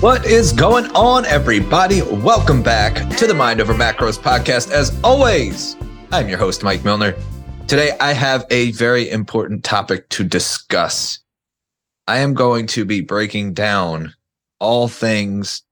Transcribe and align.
What 0.00 0.24
is 0.24 0.50
going 0.54 0.86
on, 0.92 1.26
everybody? 1.26 2.00
Welcome 2.00 2.62
back 2.62 3.14
to 3.18 3.26
the 3.26 3.34
Mind 3.34 3.60
Over 3.60 3.74
Macros 3.74 4.18
podcast. 4.18 4.70
As 4.70 4.98
always, 5.04 5.76
I'm 6.10 6.26
your 6.26 6.38
host, 6.38 6.62
Mike 6.62 6.82
Milner. 6.86 7.14
Today, 7.68 7.94
I 8.00 8.14
have 8.14 8.46
a 8.48 8.70
very 8.70 9.10
important 9.10 9.62
topic 9.62 10.08
to 10.08 10.24
discuss. 10.24 11.18
I 12.08 12.20
am 12.20 12.32
going 12.32 12.66
to 12.68 12.86
be 12.86 13.02
breaking 13.02 13.52
down 13.52 14.14
all 14.58 14.88
things 14.88 15.64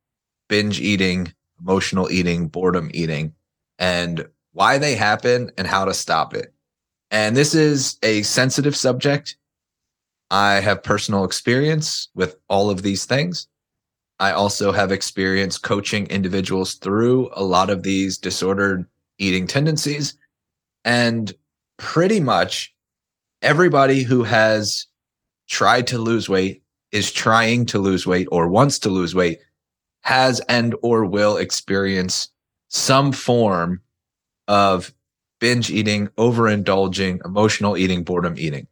binge 0.51 0.79
eating, 0.79 1.33
emotional 1.59 2.11
eating, 2.11 2.49
boredom 2.49 2.91
eating, 2.93 3.33
and 3.79 4.29
why 4.53 4.77
they 4.77 4.95
happen 4.95 5.51
and 5.57 5.67
how 5.67 5.87
to 5.87 5.95
stop 5.95 6.35
it. 6.35 6.53
And 7.11 7.35
this 7.35 7.55
is 7.55 7.97
a 8.03 8.21
sensitive 8.25 8.77
subject. 8.77 9.39
I 10.31 10.57
have 10.57 10.83
personal 10.83 11.25
experience 11.25 12.11
with 12.15 12.37
all 12.51 12.69
of 12.69 12.83
these 12.83 13.07
things. 13.07 13.49
I 14.21 14.33
also 14.33 14.73
have 14.73 14.91
experience 14.91 15.59
coaching 15.59 16.07
individuals 16.07 16.75
through 16.75 17.31
a 17.33 17.45
lot 17.45 17.71
of 17.71 17.83
these 17.83 18.19
disordered 18.19 18.87
eating 19.19 19.47
tendencies. 19.47 20.15
And 20.85 21.33
pretty 21.77 22.21
much 22.21 22.75
everybody 23.43 24.03
who 24.03 24.25
has 24.25 24.87
tried 25.49 25.87
to 25.89 25.99
lose 25.99 26.29
weight 26.29 26.63
is 26.91 27.13
trying 27.13 27.67
to 27.67 27.79
lose 27.79 28.07
weight 28.07 28.29
or 28.33 28.49
wants 28.49 28.79
to 28.81 28.89
lose 28.89 29.15
weight 29.15 29.39
has 30.03 30.41
and 30.49 30.75
or 30.83 31.05
will 31.05 31.37
experience 31.37 32.29
some 32.69 33.13
form 33.13 33.81
of 34.49 34.93
binge 35.41 35.71
eating, 35.71 36.09
overindulging, 36.17 37.25
emotional 37.25 37.77
eating, 37.77 38.03
boredom 38.03 38.35
eating. 38.37 38.67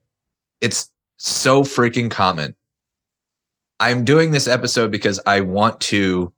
It's 0.60 0.90
so 1.18 1.62
freaking 1.62 2.10
common. 2.10 2.54
I'm 3.80 4.04
doing 4.04 4.30
this 4.30 4.48
episode 4.48 4.90
because 4.90 5.20
I 5.26 5.40
want 5.40 5.80
to 5.82 6.32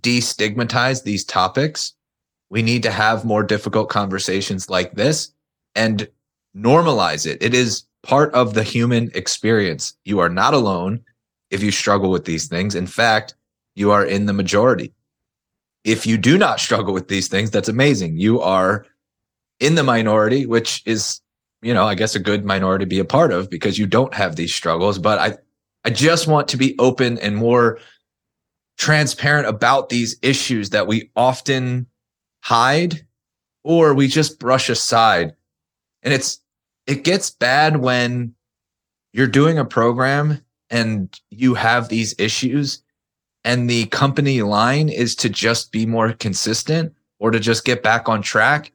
destigmatize 0.00 1.02
these 1.02 1.24
topics. 1.24 1.94
We 2.50 2.62
need 2.62 2.82
to 2.82 2.90
have 2.90 3.24
more 3.24 3.42
difficult 3.42 3.88
conversations 3.88 4.68
like 4.68 4.92
this 4.92 5.32
and 5.74 6.08
normalize 6.54 7.26
it. 7.26 7.42
It 7.42 7.54
is 7.54 7.84
part 8.02 8.34
of 8.34 8.54
the 8.54 8.62
human 8.62 9.10
experience. 9.14 9.94
You 10.04 10.18
are 10.18 10.28
not 10.28 10.54
alone 10.54 11.02
if 11.50 11.62
you 11.62 11.70
struggle 11.70 12.10
with 12.10 12.24
these 12.24 12.46
things. 12.48 12.74
In 12.74 12.86
fact, 12.86 13.34
you 13.74 13.90
are 13.90 14.04
in 14.04 14.26
the 14.26 14.32
majority. 14.32 14.92
If 15.84 16.06
you 16.06 16.18
do 16.18 16.36
not 16.36 16.60
struggle 16.60 16.92
with 16.92 17.08
these 17.08 17.28
things, 17.28 17.50
that's 17.50 17.68
amazing. 17.68 18.18
You 18.18 18.40
are 18.40 18.86
in 19.60 19.74
the 19.74 19.82
minority, 19.82 20.44
which 20.46 20.82
is, 20.84 21.20
you 21.62 21.72
know, 21.72 21.86
I 21.86 21.94
guess 21.94 22.14
a 22.14 22.20
good 22.20 22.44
minority 22.44 22.84
to 22.84 22.88
be 22.88 22.98
a 22.98 23.04
part 23.04 23.32
of 23.32 23.48
because 23.48 23.78
you 23.78 23.86
don't 23.86 24.12
have 24.14 24.36
these 24.36 24.54
struggles. 24.54 24.98
But 24.98 25.18
I, 25.18 25.38
I 25.84 25.90
just 25.90 26.26
want 26.26 26.48
to 26.48 26.56
be 26.56 26.76
open 26.78 27.18
and 27.18 27.36
more 27.36 27.78
transparent 28.78 29.46
about 29.46 29.88
these 29.88 30.16
issues 30.22 30.70
that 30.70 30.86
we 30.86 31.10
often 31.16 31.86
hide 32.40 33.06
or 33.64 33.94
we 33.94 34.08
just 34.08 34.38
brush 34.38 34.68
aside. 34.68 35.34
And 36.02 36.12
it's, 36.12 36.40
it 36.86 37.04
gets 37.04 37.30
bad 37.30 37.76
when 37.76 38.34
you're 39.12 39.26
doing 39.26 39.58
a 39.58 39.64
program 39.64 40.44
and 40.70 41.20
you 41.30 41.54
have 41.54 41.88
these 41.88 42.14
issues 42.18 42.82
and 43.44 43.68
the 43.68 43.86
company 43.86 44.42
line 44.42 44.88
is 44.88 45.14
to 45.16 45.28
just 45.28 45.72
be 45.72 45.86
more 45.86 46.12
consistent 46.12 46.94
or 47.18 47.30
to 47.30 47.40
just 47.40 47.64
get 47.64 47.82
back 47.82 48.08
on 48.08 48.22
track. 48.22 48.72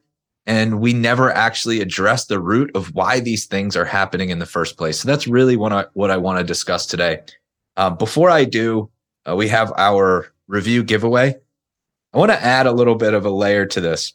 And 0.48 0.80
we 0.80 0.92
never 0.92 1.30
actually 1.30 1.80
address 1.80 2.24
the 2.24 2.40
root 2.40 2.74
of 2.74 2.92
why 2.94 3.20
these 3.20 3.46
things 3.46 3.76
are 3.76 3.84
happening 3.84 4.30
in 4.30 4.40
the 4.40 4.46
first 4.46 4.76
place. 4.76 4.98
So 4.98 5.06
that's 5.06 5.28
really 5.28 5.56
what 5.56 5.72
I, 5.72 5.84
what 5.92 6.10
I 6.10 6.16
want 6.16 6.38
to 6.38 6.44
discuss 6.44 6.86
today. 6.86 7.20
Uh, 7.76 7.90
before 7.90 8.30
I 8.30 8.44
do, 8.44 8.90
uh, 9.28 9.36
we 9.36 9.46
have 9.48 9.72
our 9.76 10.32
review 10.48 10.82
giveaway. 10.82 11.36
I 12.12 12.18
want 12.18 12.32
to 12.32 12.42
add 12.42 12.66
a 12.66 12.72
little 12.72 12.94
bit 12.96 13.14
of 13.14 13.24
a 13.24 13.30
layer 13.30 13.66
to 13.66 13.80
this 13.80 14.14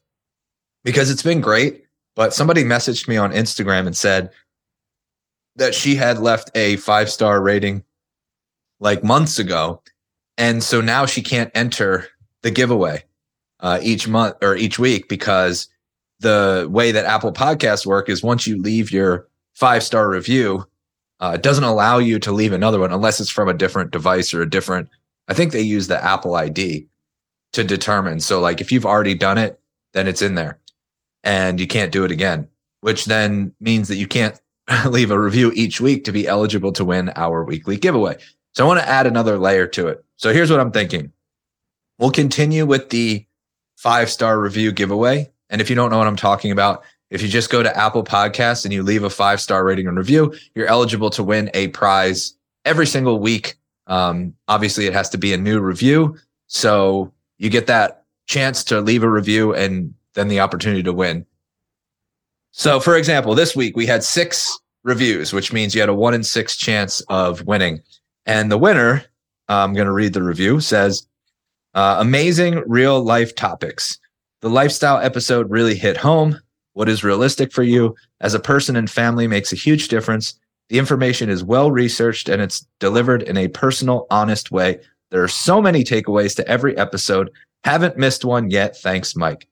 because 0.83 1.09
it's 1.09 1.23
been 1.23 1.39
great. 1.39 1.85
But 2.15 2.33
somebody 2.33 2.63
messaged 2.63 3.07
me 3.07 3.17
on 3.17 3.31
Instagram 3.31 3.87
and 3.87 3.95
said 3.95 4.31
that 5.55 5.73
she 5.73 5.95
had 5.95 6.19
left 6.19 6.51
a 6.55 6.77
five 6.77 7.09
star 7.09 7.41
rating 7.41 7.83
like 8.79 9.03
months 9.03 9.39
ago. 9.39 9.81
And 10.37 10.63
so 10.63 10.81
now 10.81 11.05
she 11.05 11.21
can't 11.21 11.51
enter 11.55 12.07
the 12.41 12.51
giveaway 12.51 13.03
uh, 13.59 13.79
each 13.81 14.07
month 14.07 14.35
or 14.41 14.55
each 14.55 14.77
week 14.77 15.07
because 15.07 15.67
the 16.23 16.67
way 16.69 16.91
that 16.91 17.05
Apple 17.05 17.31
Podcasts 17.31 17.85
work 17.85 18.09
is 18.09 18.23
once 18.23 18.47
you 18.47 18.59
leave 18.59 18.91
your 18.91 19.27
five 19.53 19.83
star 19.83 20.09
review, 20.09 20.65
uh, 21.19 21.33
it 21.35 21.43
doesn't 21.43 21.63
allow 21.63 21.99
you 21.99 22.17
to 22.19 22.31
leave 22.31 22.51
another 22.51 22.79
one 22.79 22.91
unless 22.91 23.19
it's 23.19 23.29
from 23.29 23.47
a 23.47 23.53
different 23.53 23.91
device 23.91 24.33
or 24.33 24.41
a 24.41 24.49
different. 24.49 24.89
I 25.27 25.33
think 25.33 25.51
they 25.51 25.61
use 25.61 25.87
the 25.87 26.03
Apple 26.03 26.35
ID 26.35 26.87
to 27.53 27.63
determine. 27.63 28.19
So, 28.19 28.39
like, 28.41 28.59
if 28.59 28.71
you've 28.71 28.85
already 28.85 29.13
done 29.13 29.37
it, 29.37 29.59
then 29.93 30.07
it's 30.07 30.21
in 30.21 30.35
there 30.35 30.59
and 31.23 31.59
you 31.59 31.67
can't 31.67 31.91
do 31.91 32.03
it 32.03 32.11
again, 32.11 32.47
which 32.81 33.05
then 33.05 33.53
means 33.59 33.87
that 33.87 33.95
you 33.95 34.07
can't 34.07 34.39
leave 34.87 35.11
a 35.11 35.19
review 35.19 35.51
each 35.55 35.79
week 35.79 36.03
to 36.05 36.11
be 36.11 36.27
eligible 36.27 36.71
to 36.73 36.83
win 36.83 37.11
our 37.15 37.43
weekly 37.43 37.77
giveaway. 37.77 38.17
So, 38.53 38.65
I 38.65 38.67
want 38.67 38.79
to 38.79 38.89
add 38.89 39.07
another 39.07 39.37
layer 39.37 39.67
to 39.67 39.87
it. 39.87 40.03
So, 40.17 40.33
here's 40.33 40.49
what 40.49 40.59
I'm 40.59 40.71
thinking 40.71 41.11
we'll 41.99 42.11
continue 42.11 42.65
with 42.65 42.89
the 42.89 43.25
five 43.77 44.09
star 44.09 44.39
review 44.39 44.71
giveaway 44.71 45.31
and 45.53 45.61
if 45.61 45.69
you 45.69 45.75
don't 45.75 45.91
know 45.91 45.99
what 45.99 46.07
I'm 46.07 46.15
talking 46.15 46.51
about, 46.51 46.83
if 47.11 47.21
you 47.21 47.27
just 47.27 47.51
go 47.51 47.61
to 47.61 47.77
Apple 47.77 48.03
Podcasts 48.03 48.65
and 48.65 48.73
you 48.73 48.81
leave 48.81 49.03
a 49.03 49.09
five 49.09 49.39
star 49.39 49.63
rating 49.63 49.87
and 49.87 49.95
review, 49.95 50.33
you're 50.55 50.65
eligible 50.65 51.11
to 51.11 51.23
win 51.23 51.51
a 51.53 51.67
prize 51.67 52.35
every 52.65 52.87
single 52.87 53.19
week. 53.19 53.55
Um, 53.85 54.33
obviously, 54.47 54.87
it 54.87 54.93
has 54.93 55.09
to 55.11 55.19
be 55.19 55.31
a 55.31 55.37
new 55.37 55.59
review. 55.59 56.17
So 56.47 57.13
you 57.37 57.51
get 57.51 57.67
that 57.67 58.03
chance 58.25 58.63
to 58.65 58.81
leave 58.81 59.03
a 59.03 59.09
review 59.09 59.53
and 59.53 59.93
then 60.15 60.27
the 60.27 60.39
opportunity 60.39 60.81
to 60.81 60.91
win. 60.91 61.23
So, 62.49 62.79
for 62.79 62.97
example, 62.97 63.35
this 63.35 63.55
week 63.55 63.77
we 63.77 63.85
had 63.85 64.03
six 64.03 64.59
reviews, 64.83 65.33
which 65.33 65.53
means 65.53 65.75
you 65.75 65.81
had 65.81 65.89
a 65.89 65.93
one 65.93 66.15
in 66.15 66.23
six 66.23 66.57
chance 66.57 66.99
of 67.09 67.45
winning. 67.45 67.79
And 68.25 68.51
the 68.51 68.57
winner, 68.57 69.03
I'm 69.49 69.73
going 69.73 69.85
to 69.85 69.93
read 69.93 70.13
the 70.13 70.23
review, 70.23 70.61
says, 70.61 71.05
uh, 71.75 71.97
amazing 71.99 72.63
real 72.65 73.03
life 73.03 73.35
topics. 73.35 73.99
The 74.43 74.49
lifestyle 74.49 74.97
episode 74.97 75.49
really 75.49 75.73
hit 75.73 75.95
home. 75.95 76.37
What 76.73 76.89
is 76.89 77.01
realistic 77.01 77.53
for 77.53 77.63
you 77.63 77.95
as 78.19 78.33
a 78.33 78.41
person 78.41 78.75
and 78.75 78.91
family 78.91 79.25
makes 79.25 79.53
a 79.53 79.55
huge 79.55 79.87
difference. 79.87 80.37
The 80.67 80.79
information 80.79 81.29
is 81.29 81.45
well 81.45 81.71
researched 81.71 82.27
and 82.27 82.41
it's 82.41 82.67
delivered 82.81 83.23
in 83.23 83.37
a 83.37 83.47
personal, 83.47 84.05
honest 84.11 84.51
way. 84.51 84.81
There 85.11 85.23
are 85.23 85.29
so 85.29 85.61
many 85.61 85.85
takeaways 85.85 86.35
to 86.35 86.45
every 86.45 86.77
episode. 86.77 87.31
Haven't 87.63 87.95
missed 87.95 88.25
one 88.25 88.49
yet. 88.49 88.75
Thanks, 88.75 89.15
Mike. 89.15 89.47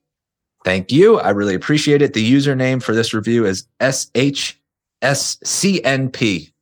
Thank 0.62 0.92
you. 0.92 1.18
I 1.18 1.30
really 1.30 1.54
appreciate 1.54 2.02
it. 2.02 2.12
The 2.12 2.30
username 2.30 2.82
for 2.82 2.94
this 2.94 3.14
review 3.14 3.46
is 3.46 3.66
SHSCNP. 3.80 6.52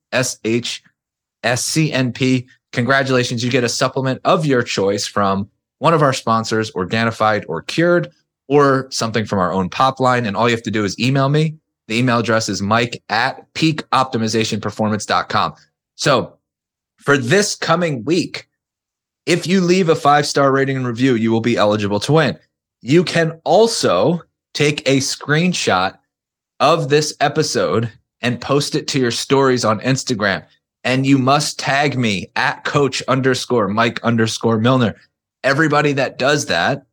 SHSCNP. 1.42 2.46
Congratulations. 2.70 3.42
You 3.42 3.50
get 3.50 3.64
a 3.64 3.68
supplement 3.68 4.20
of 4.24 4.46
your 4.46 4.62
choice 4.62 5.04
from 5.04 5.50
one 5.80 5.94
of 5.94 6.02
our 6.02 6.12
sponsors, 6.12 6.70
Organified 6.70 7.44
or 7.48 7.62
Cured 7.62 8.12
or 8.50 8.86
something 8.90 9.24
from 9.24 9.38
our 9.38 9.50
own 9.52 9.70
pop 9.70 10.00
line. 10.00 10.26
And 10.26 10.36
all 10.36 10.48
you 10.48 10.54
have 10.54 10.64
to 10.64 10.72
do 10.72 10.84
is 10.84 10.98
email 10.98 11.30
me. 11.30 11.54
The 11.86 11.96
email 11.96 12.18
address 12.18 12.48
is 12.48 12.60
mike 12.60 13.00
at 13.08 13.54
peakoptimizationperformance.com. 13.54 15.54
So 15.94 16.36
for 16.98 17.16
this 17.16 17.54
coming 17.54 18.04
week, 18.04 18.48
if 19.24 19.46
you 19.46 19.60
leave 19.60 19.88
a 19.88 19.94
five 19.94 20.26
star 20.26 20.50
rating 20.50 20.76
and 20.76 20.86
review, 20.86 21.14
you 21.14 21.30
will 21.30 21.40
be 21.40 21.56
eligible 21.56 22.00
to 22.00 22.12
win. 22.12 22.36
You 22.82 23.04
can 23.04 23.40
also 23.44 24.22
take 24.52 24.80
a 24.88 24.96
screenshot 24.98 25.96
of 26.58 26.88
this 26.88 27.14
episode 27.20 27.92
and 28.20 28.40
post 28.40 28.74
it 28.74 28.88
to 28.88 28.98
your 28.98 29.12
stories 29.12 29.64
on 29.64 29.78
Instagram. 29.80 30.44
And 30.82 31.06
you 31.06 31.18
must 31.18 31.58
tag 31.58 31.96
me 31.96 32.30
at 32.34 32.64
coach 32.64 33.00
underscore 33.06 33.68
Mike 33.68 34.02
underscore 34.02 34.58
Milner. 34.58 34.96
Everybody 35.44 35.92
that 35.92 36.18
does 36.18 36.46
that 36.46 36.84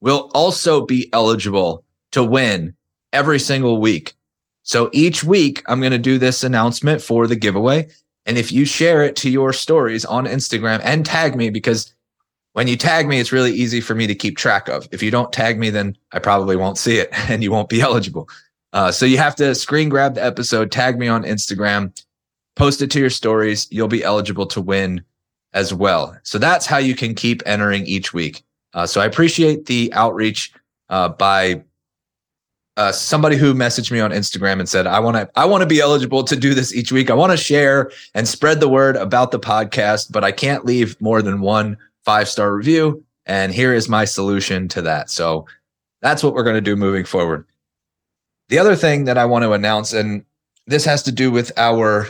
will 0.00 0.30
also 0.34 0.84
be 0.84 1.08
eligible 1.12 1.84
to 2.12 2.22
win 2.22 2.74
every 3.12 3.38
single 3.38 3.80
week. 3.80 4.14
So 4.62 4.90
each 4.92 5.22
week, 5.22 5.62
I'm 5.66 5.80
going 5.80 5.92
to 5.92 5.98
do 5.98 6.18
this 6.18 6.42
announcement 6.42 7.02
for 7.02 7.26
the 7.26 7.36
giveaway. 7.36 7.88
And 8.26 8.38
if 8.38 8.50
you 8.50 8.64
share 8.64 9.02
it 9.02 9.16
to 9.16 9.30
your 9.30 9.52
stories 9.52 10.04
on 10.04 10.24
Instagram 10.24 10.80
and 10.82 11.04
tag 11.04 11.36
me, 11.36 11.50
because 11.50 11.92
when 12.54 12.68
you 12.68 12.76
tag 12.76 13.06
me, 13.06 13.20
it's 13.20 13.32
really 13.32 13.52
easy 13.52 13.80
for 13.80 13.94
me 13.94 14.06
to 14.06 14.14
keep 14.14 14.38
track 14.38 14.68
of. 14.68 14.88
If 14.90 15.02
you 15.02 15.10
don't 15.10 15.32
tag 15.32 15.58
me, 15.58 15.70
then 15.70 15.96
I 16.12 16.18
probably 16.18 16.56
won't 16.56 16.78
see 16.78 16.98
it 16.98 17.10
and 17.30 17.42
you 17.42 17.52
won't 17.52 17.68
be 17.68 17.80
eligible. 17.80 18.28
Uh, 18.72 18.90
so 18.90 19.06
you 19.06 19.18
have 19.18 19.36
to 19.36 19.54
screen 19.54 19.88
grab 19.88 20.14
the 20.14 20.24
episode, 20.24 20.72
tag 20.72 20.98
me 20.98 21.08
on 21.08 21.22
Instagram, 21.24 21.96
post 22.56 22.82
it 22.82 22.90
to 22.92 23.00
your 23.00 23.10
stories. 23.10 23.68
You'll 23.70 23.88
be 23.88 24.02
eligible 24.02 24.46
to 24.46 24.60
win 24.60 25.04
as 25.52 25.72
well. 25.72 26.16
So 26.24 26.38
that's 26.38 26.66
how 26.66 26.78
you 26.78 26.96
can 26.96 27.14
keep 27.14 27.42
entering 27.46 27.86
each 27.86 28.12
week. 28.12 28.42
Uh, 28.74 28.86
so 28.86 29.00
I 29.00 29.06
appreciate 29.06 29.66
the 29.66 29.92
outreach 29.94 30.52
uh, 30.90 31.08
by 31.08 31.62
uh, 32.76 32.90
somebody 32.92 33.36
who 33.36 33.54
messaged 33.54 33.92
me 33.92 34.00
on 34.00 34.10
Instagram 34.10 34.58
and 34.58 34.68
said, 34.68 34.86
"I 34.86 34.98
want 34.98 35.16
to, 35.16 35.30
I 35.36 35.44
want 35.44 35.62
to 35.62 35.66
be 35.66 35.80
eligible 35.80 36.24
to 36.24 36.36
do 36.36 36.54
this 36.54 36.74
each 36.74 36.90
week. 36.90 37.08
I 37.08 37.14
want 37.14 37.30
to 37.30 37.36
share 37.36 37.90
and 38.14 38.26
spread 38.26 38.60
the 38.60 38.68
word 38.68 38.96
about 38.96 39.30
the 39.30 39.38
podcast, 39.38 40.10
but 40.10 40.24
I 40.24 40.32
can't 40.32 40.64
leave 40.64 41.00
more 41.00 41.22
than 41.22 41.40
one 41.40 41.76
five 42.04 42.28
star 42.28 42.54
review. 42.54 43.04
And 43.26 43.54
here 43.54 43.72
is 43.72 43.88
my 43.88 44.04
solution 44.04 44.68
to 44.68 44.82
that. 44.82 45.08
So 45.08 45.46
that's 46.02 46.22
what 46.22 46.34
we're 46.34 46.42
going 46.42 46.56
to 46.56 46.60
do 46.60 46.76
moving 46.76 47.04
forward. 47.04 47.46
The 48.48 48.58
other 48.58 48.76
thing 48.76 49.04
that 49.04 49.16
I 49.16 49.24
want 49.24 49.44
to 49.44 49.52
announce, 49.52 49.92
and 49.94 50.24
this 50.66 50.84
has 50.84 51.02
to 51.04 51.12
do 51.12 51.30
with 51.30 51.50
our 51.56 52.08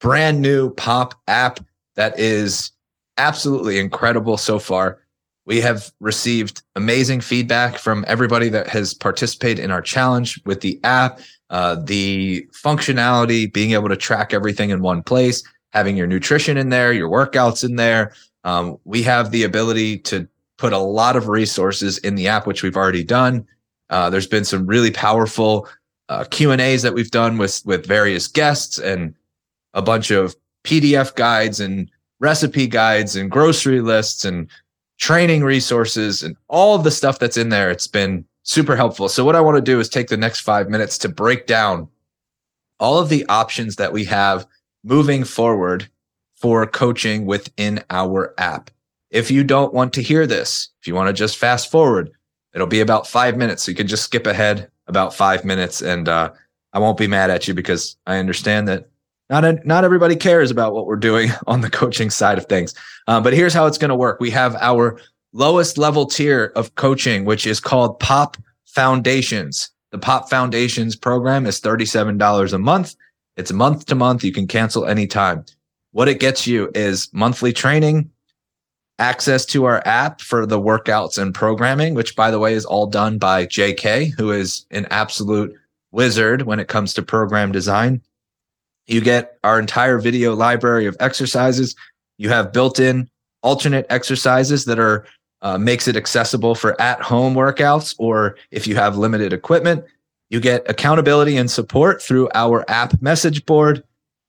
brand 0.00 0.40
new 0.40 0.70
pop 0.74 1.14
app 1.28 1.60
that 1.94 2.18
is 2.18 2.72
absolutely 3.18 3.78
incredible 3.78 4.36
so 4.36 4.58
far. 4.58 4.98
We 5.50 5.60
have 5.62 5.90
received 5.98 6.62
amazing 6.76 7.22
feedback 7.22 7.76
from 7.76 8.04
everybody 8.06 8.50
that 8.50 8.68
has 8.68 8.94
participated 8.94 9.58
in 9.58 9.72
our 9.72 9.82
challenge 9.82 10.40
with 10.46 10.60
the 10.60 10.78
app, 10.84 11.18
uh, 11.50 11.74
the 11.74 12.46
functionality, 12.52 13.52
being 13.52 13.72
able 13.72 13.88
to 13.88 13.96
track 13.96 14.32
everything 14.32 14.70
in 14.70 14.80
one 14.80 15.02
place, 15.02 15.42
having 15.72 15.96
your 15.96 16.06
nutrition 16.06 16.56
in 16.56 16.68
there, 16.68 16.92
your 16.92 17.10
workouts 17.10 17.64
in 17.64 17.74
there. 17.74 18.12
Um, 18.44 18.76
we 18.84 19.02
have 19.02 19.32
the 19.32 19.42
ability 19.42 19.98
to 19.98 20.28
put 20.56 20.72
a 20.72 20.78
lot 20.78 21.16
of 21.16 21.26
resources 21.26 21.98
in 21.98 22.14
the 22.14 22.28
app, 22.28 22.46
which 22.46 22.62
we've 22.62 22.76
already 22.76 23.02
done. 23.02 23.44
Uh, 23.88 24.08
there's 24.08 24.28
been 24.28 24.44
some 24.44 24.66
really 24.66 24.92
powerful 24.92 25.68
uh, 26.10 26.22
Q 26.30 26.52
and 26.52 26.60
A's 26.60 26.82
that 26.82 26.94
we've 26.94 27.10
done 27.10 27.38
with 27.38 27.60
with 27.64 27.86
various 27.86 28.28
guests 28.28 28.78
and 28.78 29.16
a 29.74 29.82
bunch 29.82 30.12
of 30.12 30.36
PDF 30.62 31.16
guides 31.16 31.58
and 31.58 31.90
recipe 32.20 32.68
guides 32.68 33.16
and 33.16 33.32
grocery 33.32 33.80
lists 33.80 34.24
and 34.24 34.48
training 35.00 35.42
resources 35.42 36.22
and 36.22 36.36
all 36.48 36.76
of 36.76 36.84
the 36.84 36.90
stuff 36.90 37.18
that's 37.18 37.36
in 37.36 37.48
there. 37.48 37.70
It's 37.70 37.86
been 37.86 38.24
super 38.42 38.76
helpful. 38.76 39.08
So 39.08 39.24
what 39.24 39.34
I 39.34 39.40
want 39.40 39.56
to 39.56 39.62
do 39.62 39.80
is 39.80 39.88
take 39.88 40.08
the 40.08 40.16
next 40.16 40.40
five 40.40 40.68
minutes 40.68 40.98
to 40.98 41.08
break 41.08 41.46
down 41.46 41.88
all 42.78 42.98
of 42.98 43.08
the 43.08 43.26
options 43.28 43.76
that 43.76 43.92
we 43.92 44.04
have 44.04 44.46
moving 44.84 45.24
forward 45.24 45.88
for 46.36 46.66
coaching 46.66 47.26
within 47.26 47.82
our 47.90 48.34
app. 48.38 48.70
If 49.10 49.30
you 49.30 49.42
don't 49.42 49.74
want 49.74 49.92
to 49.94 50.02
hear 50.02 50.26
this, 50.26 50.68
if 50.80 50.86
you 50.86 50.94
want 50.94 51.08
to 51.08 51.12
just 51.12 51.36
fast 51.36 51.70
forward, 51.70 52.10
it'll 52.54 52.66
be 52.66 52.80
about 52.80 53.06
five 53.06 53.36
minutes. 53.36 53.64
So 53.64 53.70
you 53.70 53.76
can 53.76 53.86
just 53.86 54.04
skip 54.04 54.26
ahead 54.26 54.70
about 54.86 55.14
five 55.14 55.44
minutes 55.44 55.82
and 55.82 56.08
uh, 56.08 56.30
I 56.72 56.78
won't 56.78 56.98
be 56.98 57.06
mad 57.06 57.30
at 57.30 57.48
you 57.48 57.54
because 57.54 57.96
I 58.06 58.18
understand 58.18 58.68
that 58.68 58.88
not 59.30 59.44
a, 59.44 59.60
not 59.64 59.84
everybody 59.84 60.16
cares 60.16 60.50
about 60.50 60.74
what 60.74 60.86
we're 60.86 60.96
doing 60.96 61.30
on 61.46 61.60
the 61.62 61.70
coaching 61.70 62.10
side 62.10 62.36
of 62.36 62.46
things. 62.46 62.74
Uh, 63.06 63.20
but 63.20 63.32
here's 63.32 63.54
how 63.54 63.66
it's 63.66 63.78
going 63.78 63.90
to 63.90 63.96
work. 63.96 64.20
We 64.20 64.30
have 64.30 64.56
our 64.56 65.00
lowest 65.32 65.78
level 65.78 66.06
tier 66.06 66.52
of 66.56 66.74
coaching, 66.74 67.24
which 67.24 67.46
is 67.46 67.60
called 67.60 67.98
Pop 68.00 68.36
Foundations. 68.66 69.70
The 69.92 69.98
Pop 69.98 70.28
Foundations 70.28 70.96
program 70.96 71.46
is 71.46 71.60
$37 71.60 72.52
a 72.52 72.58
month. 72.58 72.94
It's 73.36 73.52
month 73.52 73.86
to 73.86 73.94
month. 73.94 74.24
You 74.24 74.32
can 74.32 74.46
cancel 74.46 74.86
anytime. 74.86 75.44
What 75.92 76.08
it 76.08 76.20
gets 76.20 76.46
you 76.46 76.70
is 76.74 77.08
monthly 77.12 77.52
training, 77.52 78.10
access 78.98 79.46
to 79.46 79.64
our 79.64 79.82
app 79.86 80.20
for 80.20 80.46
the 80.46 80.60
workouts 80.60 81.18
and 81.18 81.34
programming, 81.34 81.94
which 81.94 82.14
by 82.14 82.30
the 82.30 82.38
way 82.38 82.54
is 82.54 82.64
all 82.64 82.86
done 82.86 83.18
by 83.18 83.46
JK, 83.46 84.12
who 84.16 84.30
is 84.30 84.66
an 84.70 84.86
absolute 84.90 85.52
wizard 85.90 86.42
when 86.42 86.60
it 86.60 86.68
comes 86.68 86.94
to 86.94 87.02
program 87.02 87.50
design. 87.50 88.02
You 88.86 89.00
get 89.00 89.38
our 89.44 89.58
entire 89.58 89.98
video 89.98 90.34
library 90.34 90.86
of 90.86 90.96
exercises. 91.00 91.76
You 92.18 92.28
have 92.30 92.52
built 92.52 92.80
in 92.80 93.08
alternate 93.42 93.86
exercises 93.88 94.64
that 94.66 94.78
are 94.78 95.06
uh, 95.42 95.56
makes 95.56 95.88
it 95.88 95.96
accessible 95.96 96.54
for 96.54 96.80
at 96.80 97.00
home 97.00 97.34
workouts 97.34 97.94
or 97.98 98.36
if 98.50 98.66
you 98.66 98.74
have 98.74 98.98
limited 98.98 99.32
equipment. 99.32 99.84
You 100.28 100.38
get 100.38 100.68
accountability 100.68 101.36
and 101.36 101.50
support 101.50 102.02
through 102.02 102.28
our 102.34 102.64
app 102.68 103.00
message 103.00 103.46
board. 103.46 103.82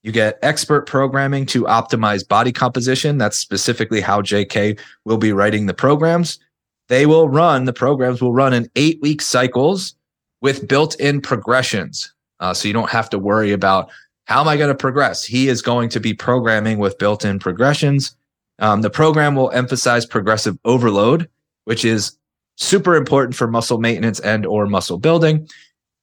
You 0.03 0.12
get 0.12 0.39
expert 0.42 0.88
programming 0.88 1.45
to 1.47 1.63
optimize 1.65 2.27
body 2.27 2.51
composition. 2.51 3.18
That's 3.18 3.38
specifically 3.38 4.01
how 4.01 4.21
JK 4.21 4.80
will 5.06 5.18
be 5.18 5.31
writing 5.31 5.68
the 5.68 5.74
programs. 5.74 6.39
They 6.88 7.06
will 7.06 7.30
run, 7.30 7.65
the 7.65 7.74
programs 7.74 8.21
will 8.21 8.33
run 8.33 8.54
in 8.54 8.69
eight 8.75 9.00
week 9.01 9.21
cycles 9.21 9.95
with 10.42 10.68
built 10.68 11.00
in 11.00 11.21
progressions. 11.21 12.13
Uh, 12.39 12.54
so 12.54 12.68
you 12.68 12.74
don't 12.74 12.89
have 12.89 13.09
to 13.12 13.19
worry 13.19 13.51
about 13.51 13.92
how 14.25 14.41
am 14.41 14.47
I 14.47 14.57
going 14.57 14.69
to 14.69 14.75
progress? 14.75 15.23
He 15.23 15.47
is 15.47 15.62
going 15.62 15.89
to 15.89 16.00
be 16.00 16.13
programming 16.13 16.77
with 16.77 16.97
built 16.97 17.25
in 17.25 17.39
progressions. 17.39 18.15
Um, 18.59 18.81
the 18.81 18.89
program 18.89 19.35
will 19.35 19.51
emphasize 19.51 20.06
progressive 20.06 20.57
overload, 20.65 21.29
which 21.65 21.83
is 21.83 22.18
super 22.57 22.95
important 22.95 23.35
for 23.35 23.47
muscle 23.47 23.79
maintenance 23.79 24.19
and 24.19 24.45
or 24.45 24.68
muscle 24.68 25.00
building. 25.00 25.47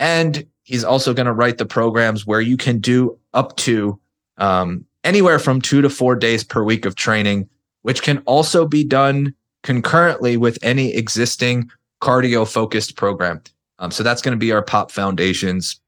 And 0.00 0.46
he's 0.64 0.84
also 0.84 1.14
going 1.14 1.26
to 1.26 1.32
write 1.32 1.58
the 1.58 1.66
programs 1.66 2.26
where 2.26 2.40
you 2.40 2.56
can 2.56 2.78
do 2.78 3.18
up 3.32 3.56
to 3.58 3.98
um, 4.38 4.84
anywhere 5.04 5.38
from 5.38 5.60
two 5.60 5.80
to 5.82 5.90
four 5.90 6.16
days 6.16 6.44
per 6.44 6.62
week 6.62 6.84
of 6.84 6.94
training, 6.94 7.48
which 7.82 8.02
can 8.02 8.18
also 8.26 8.66
be 8.66 8.84
done 8.84 9.34
concurrently 9.62 10.36
with 10.36 10.58
any 10.62 10.94
existing 10.94 11.70
cardio 12.02 12.46
focused 12.50 12.96
program. 12.96 13.40
Um, 13.78 13.90
so 13.90 14.02
that's 14.02 14.22
going 14.22 14.32
to 14.32 14.38
be 14.38 14.52
our 14.52 14.62
pop 14.62 14.90
foundations 14.90 15.80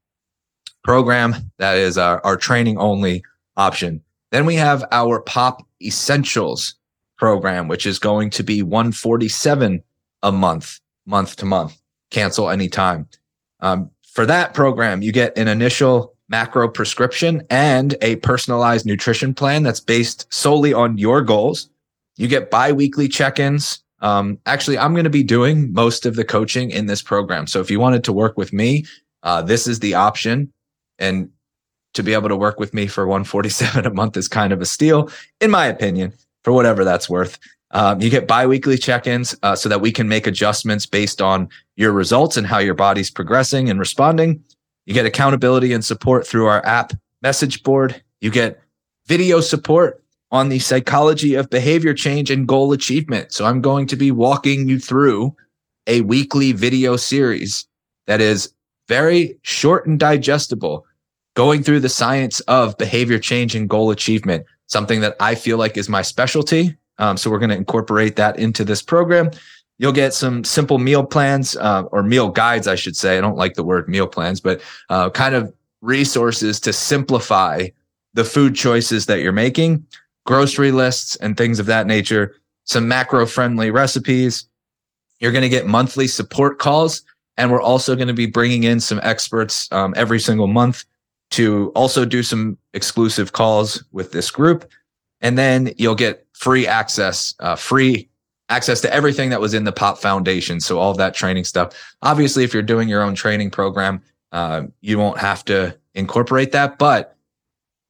program. 0.83 1.35
That 1.57 1.77
is 1.77 1.97
our, 1.97 2.23
our 2.25 2.37
training 2.37 2.77
only 2.77 3.23
option. 3.57 4.01
Then 4.31 4.45
we 4.45 4.55
have 4.55 4.85
our 4.91 5.21
pop 5.21 5.65
essentials 5.81 6.75
program, 7.17 7.67
which 7.67 7.85
is 7.85 7.99
going 7.99 8.29
to 8.31 8.43
be 8.43 8.63
147 8.63 9.83
a 10.23 10.31
month, 10.31 10.79
month 11.05 11.35
to 11.37 11.45
month, 11.45 11.77
cancel 12.09 12.49
anytime. 12.49 13.07
Um, 13.59 13.91
for 14.01 14.25
that 14.25 14.53
program, 14.53 15.01
you 15.01 15.11
get 15.11 15.37
an 15.37 15.47
initial 15.47 16.15
macro 16.29 16.67
prescription 16.67 17.43
and 17.49 17.95
a 18.01 18.15
personalized 18.17 18.85
nutrition 18.85 19.33
plan 19.33 19.63
that's 19.63 19.79
based 19.79 20.33
solely 20.33 20.73
on 20.73 20.97
your 20.97 21.21
goals. 21.21 21.69
You 22.17 22.27
get 22.27 22.49
biweekly 22.49 23.07
check-ins. 23.07 23.83
Um, 23.99 24.39
actually, 24.45 24.77
I'm 24.77 24.93
going 24.93 25.03
to 25.03 25.09
be 25.09 25.23
doing 25.23 25.71
most 25.73 26.05
of 26.05 26.15
the 26.15 26.23
coaching 26.25 26.71
in 26.71 26.87
this 26.87 27.01
program. 27.01 27.47
So 27.47 27.59
if 27.59 27.69
you 27.69 27.79
wanted 27.79 28.03
to 28.05 28.13
work 28.13 28.37
with 28.37 28.51
me, 28.51 28.85
uh, 29.23 29.41
this 29.41 29.67
is 29.67 29.79
the 29.79 29.93
option 29.93 30.51
and 31.01 31.29
to 31.93 32.03
be 32.03 32.13
able 32.13 32.29
to 32.29 32.35
work 32.35 32.59
with 32.59 32.73
me 32.73 32.87
for 32.87 33.05
147 33.05 33.85
a 33.85 33.89
month 33.89 34.15
is 34.15 34.27
kind 34.27 34.53
of 34.53 34.61
a 34.61 34.65
steal 34.65 35.09
in 35.41 35.51
my 35.51 35.65
opinion 35.65 36.13
for 36.43 36.53
whatever 36.53 36.83
that's 36.83 37.09
worth. 37.09 37.37
Um, 37.71 38.01
you 38.01 38.09
get 38.09 38.27
biweekly 38.27 38.77
check-ins 38.77 39.35
uh, 39.43 39.55
so 39.55 39.69
that 39.69 39.79
we 39.79 39.91
can 39.91 40.07
make 40.07 40.27
adjustments 40.27 40.85
based 40.85 41.21
on 41.21 41.47
your 41.77 41.91
results 41.91 42.35
and 42.35 42.45
how 42.45 42.59
your 42.59 42.73
body's 42.73 43.09
progressing 43.09 43.69
and 43.69 43.79
responding. 43.79 44.43
You 44.85 44.93
get 44.93 45.05
accountability 45.05 45.71
and 45.71 45.83
support 45.83 46.27
through 46.27 46.47
our 46.47 46.65
app 46.65 46.93
message 47.21 47.63
board. 47.63 48.01
You 48.19 48.29
get 48.29 48.61
video 49.07 49.39
support 49.39 50.03
on 50.31 50.49
the 50.49 50.59
psychology 50.59 51.35
of 51.35 51.49
behavior 51.49 51.93
change 51.93 52.31
and 52.31 52.47
goal 52.47 52.71
achievement. 52.73 53.31
So 53.31 53.45
i'm 53.45 53.61
going 53.61 53.87
to 53.87 53.95
be 53.95 54.11
walking 54.11 54.67
you 54.67 54.79
through 54.79 55.35
a 55.87 56.01
weekly 56.01 56.51
video 56.51 56.95
series 56.95 57.65
that 58.07 58.21
is 58.21 58.53
very 58.87 59.37
short 59.41 59.85
and 59.87 59.99
digestible 59.99 60.85
going 61.35 61.63
through 61.63 61.79
the 61.79 61.89
science 61.89 62.39
of 62.41 62.77
behavior 62.77 63.19
change 63.19 63.55
and 63.55 63.69
goal 63.69 63.91
achievement, 63.91 64.45
something 64.67 65.01
that 65.01 65.15
I 65.19 65.35
feel 65.35 65.57
like 65.57 65.77
is 65.77 65.89
my 65.89 66.01
specialty. 66.01 66.75
Um, 66.97 67.17
so 67.17 67.29
we're 67.29 67.39
going 67.39 67.49
to 67.49 67.55
incorporate 67.55 68.15
that 68.17 68.37
into 68.37 68.63
this 68.63 68.81
program. 68.81 69.31
You'll 69.77 69.91
get 69.91 70.13
some 70.13 70.43
simple 70.43 70.77
meal 70.77 71.03
plans 71.03 71.55
uh, 71.57 71.83
or 71.91 72.03
meal 72.03 72.29
guides, 72.29 72.67
I 72.67 72.75
should 72.75 72.95
say. 72.95 73.17
I 73.17 73.21
don't 73.21 73.37
like 73.37 73.55
the 73.55 73.63
word 73.63 73.89
meal 73.89 74.07
plans, 74.07 74.39
but 74.39 74.61
uh, 74.89 75.09
kind 75.09 75.33
of 75.33 75.51
resources 75.81 76.59
to 76.59 76.73
simplify 76.73 77.67
the 78.13 78.23
food 78.23 78.55
choices 78.55 79.07
that 79.07 79.21
you're 79.21 79.31
making, 79.31 79.85
grocery 80.25 80.71
lists 80.71 81.15
and 81.15 81.35
things 81.35 81.59
of 81.59 81.65
that 81.65 81.87
nature, 81.87 82.35
some 82.65 82.87
macro 82.87 83.25
friendly 83.25 83.71
recipes. 83.71 84.45
You're 85.19 85.31
going 85.31 85.43
to 85.43 85.49
get 85.49 85.65
monthly 85.65 86.07
support 86.07 86.59
calls. 86.59 87.01
And 87.37 87.51
we're 87.51 87.61
also 87.61 87.95
going 87.95 88.09
to 88.09 88.13
be 88.13 88.27
bringing 88.27 88.63
in 88.63 88.79
some 88.79 88.99
experts 89.01 89.71
um, 89.71 89.93
every 89.97 90.19
single 90.19 90.47
month 90.47 90.85
to 91.31 91.71
also 91.75 92.05
do 92.05 92.23
some 92.23 92.57
exclusive 92.73 93.31
calls 93.31 93.83
with 93.91 94.11
this 94.11 94.29
group. 94.31 94.69
And 95.21 95.37
then 95.37 95.73
you'll 95.77 95.95
get 95.95 96.25
free 96.33 96.67
access, 96.67 97.33
uh, 97.39 97.55
free 97.55 98.09
access 98.49 98.81
to 98.81 98.93
everything 98.93 99.29
that 99.29 99.39
was 99.39 99.53
in 99.53 99.63
the 99.63 99.71
Pop 99.71 99.97
Foundation. 99.97 100.59
So 100.59 100.77
all 100.77 100.93
that 100.93 101.13
training 101.13 101.45
stuff. 101.45 101.73
Obviously, 102.01 102.43
if 102.43 102.53
you're 102.53 102.63
doing 102.63 102.89
your 102.89 103.01
own 103.01 103.15
training 103.15 103.49
program, 103.51 104.01
uh, 104.31 104.63
you 104.81 104.97
won't 104.97 105.19
have 105.19 105.45
to 105.45 105.77
incorporate 105.93 106.51
that, 106.51 106.77
but 106.77 107.15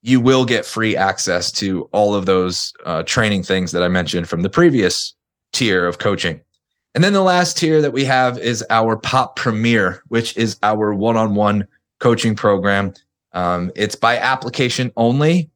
you 0.03 0.19
will 0.19 0.45
get 0.45 0.65
free 0.65 0.95
access 0.95 1.51
to 1.51 1.83
all 1.91 2.15
of 2.15 2.25
those 2.25 2.73
uh, 2.85 3.03
training 3.03 3.43
things 3.43 3.71
that 3.71 3.83
I 3.83 3.87
mentioned 3.87 4.27
from 4.27 4.41
the 4.41 4.49
previous 4.49 5.13
tier 5.53 5.85
of 5.85 5.99
coaching. 5.99 6.41
And 6.93 7.03
then 7.03 7.13
the 7.13 7.21
last 7.21 7.57
tier 7.57 7.81
that 7.81 7.93
we 7.93 8.03
have 8.05 8.37
is 8.37 8.65
our 8.69 8.97
Pop 8.97 9.35
Premier, 9.35 10.03
which 10.09 10.35
is 10.35 10.57
our 10.63 10.93
one 10.93 11.17
on 11.17 11.35
one 11.35 11.67
coaching 11.99 12.35
program 12.35 12.93
um, 13.33 13.71
it's 13.75 13.95
by 13.95 14.17
application 14.17 14.91
only, 14.97 15.49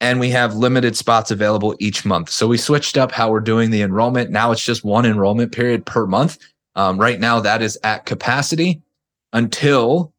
and 0.00 0.18
we 0.18 0.30
have 0.30 0.54
limited 0.54 0.96
spots 0.96 1.30
available 1.30 1.76
each 1.78 2.04
month. 2.04 2.30
So 2.30 2.48
we 2.48 2.58
switched 2.58 2.98
up 2.98 3.12
how 3.12 3.30
we're 3.30 3.40
doing 3.40 3.70
the 3.70 3.82
enrollment. 3.82 4.30
Now 4.30 4.52
it's 4.52 4.64
just 4.64 4.84
one 4.84 5.06
enrollment 5.06 5.52
period 5.52 5.86
per 5.86 6.06
month. 6.06 6.38
Um, 6.74 6.98
right 6.98 7.20
now, 7.20 7.40
that 7.40 7.62
is 7.62 7.78
at 7.84 8.06
capacity 8.06 8.82
until 9.32 10.12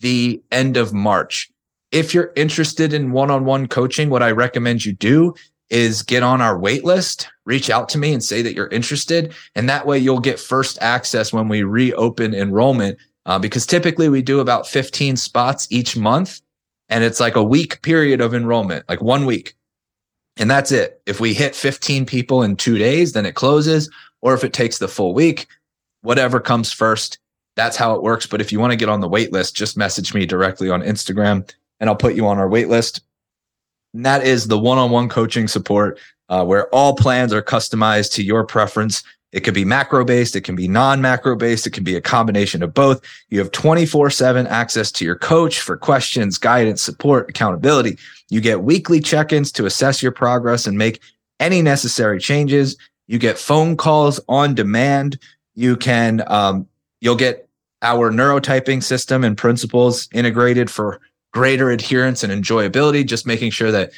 the 0.00 0.42
end 0.50 0.76
of 0.76 0.92
March. 0.92 1.50
If 1.92 2.14
you're 2.14 2.32
interested 2.36 2.92
in 2.92 3.12
one 3.12 3.30
on 3.30 3.44
one 3.44 3.68
coaching, 3.68 4.10
what 4.10 4.22
I 4.22 4.30
recommend 4.32 4.84
you 4.84 4.92
do 4.92 5.34
is 5.70 6.02
get 6.02 6.22
on 6.22 6.42
our 6.42 6.58
wait 6.58 6.84
list, 6.84 7.28
reach 7.46 7.70
out 7.70 7.88
to 7.90 7.98
me 7.98 8.12
and 8.12 8.22
say 8.22 8.42
that 8.42 8.54
you're 8.54 8.68
interested. 8.68 9.32
And 9.54 9.68
that 9.68 9.86
way 9.86 9.98
you'll 9.98 10.20
get 10.20 10.38
first 10.38 10.78
access 10.82 11.32
when 11.32 11.48
we 11.48 11.62
reopen 11.62 12.34
enrollment. 12.34 12.98
Uh, 13.24 13.38
because 13.38 13.66
typically 13.66 14.08
we 14.08 14.20
do 14.20 14.40
about 14.40 14.66
15 14.66 15.16
spots 15.16 15.68
each 15.70 15.96
month 15.96 16.40
and 16.88 17.04
it's 17.04 17.20
like 17.20 17.36
a 17.36 17.42
week 17.42 17.82
period 17.82 18.20
of 18.20 18.34
enrollment, 18.34 18.88
like 18.88 19.00
one 19.00 19.26
week. 19.26 19.54
And 20.36 20.50
that's 20.50 20.72
it. 20.72 21.02
If 21.06 21.20
we 21.20 21.34
hit 21.34 21.54
15 21.54 22.06
people 22.06 22.42
in 22.42 22.56
two 22.56 22.78
days, 22.78 23.12
then 23.12 23.26
it 23.26 23.34
closes. 23.34 23.90
Or 24.22 24.34
if 24.34 24.44
it 24.44 24.52
takes 24.52 24.78
the 24.78 24.88
full 24.88 25.14
week, 25.14 25.46
whatever 26.00 26.40
comes 26.40 26.72
first, 26.72 27.18
that's 27.56 27.76
how 27.76 27.94
it 27.94 28.02
works. 28.02 28.26
But 28.26 28.40
if 28.40 28.50
you 28.50 28.58
want 28.58 28.72
to 28.72 28.76
get 28.76 28.88
on 28.88 29.00
the 29.00 29.08
wait 29.08 29.32
list, 29.32 29.54
just 29.54 29.76
message 29.76 30.14
me 30.14 30.24
directly 30.24 30.70
on 30.70 30.82
Instagram 30.82 31.48
and 31.80 31.90
I'll 31.90 31.96
put 31.96 32.14
you 32.14 32.26
on 32.26 32.38
our 32.38 32.48
wait 32.48 32.68
list. 32.68 33.02
And 33.92 34.06
that 34.06 34.24
is 34.24 34.48
the 34.48 34.58
one 34.58 34.78
on 34.78 34.90
one 34.90 35.08
coaching 35.08 35.48
support 35.48 35.98
uh, 36.28 36.44
where 36.44 36.68
all 36.74 36.94
plans 36.94 37.32
are 37.32 37.42
customized 37.42 38.12
to 38.12 38.22
your 38.22 38.44
preference. 38.44 39.02
It 39.32 39.40
could 39.40 39.54
be 39.54 39.64
macro 39.64 40.04
based, 40.04 40.36
it 40.36 40.42
can 40.42 40.54
be 40.54 40.68
non 40.68 41.00
macro 41.00 41.34
based, 41.36 41.66
it 41.66 41.72
can 41.72 41.84
be 41.84 41.96
a 41.96 42.00
combination 42.00 42.62
of 42.62 42.74
both. 42.74 43.00
You 43.30 43.38
have 43.38 43.50
24 43.50 44.10
7 44.10 44.46
access 44.46 44.92
to 44.92 45.04
your 45.04 45.16
coach 45.16 45.60
for 45.60 45.76
questions, 45.76 46.36
guidance, 46.38 46.82
support, 46.82 47.30
accountability. 47.30 47.98
You 48.28 48.40
get 48.40 48.62
weekly 48.62 49.00
check 49.00 49.32
ins 49.32 49.50
to 49.52 49.66
assess 49.66 50.02
your 50.02 50.12
progress 50.12 50.66
and 50.66 50.76
make 50.76 51.00
any 51.40 51.62
necessary 51.62 52.18
changes. 52.20 52.76
You 53.06 53.18
get 53.18 53.38
phone 53.38 53.76
calls 53.76 54.20
on 54.28 54.54
demand. 54.54 55.18
You 55.54 55.76
can, 55.76 56.22
um, 56.26 56.68
you'll 57.00 57.16
get 57.16 57.48
our 57.80 58.10
neurotyping 58.10 58.82
system 58.82 59.24
and 59.24 59.36
principles 59.36 60.08
integrated 60.12 60.70
for 60.70 61.00
greater 61.32 61.70
adherence 61.70 62.22
and 62.22 62.32
enjoyability, 62.32 63.04
just 63.04 63.26
making 63.26 63.50
sure 63.50 63.72
that 63.72 63.92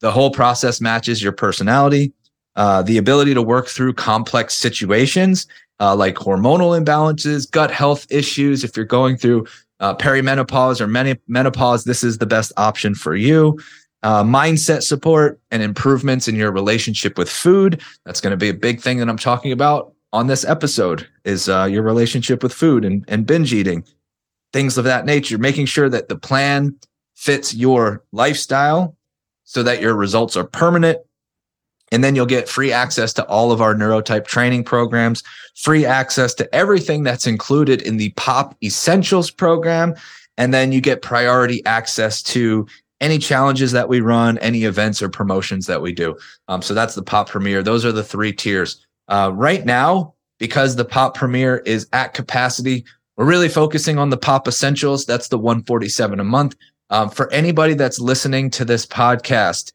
the 0.00 0.10
whole 0.10 0.30
process 0.30 0.80
matches 0.80 1.22
your 1.22 1.32
personality, 1.32 2.12
uh, 2.56 2.82
the 2.82 2.98
ability 2.98 3.34
to 3.34 3.42
work 3.42 3.68
through 3.68 3.92
complex 3.92 4.54
situations 4.54 5.46
uh, 5.80 5.94
like 5.94 6.16
hormonal 6.16 6.78
imbalances, 6.82 7.50
gut 7.50 7.70
health 7.70 8.06
issues. 8.10 8.64
If 8.64 8.76
you're 8.76 8.86
going 8.86 9.16
through 9.16 9.46
uh, 9.80 9.94
perimenopause 9.94 10.80
or 10.80 10.86
menopause, 11.28 11.84
this 11.84 12.02
is 12.02 12.18
the 12.18 12.26
best 12.26 12.52
option 12.56 12.94
for 12.94 13.14
you. 13.14 13.58
Uh, 14.02 14.22
mindset 14.22 14.82
support 14.82 15.40
and 15.50 15.62
improvements 15.62 16.28
in 16.28 16.34
your 16.34 16.52
relationship 16.52 17.18
with 17.18 17.28
food. 17.28 17.82
That's 18.04 18.20
going 18.20 18.30
to 18.30 18.36
be 18.36 18.48
a 18.48 18.54
big 18.54 18.80
thing 18.80 18.98
that 18.98 19.08
I'm 19.08 19.18
talking 19.18 19.52
about 19.52 19.92
on 20.12 20.28
this 20.28 20.44
episode 20.44 21.06
is 21.24 21.48
uh, 21.48 21.64
your 21.64 21.82
relationship 21.82 22.42
with 22.42 22.52
food 22.52 22.84
and, 22.84 23.04
and 23.08 23.26
binge 23.26 23.52
eating 23.52 23.84
things 24.52 24.78
of 24.78 24.84
that 24.84 25.04
nature, 25.04 25.38
making 25.38 25.66
sure 25.66 25.88
that 25.88 26.08
the 26.08 26.16
plan 26.16 26.74
fits 27.14 27.52
your 27.54 28.04
lifestyle 28.12 28.96
so 29.44 29.62
that 29.62 29.80
your 29.80 29.94
results 29.94 30.36
are 30.36 30.44
permanent. 30.44 30.98
And 31.92 32.02
then 32.02 32.16
you'll 32.16 32.26
get 32.26 32.48
free 32.48 32.72
access 32.72 33.12
to 33.14 33.24
all 33.26 33.52
of 33.52 33.60
our 33.60 33.74
neurotype 33.74 34.26
training 34.26 34.64
programs, 34.64 35.22
free 35.54 35.84
access 35.84 36.34
to 36.34 36.54
everything 36.54 37.04
that's 37.04 37.26
included 37.26 37.80
in 37.82 37.96
the 37.96 38.10
POP 38.10 38.56
Essentials 38.62 39.30
program. 39.30 39.94
And 40.36 40.52
then 40.52 40.72
you 40.72 40.80
get 40.80 41.02
priority 41.02 41.64
access 41.64 42.22
to 42.24 42.66
any 43.00 43.18
challenges 43.18 43.72
that 43.72 43.88
we 43.88 44.00
run, 44.00 44.38
any 44.38 44.64
events 44.64 45.00
or 45.02 45.08
promotions 45.08 45.66
that 45.66 45.82
we 45.82 45.92
do. 45.92 46.16
Um, 46.48 46.62
so 46.62 46.74
that's 46.74 46.94
the 46.94 47.02
POP 47.02 47.28
Premier. 47.28 47.62
Those 47.62 47.84
are 47.84 47.92
the 47.92 48.04
three 48.04 48.32
tiers. 48.32 48.84
Uh, 49.08 49.30
right 49.34 49.64
now, 49.64 50.14
because 50.38 50.76
the 50.76 50.84
POP 50.84 51.14
Premier 51.14 51.58
is 51.58 51.88
at 51.92 52.14
capacity, 52.14 52.84
we're 53.16 53.26
really 53.26 53.48
focusing 53.48 53.98
on 53.98 54.10
the 54.10 54.16
pop 54.16 54.46
essentials. 54.46 55.06
That's 55.06 55.28
the 55.28 55.38
147 55.38 56.20
a 56.20 56.24
month. 56.24 56.56
Um, 56.90 57.10
for 57.10 57.32
anybody 57.32 57.74
that's 57.74 57.98
listening 57.98 58.50
to 58.50 58.64
this 58.64 58.86
podcast, 58.86 59.72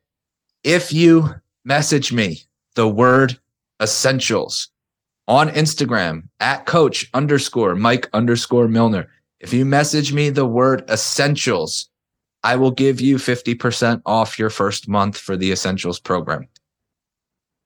if 0.63 0.94
you 0.94 1.34
message 1.65 2.12
me 2.12 2.44
the 2.75 2.88
word 2.88 3.38
essentials 3.82 4.70
on 5.27 5.50
Instagram 5.50 6.24
at 6.39 6.65
coach 6.65 7.10
underscore 7.13 7.75
Mike 7.75 8.10
underscore 8.13 8.68
Milner, 8.68 9.08
if 9.39 9.53
you 9.53 9.65
message 9.65 10.13
me 10.13 10.30
the 10.30 10.46
word 10.46 10.84
essentials, 10.89 11.89
I 12.44 12.56
will 12.56 12.72
give 12.72 13.00
you 13.00 13.18
50% 13.18 14.01
off 14.06 14.39
your 14.39 14.50
first 14.50 14.88
month 14.88 15.18
for 15.18 15.38
the 15.38 15.51
essentials 15.51 16.00
program. 16.00 16.48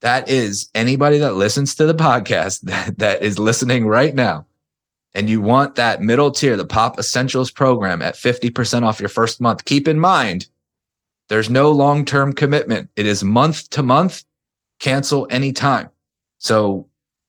That 0.02 0.28
is 0.28 0.68
anybody 0.74 1.18
that 1.18 1.34
listens 1.34 1.74
to 1.76 1.86
the 1.86 1.94
podcast 1.94 2.60
that, 2.62 2.98
that 2.98 3.22
is 3.22 3.38
listening 3.38 3.86
right 3.86 4.14
now 4.14 4.46
and 5.16 5.30
you 5.30 5.40
want 5.40 5.76
that 5.76 6.02
middle 6.02 6.30
tier, 6.30 6.58
the 6.58 6.66
Pop 6.66 6.98
Essentials 6.98 7.50
program 7.50 8.02
at 8.02 8.16
50% 8.16 8.82
off 8.82 9.00
your 9.00 9.08
first 9.08 9.40
month, 9.40 9.64
keep 9.64 9.88
in 9.88 9.98
mind 9.98 10.46
there's 11.28 11.50
no 11.50 11.70
long 11.70 12.04
term 12.04 12.32
commitment. 12.32 12.90
It 12.96 13.06
is 13.06 13.24
month 13.24 13.68
to 13.70 13.82
month, 13.82 14.24
cancel 14.78 15.26
anytime. 15.30 15.90
So 16.38 16.88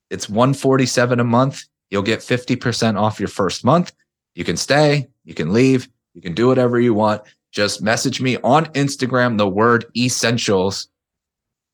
it's 0.09 0.29
147 0.29 1.19
a 1.19 1.23
month. 1.23 1.63
You'll 1.89 2.03
get 2.03 2.19
50% 2.19 2.99
off 2.99 3.19
your 3.19 3.29
first 3.29 3.63
month. 3.63 3.93
You 4.35 4.43
can 4.43 4.57
stay, 4.57 5.07
you 5.23 5.33
can 5.33 5.53
leave, 5.53 5.89
you 6.13 6.21
can 6.21 6.33
do 6.33 6.47
whatever 6.47 6.79
you 6.79 6.93
want. 6.93 7.23
Just 7.51 7.81
message 7.81 8.21
me 8.21 8.37
on 8.37 8.65
Instagram 8.67 9.37
the 9.37 9.47
word 9.47 9.85
essentials 9.95 10.89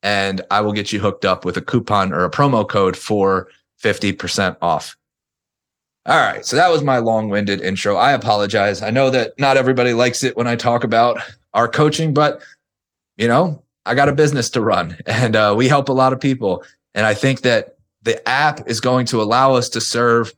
and 0.02 0.42
I 0.50 0.60
will 0.60 0.72
get 0.72 0.92
you 0.92 1.00
hooked 1.00 1.24
up 1.24 1.44
with 1.44 1.56
a 1.56 1.62
coupon 1.62 2.12
or 2.12 2.24
a 2.24 2.30
promo 2.30 2.68
code 2.68 2.96
for 2.96 3.48
50% 3.82 4.56
off. 4.60 4.96
All 6.06 6.18
right. 6.18 6.44
So 6.44 6.56
that 6.56 6.70
was 6.70 6.82
my 6.82 6.98
long 6.98 7.30
winded 7.30 7.62
intro. 7.62 7.96
I 7.96 8.12
apologize. 8.12 8.82
I 8.82 8.90
know 8.90 9.08
that 9.10 9.32
not 9.38 9.56
everybody 9.56 9.94
likes 9.94 10.22
it 10.22 10.36
when 10.36 10.46
I 10.46 10.56
talk 10.56 10.84
about 10.84 11.18
our 11.54 11.68
coaching, 11.68 12.12
but 12.12 12.42
you 13.16 13.28
know, 13.28 13.62
I 13.86 13.94
got 13.94 14.08
a 14.08 14.14
business 14.14 14.50
to 14.50 14.60
run 14.60 14.96
and 15.06 15.36
uh, 15.36 15.54
we 15.56 15.68
help 15.68 15.88
a 15.88 15.92
lot 15.92 16.12
of 16.12 16.20
people. 16.20 16.64
And 16.94 17.06
I 17.06 17.14
think 17.14 17.40
that 17.42 17.76
the 18.02 18.26
app 18.28 18.68
is 18.68 18.80
going 18.80 19.06
to 19.06 19.22
allow 19.22 19.54
us 19.54 19.68
to 19.70 19.80
serve 19.80 20.32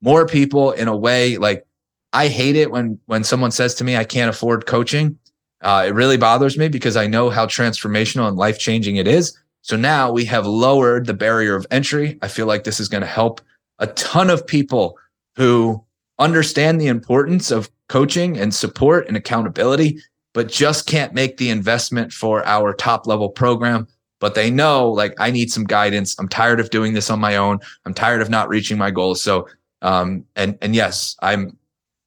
more 0.00 0.26
people 0.26 0.70
in 0.70 0.86
a 0.86 0.96
way 0.96 1.36
like 1.36 1.66
I 2.12 2.28
hate 2.28 2.56
it 2.56 2.70
when 2.70 2.98
when 3.06 3.24
someone 3.24 3.50
says 3.50 3.74
to 3.76 3.84
me 3.84 3.96
I 3.96 4.04
can't 4.04 4.30
afford 4.30 4.66
coaching. 4.66 5.18
Uh, 5.60 5.86
it 5.88 5.94
really 5.94 6.16
bothers 6.16 6.56
me 6.56 6.68
because 6.68 6.96
I 6.96 7.08
know 7.08 7.30
how 7.30 7.46
transformational 7.46 8.28
and 8.28 8.36
life 8.36 8.60
changing 8.60 8.96
it 8.96 9.08
is. 9.08 9.36
So 9.62 9.76
now 9.76 10.12
we 10.12 10.24
have 10.24 10.46
lowered 10.46 11.06
the 11.06 11.14
barrier 11.14 11.56
of 11.56 11.66
entry. 11.72 12.16
I 12.22 12.28
feel 12.28 12.46
like 12.46 12.62
this 12.62 12.78
is 12.78 12.88
going 12.88 13.00
to 13.00 13.08
help 13.08 13.40
a 13.80 13.88
ton 13.88 14.30
of 14.30 14.46
people 14.46 14.96
who 15.36 15.84
understand 16.18 16.80
the 16.80 16.86
importance 16.86 17.50
of 17.50 17.70
coaching 17.88 18.38
and 18.38 18.54
support 18.54 19.08
and 19.08 19.16
accountability, 19.16 20.00
but 20.34 20.48
just 20.48 20.86
can't 20.86 21.14
make 21.14 21.36
the 21.36 21.50
investment 21.50 22.12
for 22.12 22.44
our 22.46 22.72
top 22.72 23.06
level 23.06 23.28
program. 23.28 23.88
But 24.20 24.34
they 24.34 24.50
know, 24.50 24.90
like, 24.90 25.14
I 25.20 25.30
need 25.30 25.50
some 25.50 25.64
guidance. 25.64 26.18
I'm 26.18 26.28
tired 26.28 26.58
of 26.58 26.70
doing 26.70 26.92
this 26.92 27.08
on 27.08 27.20
my 27.20 27.36
own. 27.36 27.60
I'm 27.84 27.94
tired 27.94 28.20
of 28.20 28.28
not 28.28 28.48
reaching 28.48 28.76
my 28.76 28.90
goals. 28.90 29.22
So, 29.22 29.48
um, 29.80 30.24
and, 30.34 30.58
and 30.60 30.74
yes, 30.74 31.16
I'm, 31.22 31.56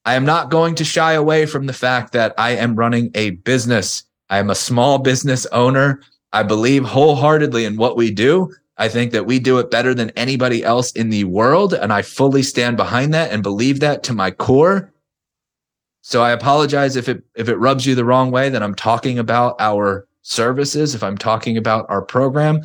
I 0.04 0.16
am 0.16 0.26
not 0.26 0.52
going 0.52 0.76
to 0.76 0.84
shy 0.84 1.14
away 1.14 1.46
from 1.46 1.68
the 1.68 1.74
fact 1.74 2.12
that 2.14 2.34
I 2.38 2.52
am 2.52 2.76
running 2.76 3.12
a 3.16 3.32
business. 3.32 4.04
I 4.30 4.40
am 4.40 4.50
a 4.50 4.56
small 4.56 4.98
business 4.98 5.46
owner. 5.48 6.02
I 6.34 6.44
believe 6.44 6.84
wholeheartedly 6.84 7.66
in 7.66 7.78
what 7.78 7.96
we 7.96 8.12
do. 8.12 8.54
I 8.78 8.90
think 8.90 9.12
that 9.12 9.26
we 9.26 9.40
do 9.40 9.60
it 9.60 9.70
better 9.70 9.94
than 9.94 10.10
anybody 10.12 10.64
else 10.64 10.92
in 10.94 11.10
the 11.10 11.26
world. 11.26 11.74
And 11.74 11.94
I 11.94 12.02
fully 12.02 12.42
stand 12.42 12.78
behind 12.78 13.14
that 13.14 13.32
and 13.32 13.44
believe 13.44 13.80
that 13.82 14.04
to 14.04 14.14
my 14.14 14.32
core. 14.32 14.91
So 16.02 16.24
I 16.24 16.32
apologize 16.32 16.96
if 16.96 17.08
it, 17.08 17.24
if 17.36 17.48
it 17.48 17.58
rubs 17.58 17.86
you 17.86 17.96
the 17.96 18.06
wrong 18.06 18.32
way 18.32 18.50
that 18.50 18.64
I'm 18.64 18.76
talking 18.76 19.20
about 19.20 19.56
our 19.60 20.08
services, 20.24 20.96
if 20.96 21.04
I'm 21.04 21.18
talking 21.18 21.58
about 21.58 21.86
our 21.90 22.02
program. 22.02 22.62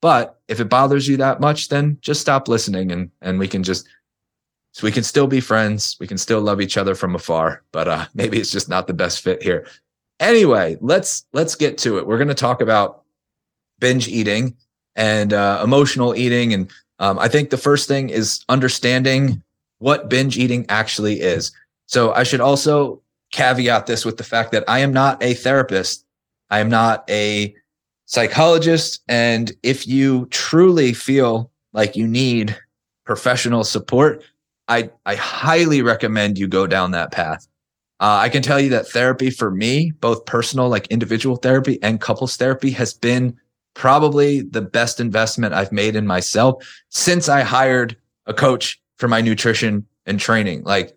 But 0.00 0.38
if 0.48 0.60
it 0.60 0.68
bothers 0.68 1.08
you 1.08 1.16
that 1.16 1.40
much, 1.40 1.68
then 1.68 1.96
just 2.02 2.20
stop 2.20 2.46
listening 2.46 2.92
and, 2.92 3.10
and 3.22 3.38
we 3.38 3.48
can 3.48 3.62
just, 3.62 3.88
so 4.72 4.84
we 4.84 4.92
can 4.92 5.02
still 5.02 5.26
be 5.26 5.40
friends. 5.40 5.96
We 5.98 6.06
can 6.06 6.18
still 6.18 6.40
love 6.40 6.60
each 6.60 6.76
other 6.76 6.94
from 6.94 7.14
afar, 7.14 7.62
but 7.72 7.88
uh, 7.88 8.06
maybe 8.14 8.38
it's 8.38 8.50
just 8.50 8.68
not 8.68 8.86
the 8.86 8.94
best 8.94 9.22
fit 9.22 9.42
here. 9.42 9.66
Anyway, 10.20 10.76
let's, 10.80 11.24
let's 11.32 11.54
get 11.54 11.78
to 11.78 11.98
it. 11.98 12.06
We're 12.06 12.18
going 12.18 12.28
to 12.28 12.34
talk 12.34 12.60
about 12.60 13.02
binge 13.80 14.08
eating 14.08 14.56
and 14.94 15.32
uh, 15.32 15.60
emotional 15.64 16.14
eating. 16.14 16.52
And 16.52 16.70
um, 16.98 17.18
I 17.18 17.28
think 17.28 17.50
the 17.50 17.56
first 17.56 17.88
thing 17.88 18.10
is 18.10 18.44
understanding 18.48 19.42
what 19.78 20.08
binge 20.08 20.38
eating 20.38 20.66
actually 20.68 21.20
is. 21.20 21.50
So 21.86 22.12
I 22.12 22.22
should 22.22 22.40
also 22.40 23.02
caveat 23.32 23.86
this 23.86 24.04
with 24.04 24.16
the 24.16 24.24
fact 24.24 24.52
that 24.52 24.64
I 24.68 24.78
am 24.80 24.92
not 24.92 25.22
a 25.22 25.34
therapist. 25.34 26.06
I 26.50 26.60
am 26.60 26.68
not 26.68 27.08
a 27.10 27.54
psychologist. 28.06 29.02
And 29.08 29.52
if 29.62 29.86
you 29.86 30.26
truly 30.26 30.92
feel 30.92 31.50
like 31.72 31.96
you 31.96 32.06
need 32.06 32.56
professional 33.04 33.64
support, 33.64 34.22
I, 34.68 34.90
I 35.04 35.16
highly 35.16 35.82
recommend 35.82 36.38
you 36.38 36.48
go 36.48 36.66
down 36.66 36.92
that 36.92 37.12
path. 37.12 37.46
Uh, 38.00 38.18
I 38.22 38.28
can 38.28 38.42
tell 38.42 38.60
you 38.60 38.70
that 38.70 38.88
therapy 38.88 39.30
for 39.30 39.50
me, 39.50 39.92
both 40.00 40.24
personal, 40.26 40.68
like 40.68 40.86
individual 40.88 41.36
therapy 41.36 41.78
and 41.82 42.00
couples 42.00 42.36
therapy 42.36 42.70
has 42.70 42.92
been 42.92 43.36
probably 43.74 44.42
the 44.42 44.62
best 44.62 45.00
investment 45.00 45.54
I've 45.54 45.72
made 45.72 45.96
in 45.96 46.06
myself 46.06 46.64
since 46.90 47.28
I 47.28 47.42
hired 47.42 47.96
a 48.26 48.34
coach 48.34 48.80
for 48.98 49.08
my 49.08 49.20
nutrition 49.20 49.86
and 50.06 50.20
training. 50.20 50.62
Like 50.64 50.96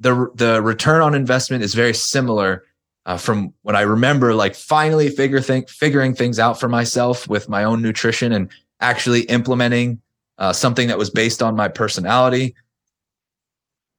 the 0.00 0.30
the 0.34 0.62
return 0.62 1.02
on 1.02 1.14
investment 1.14 1.62
is 1.62 1.74
very 1.74 1.94
similar 1.94 2.64
uh, 3.06 3.16
from 3.16 3.52
what 3.62 3.76
I 3.76 3.82
remember, 3.82 4.34
like 4.34 4.54
finally 4.54 5.08
figure 5.08 5.40
think 5.40 5.68
figuring 5.68 6.14
things 6.14 6.38
out 6.38 6.58
for 6.58 6.68
myself 6.68 7.28
with 7.28 7.48
my 7.48 7.64
own 7.64 7.82
nutrition 7.82 8.32
and 8.32 8.50
actually 8.80 9.22
implementing 9.22 10.00
uh, 10.38 10.52
something 10.52 10.88
that 10.88 10.98
was 10.98 11.10
based 11.10 11.42
on 11.42 11.54
my 11.56 11.68
personality. 11.68 12.54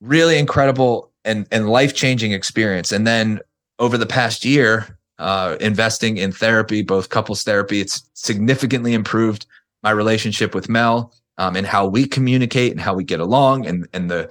Really 0.01 0.37
incredible 0.37 1.11
and 1.23 1.47
and 1.51 1.69
life 1.69 1.93
changing 1.93 2.31
experience. 2.31 2.91
And 2.91 3.05
then 3.05 3.39
over 3.79 3.97
the 3.97 4.05
past 4.05 4.43
year, 4.43 4.97
uh, 5.19 5.55
investing 5.59 6.17
in 6.17 6.31
therapy, 6.31 6.81
both 6.81 7.09
couples 7.09 7.43
therapy, 7.43 7.79
it's 7.79 8.09
significantly 8.13 8.93
improved 8.93 9.45
my 9.83 9.91
relationship 9.91 10.55
with 10.55 10.69
Mel 10.69 11.13
um, 11.37 11.55
and 11.55 11.65
how 11.65 11.85
we 11.85 12.05
communicate 12.05 12.71
and 12.71 12.79
how 12.79 12.93
we 12.93 13.03
get 13.03 13.19
along 13.19 13.65
and 13.65 13.87
and 13.93 14.09
the 14.09 14.29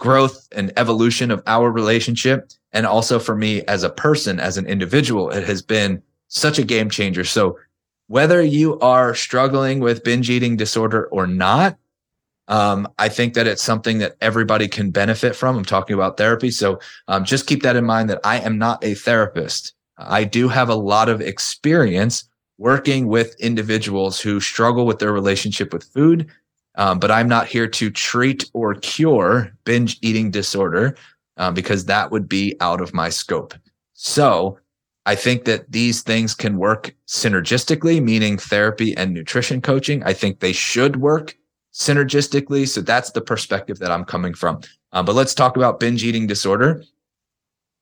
growth 0.00 0.48
and 0.50 0.72
evolution 0.76 1.30
of 1.30 1.42
our 1.46 1.70
relationship 1.70 2.50
and 2.72 2.86
also 2.86 3.20
for 3.20 3.36
me 3.36 3.62
as 3.66 3.84
a 3.84 3.90
person, 3.90 4.40
as 4.40 4.56
an 4.56 4.66
individual, 4.66 5.30
it 5.30 5.44
has 5.44 5.62
been 5.62 6.02
such 6.26 6.58
a 6.58 6.64
game 6.64 6.90
changer. 6.90 7.22
So 7.22 7.58
whether 8.08 8.42
you 8.42 8.78
are 8.80 9.14
struggling 9.14 9.78
with 9.78 10.02
binge 10.02 10.30
eating 10.30 10.56
disorder 10.56 11.06
or 11.06 11.26
not, 11.26 11.76
um, 12.48 12.88
I 12.98 13.08
think 13.08 13.34
that 13.34 13.46
it's 13.46 13.62
something 13.62 13.98
that 13.98 14.16
everybody 14.20 14.66
can 14.66 14.90
benefit 14.90 15.36
from. 15.36 15.56
I'm 15.56 15.64
talking 15.64 15.94
about 15.94 16.16
therapy. 16.16 16.50
So 16.50 16.80
um, 17.06 17.24
just 17.24 17.46
keep 17.46 17.62
that 17.62 17.76
in 17.76 17.84
mind 17.84 18.10
that 18.10 18.20
I 18.24 18.40
am 18.40 18.58
not 18.58 18.82
a 18.82 18.94
therapist. 18.94 19.74
I 19.98 20.24
do 20.24 20.48
have 20.48 20.68
a 20.68 20.74
lot 20.74 21.08
of 21.08 21.20
experience 21.20 22.24
working 22.58 23.06
with 23.06 23.38
individuals 23.38 24.20
who 24.20 24.40
struggle 24.40 24.86
with 24.86 24.98
their 24.98 25.12
relationship 25.12 25.72
with 25.72 25.84
food. 25.84 26.28
Um, 26.76 26.98
but 26.98 27.10
I'm 27.10 27.28
not 27.28 27.46
here 27.46 27.66
to 27.66 27.90
treat 27.90 28.48
or 28.52 28.74
cure 28.74 29.52
binge 29.64 29.98
eating 30.02 30.30
disorder 30.30 30.96
uh, 31.36 31.50
because 31.50 31.86
that 31.86 32.10
would 32.10 32.28
be 32.28 32.56
out 32.60 32.80
of 32.80 32.94
my 32.94 33.08
scope. 33.08 33.54
So 33.94 34.58
I 35.06 35.14
think 35.14 35.44
that 35.46 35.70
these 35.72 36.02
things 36.02 36.34
can 36.34 36.58
work 36.58 36.94
synergistically, 37.06 38.02
meaning 38.02 38.38
therapy 38.38 38.96
and 38.96 39.12
nutrition 39.12 39.60
coaching. 39.60 40.02
I 40.04 40.12
think 40.12 40.40
they 40.40 40.52
should 40.52 40.96
work 40.96 41.36
synergistically. 41.72 42.68
So 42.68 42.80
that's 42.80 43.10
the 43.12 43.20
perspective 43.20 43.78
that 43.78 43.90
I'm 43.90 44.04
coming 44.04 44.34
from. 44.34 44.60
Um, 44.92 45.06
but 45.06 45.14
let's 45.14 45.34
talk 45.34 45.56
about 45.56 45.80
binge 45.80 46.04
eating 46.04 46.26
disorder. 46.26 46.82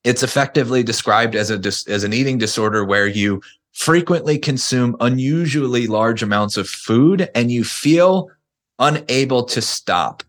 It's 0.05 0.23
effectively 0.23 0.83
described 0.83 1.35
as 1.35 1.51
a 1.51 1.59
as 1.93 2.05
an 2.05 2.13
eating 2.13 2.39
disorder 2.39 2.85
where 2.85 3.07
you 3.07 3.43
frequently 3.73 4.39
consume 4.39 4.97
unusually 5.01 5.87
large 5.87 6.23
amounts 6.23 6.57
of 6.57 6.69
food 6.69 7.29
and 7.35 7.51
you 7.51 7.65
feel 7.65 8.31
unable 8.79 9.45
to 9.45 9.61
stop. 9.61 10.23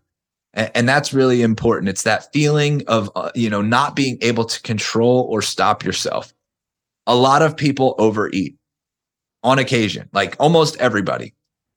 And, 0.52 0.88
that's 0.88 1.12
really 1.12 1.42
important. 1.42 1.88
It's 1.88 2.02
that 2.02 2.32
feeling 2.32 2.82
of 2.88 3.08
uh, 3.14 3.30
you 3.36 3.48
know 3.48 3.62
not 3.62 3.94
being 3.94 4.18
able 4.20 4.44
to 4.44 4.60
control 4.62 5.26
or 5.30 5.42
stop 5.42 5.84
yourself. 5.84 6.34
A 7.06 7.14
lot 7.14 7.42
of 7.42 7.56
people 7.56 7.94
overeat 7.98 8.56
on 9.42 9.58
occasion 9.58 10.08
like 10.12 10.36
almost 10.38 10.76
everybody. 10.78 11.34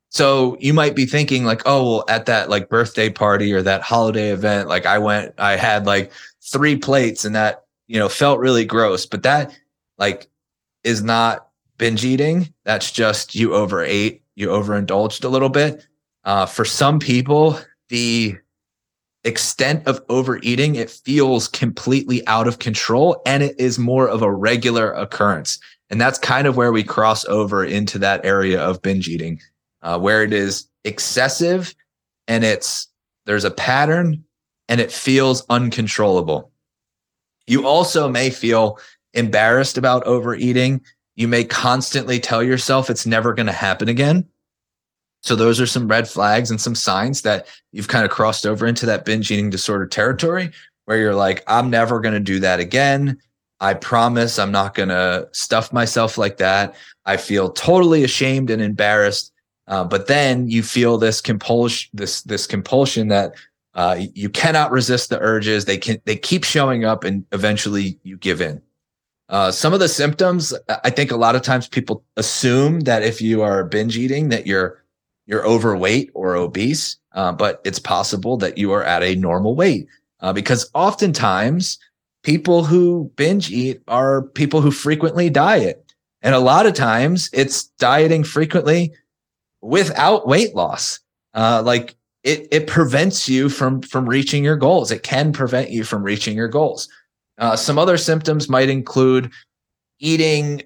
So 0.10 0.58
you 0.60 0.74
might 0.74 0.96
be 0.96 1.06
thinking 1.06 1.46
like 1.46 1.62
oh 1.66 1.84
well 1.84 2.06
at 2.10 2.26
that 2.26 2.50
like 2.50 2.70
birthday 2.70 3.10
party 3.10 3.54
or 3.54 3.62
that 3.62 3.82
holiday 3.82 4.30
event 4.32 4.68
like 4.68 4.86
i 4.86 5.00
went 5.00 5.34
i 5.38 5.56
had 5.56 5.86
like 5.86 6.12
three 6.44 6.76
plates 6.76 7.26
and 7.26 7.36
that 7.36 7.64
you 7.88 8.00
know 8.00 8.10
felt 8.10 8.40
really 8.40 8.66
gross. 8.66 9.06
But 9.06 9.24
that 9.24 9.58
like 9.98 10.28
is 10.84 11.04
not 11.04 11.48
binge 11.78 12.04
eating. 12.04 12.54
That's 12.66 12.92
just 12.92 13.36
you 13.36 13.54
overate 13.54 14.24
you 14.36 14.50
overindulged 14.50 15.24
a 15.24 15.30
little 15.30 15.50
bit 15.50 15.86
uh, 16.26 16.46
for 16.46 16.66
some 16.66 17.00
people 17.00 17.60
the 17.90 18.38
extent 19.24 19.88
of 19.88 20.02
overeating, 20.10 20.76
it 20.76 20.90
feels 20.90 21.48
completely 21.48 22.26
out 22.28 22.48
of 22.48 22.60
control 22.60 23.22
and 23.26 23.44
it 23.44 23.56
is 23.60 23.80
more 23.80 24.08
of 24.08 24.22
a 24.22 24.32
regular 24.32 24.92
occurrence. 24.92 25.60
And 25.90 26.02
that's 26.02 26.20
kind 26.20 26.48
of 26.48 26.58
where 26.58 26.72
we 26.72 26.84
cross 26.84 27.24
over 27.26 27.64
into 27.64 28.00
that 28.00 28.26
area 28.26 28.62
of 28.62 28.82
binge 28.82 29.08
eating, 29.08 29.40
uh, 29.82 30.00
where 30.00 30.24
it 30.24 30.34
is 30.34 30.68
excessive 30.84 31.74
and 32.28 32.44
it's 32.44 32.88
there's 33.26 33.46
a 33.46 33.52
pattern 33.52 34.24
and 34.68 34.82
it 34.82 34.92
feels 34.92 35.46
uncontrollable. 35.50 36.52
You 37.48 37.68
also 37.68 38.10
may 38.10 38.30
feel 38.30 38.80
embarrassed 39.14 39.78
about 39.78 40.04
overeating. 40.04 40.82
You 41.16 41.28
may 41.28 41.44
constantly 41.44 42.20
tell 42.20 42.42
yourself 42.42 42.90
it's 42.90 43.06
never 43.06 43.34
going 43.34 43.46
to 43.46 43.52
happen 43.52 43.88
again. 43.88 44.28
So 45.24 45.38
those 45.38 45.62
are 45.62 45.66
some 45.66 45.88
red 45.88 46.08
flags 46.08 46.52
and 46.52 46.60
some 46.60 46.76
signs 46.76 47.22
that 47.22 47.48
you've 47.72 47.88
kind 47.88 48.04
of 48.04 48.12
crossed 48.12 48.46
over 48.46 48.68
into 48.68 48.86
that 48.86 49.06
binge 49.06 49.32
eating 49.32 49.50
disorder 49.50 49.88
territory 49.88 50.52
where 50.86 50.98
you're 50.98 51.16
like, 51.16 51.44
I'm 51.48 51.70
never 51.70 52.02
going 52.02 52.14
to 52.14 52.20
do 52.20 52.40
that 52.42 52.60
again. 52.60 53.18
I 53.62 53.74
promise 53.74 54.38
I'm 54.38 54.52
not 54.52 54.76
going 54.76 54.90
to 54.90 55.30
stuff 55.32 55.72
myself 55.72 56.18
like 56.18 56.38
that. 56.38 56.76
I 57.06 57.16
feel 57.16 57.50
totally 57.52 58.04
ashamed 58.04 58.50
and 58.50 58.62
embarrassed. 58.62 59.32
Uh, 59.68 59.86
but 59.86 60.08
then 60.08 60.50
you 60.50 60.62
feel 60.62 60.98
this 60.98 61.22
compulsion, 61.22 61.90
this, 61.94 62.22
this 62.24 62.46
compulsion 62.46 63.08
that 63.08 63.34
uh, 63.76 63.98
you 64.14 64.30
cannot 64.30 64.72
resist 64.72 65.10
the 65.10 65.20
urges. 65.20 65.64
They 65.64 65.78
can, 65.78 66.02
they 66.04 66.18
keep 66.18 66.44
showing 66.44 66.84
up 66.84 67.06
and 67.06 67.26
eventually 67.32 67.98
you 68.04 68.18
give 68.18 68.42
in. 68.42 68.62
Uh, 69.30 69.52
some 69.52 69.74
of 69.74 69.80
the 69.80 69.88
symptoms, 69.88 70.54
I 70.84 70.90
think 70.90 71.12
a 71.12 71.16
lot 71.16 71.38
of 71.38 71.42
times 71.42 71.70
people 71.70 72.04
assume 72.18 72.82
that 72.82 73.04
if 73.04 73.22
you 73.22 73.42
are 73.42 73.64
binge 73.64 73.98
eating, 73.98 74.28
that 74.30 74.46
you're 74.46 74.83
you're 75.26 75.46
overweight 75.46 76.12
or 76.14 76.36
obese, 76.36 76.98
uh, 77.14 77.32
but 77.32 77.62
it's 77.64 77.80
possible 77.80 78.38
that 78.38 78.58
you 78.58 78.72
are 78.72 78.84
at 78.84 79.04
a 79.04 79.16
normal 79.16 79.56
weight 79.56 79.88
uh, 80.20 80.34
because 80.34 80.70
oftentimes 80.74 81.78
people 82.24 82.64
who 82.64 83.12
binge 83.16 83.52
eat 83.52 83.82
are 83.88 84.24
people 84.24 84.62
who 84.62 84.72
frequently 84.72 85.30
diet. 85.30 85.94
And 86.22 86.34
a 86.34 86.40
lot 86.40 86.66
of 86.66 86.74
times 86.74 87.30
it's 87.34 87.66
dieting 87.80 88.24
frequently 88.24 88.94
without 89.62 90.28
weight 90.28 90.56
loss. 90.56 91.00
Uh, 91.34 91.62
like 91.66 91.96
it, 92.24 92.48
it 92.52 92.68
prevents 92.68 93.28
you 93.28 93.50
from, 93.50 93.82
from 93.82 94.08
reaching 94.08 94.44
your 94.44 94.56
goals. 94.56 94.92
It 94.92 95.04
can 95.04 95.34
prevent 95.34 95.72
you 95.72 95.84
from 95.84 96.04
reaching 96.04 96.38
your 96.38 96.48
goals. 96.48 96.88
Uh, 97.38 97.56
some 97.56 97.78
other 97.78 97.98
symptoms 97.98 98.48
might 98.48 98.70
include 98.70 99.32
eating 100.00 100.64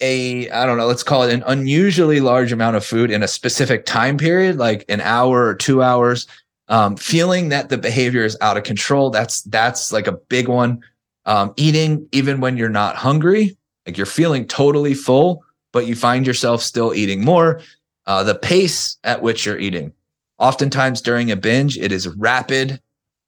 a 0.00 0.48
I 0.50 0.66
don't 0.66 0.78
know, 0.78 0.86
let's 0.86 1.02
call 1.02 1.22
it 1.22 1.32
an 1.32 1.44
unusually 1.46 2.20
large 2.20 2.52
amount 2.52 2.76
of 2.76 2.84
food 2.84 3.10
in 3.10 3.22
a 3.22 3.28
specific 3.28 3.86
time 3.86 4.18
period, 4.18 4.56
like 4.56 4.84
an 4.88 5.00
hour 5.00 5.46
or 5.46 5.54
two 5.54 5.82
hours, 5.82 6.26
um, 6.68 6.96
feeling 6.96 7.48
that 7.50 7.68
the 7.68 7.78
behavior 7.78 8.24
is 8.24 8.36
out 8.40 8.56
of 8.56 8.64
control. 8.64 9.10
That's 9.10 9.42
that's 9.42 9.92
like 9.92 10.06
a 10.06 10.12
big 10.12 10.48
one. 10.48 10.82
Um, 11.24 11.52
eating 11.56 12.06
even 12.12 12.40
when 12.40 12.56
you're 12.56 12.68
not 12.68 12.96
hungry, 12.96 13.56
like 13.86 13.96
you're 13.96 14.06
feeling 14.06 14.46
totally 14.46 14.94
full, 14.94 15.44
but 15.72 15.86
you 15.86 15.96
find 15.96 16.26
yourself 16.26 16.62
still 16.62 16.94
eating 16.94 17.24
more. 17.24 17.60
Uh, 18.06 18.22
the 18.22 18.34
pace 18.34 18.98
at 19.02 19.22
which 19.22 19.46
you're 19.46 19.58
eating. 19.58 19.92
Oftentimes 20.38 21.00
during 21.00 21.30
a 21.30 21.36
binge, 21.36 21.78
it 21.78 21.90
is 21.90 22.06
rapid 22.08 22.80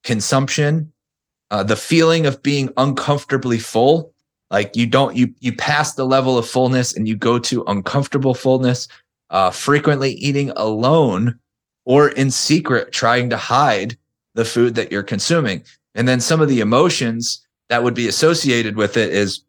consumption. 0.04 0.92
Uh, 1.50 1.62
the 1.62 1.76
feeling 1.76 2.26
of 2.26 2.42
being 2.42 2.68
uncomfortably 2.76 3.58
full 3.58 4.12
like 4.50 4.76
you 4.76 4.86
don't 4.86 5.16
you 5.16 5.34
you 5.40 5.54
pass 5.54 5.94
the 5.94 6.06
level 6.06 6.38
of 6.38 6.48
fullness 6.48 6.96
and 6.96 7.06
you 7.06 7.16
go 7.16 7.38
to 7.38 7.64
uncomfortable 7.64 8.34
fullness, 8.34 8.88
uh, 9.30 9.50
frequently 9.50 10.12
eating 10.12 10.50
alone 10.56 11.38
or 11.84 12.08
in 12.10 12.30
secret, 12.30 12.92
trying 12.92 13.30
to 13.30 13.36
hide 13.36 13.96
the 14.34 14.44
food 14.44 14.74
that 14.74 14.92
you're 14.92 15.02
consuming. 15.02 15.62
And 15.94 16.06
then 16.06 16.20
some 16.20 16.40
of 16.40 16.48
the 16.48 16.60
emotions 16.60 17.44
that 17.68 17.82
would 17.82 17.94
be 17.94 18.08
associated 18.08 18.76
with 18.76 18.96
it 18.96 19.10
is 19.10 19.42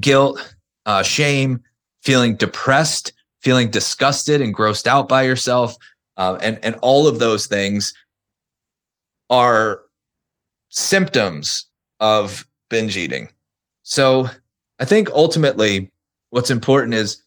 guilt, 0.00 0.54
uh, 0.86 1.02
shame, 1.02 1.60
feeling 2.02 2.36
depressed, 2.36 3.12
feeling 3.42 3.70
disgusted 3.70 4.40
and 4.40 4.54
grossed 4.54 4.86
out 4.86 5.08
by 5.08 5.22
yourself. 5.22 5.76
Uh, 6.16 6.38
and, 6.40 6.58
and 6.62 6.76
all 6.82 7.06
of 7.06 7.18
those 7.18 7.46
things 7.46 7.92
are 9.28 9.82
symptoms 10.70 11.66
of 12.00 12.46
binge 12.70 12.96
eating. 12.96 13.28
So 13.88 14.28
I 14.80 14.84
think 14.84 15.08
ultimately 15.10 15.92
what's 16.30 16.50
important 16.50 16.94
is 16.94 17.22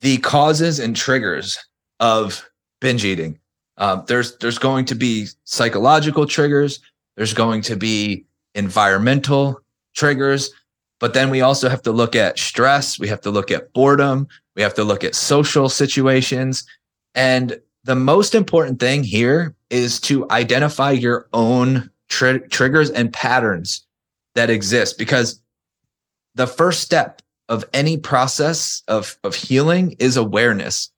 the 0.00 0.18
causes 0.18 0.80
and 0.80 0.96
triggers 0.96 1.56
of 2.00 2.44
binge 2.80 3.04
eating. 3.04 3.38
Um, 3.76 4.02
there's 4.08 4.36
there's 4.38 4.58
going 4.58 4.86
to 4.86 4.96
be 4.96 5.28
psychological 5.44 6.26
triggers. 6.26 6.80
There's 7.16 7.32
going 7.32 7.62
to 7.62 7.76
be 7.76 8.26
environmental 8.56 9.60
triggers, 9.94 10.50
but 10.98 11.14
then 11.14 11.30
we 11.30 11.42
also 11.42 11.68
have 11.68 11.82
to 11.82 11.92
look 11.92 12.16
at 12.16 12.40
stress. 12.40 12.98
We 12.98 13.06
have 13.06 13.20
to 13.20 13.30
look 13.30 13.52
at 13.52 13.72
boredom. 13.72 14.26
We 14.56 14.62
have 14.62 14.74
to 14.74 14.84
look 14.84 15.04
at 15.04 15.14
social 15.14 15.68
situations. 15.68 16.66
And 17.14 17.60
the 17.84 17.94
most 17.94 18.34
important 18.34 18.80
thing 18.80 19.04
here 19.04 19.54
is 19.70 20.00
to 20.00 20.28
identify 20.32 20.90
your 20.90 21.28
own 21.32 21.88
tri- 22.08 22.38
triggers 22.50 22.90
and 22.90 23.12
patterns 23.12 23.86
that 24.34 24.50
exist 24.50 24.98
because 24.98 25.38
the 26.34 26.46
first 26.46 26.80
step 26.80 27.22
of 27.48 27.64
any 27.72 27.96
process 27.96 28.82
of, 28.88 29.18
of 29.24 29.34
healing 29.34 29.96
is 29.98 30.16
awareness. 30.16 30.90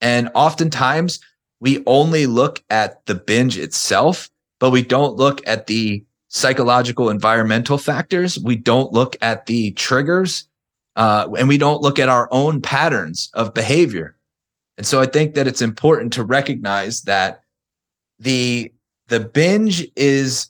And 0.00 0.30
oftentimes 0.34 1.20
we 1.60 1.82
only 1.86 2.26
look 2.26 2.62
at 2.70 3.06
the 3.06 3.14
binge 3.14 3.56
itself, 3.58 4.28
but 4.58 4.70
we 4.70 4.82
don't 4.82 5.16
look 5.16 5.46
at 5.46 5.66
the 5.68 6.04
psychological 6.28 7.10
environmental 7.10 7.78
factors. 7.78 8.38
We 8.38 8.56
don't 8.56 8.92
look 8.92 9.16
at 9.20 9.46
the 9.46 9.72
triggers 9.72 10.48
uh, 10.96 11.28
and 11.38 11.46
we 11.46 11.58
don't 11.58 11.82
look 11.82 11.98
at 11.98 12.08
our 12.08 12.28
own 12.32 12.62
patterns 12.62 13.30
of 13.34 13.54
behavior. 13.54 14.16
And 14.76 14.86
so 14.86 15.00
I 15.00 15.06
think 15.06 15.34
that 15.34 15.46
it's 15.46 15.62
important 15.62 16.14
to 16.14 16.24
recognize 16.24 17.02
that 17.02 17.42
the 18.18 18.72
the 19.08 19.20
binge 19.20 19.86
is 19.94 20.48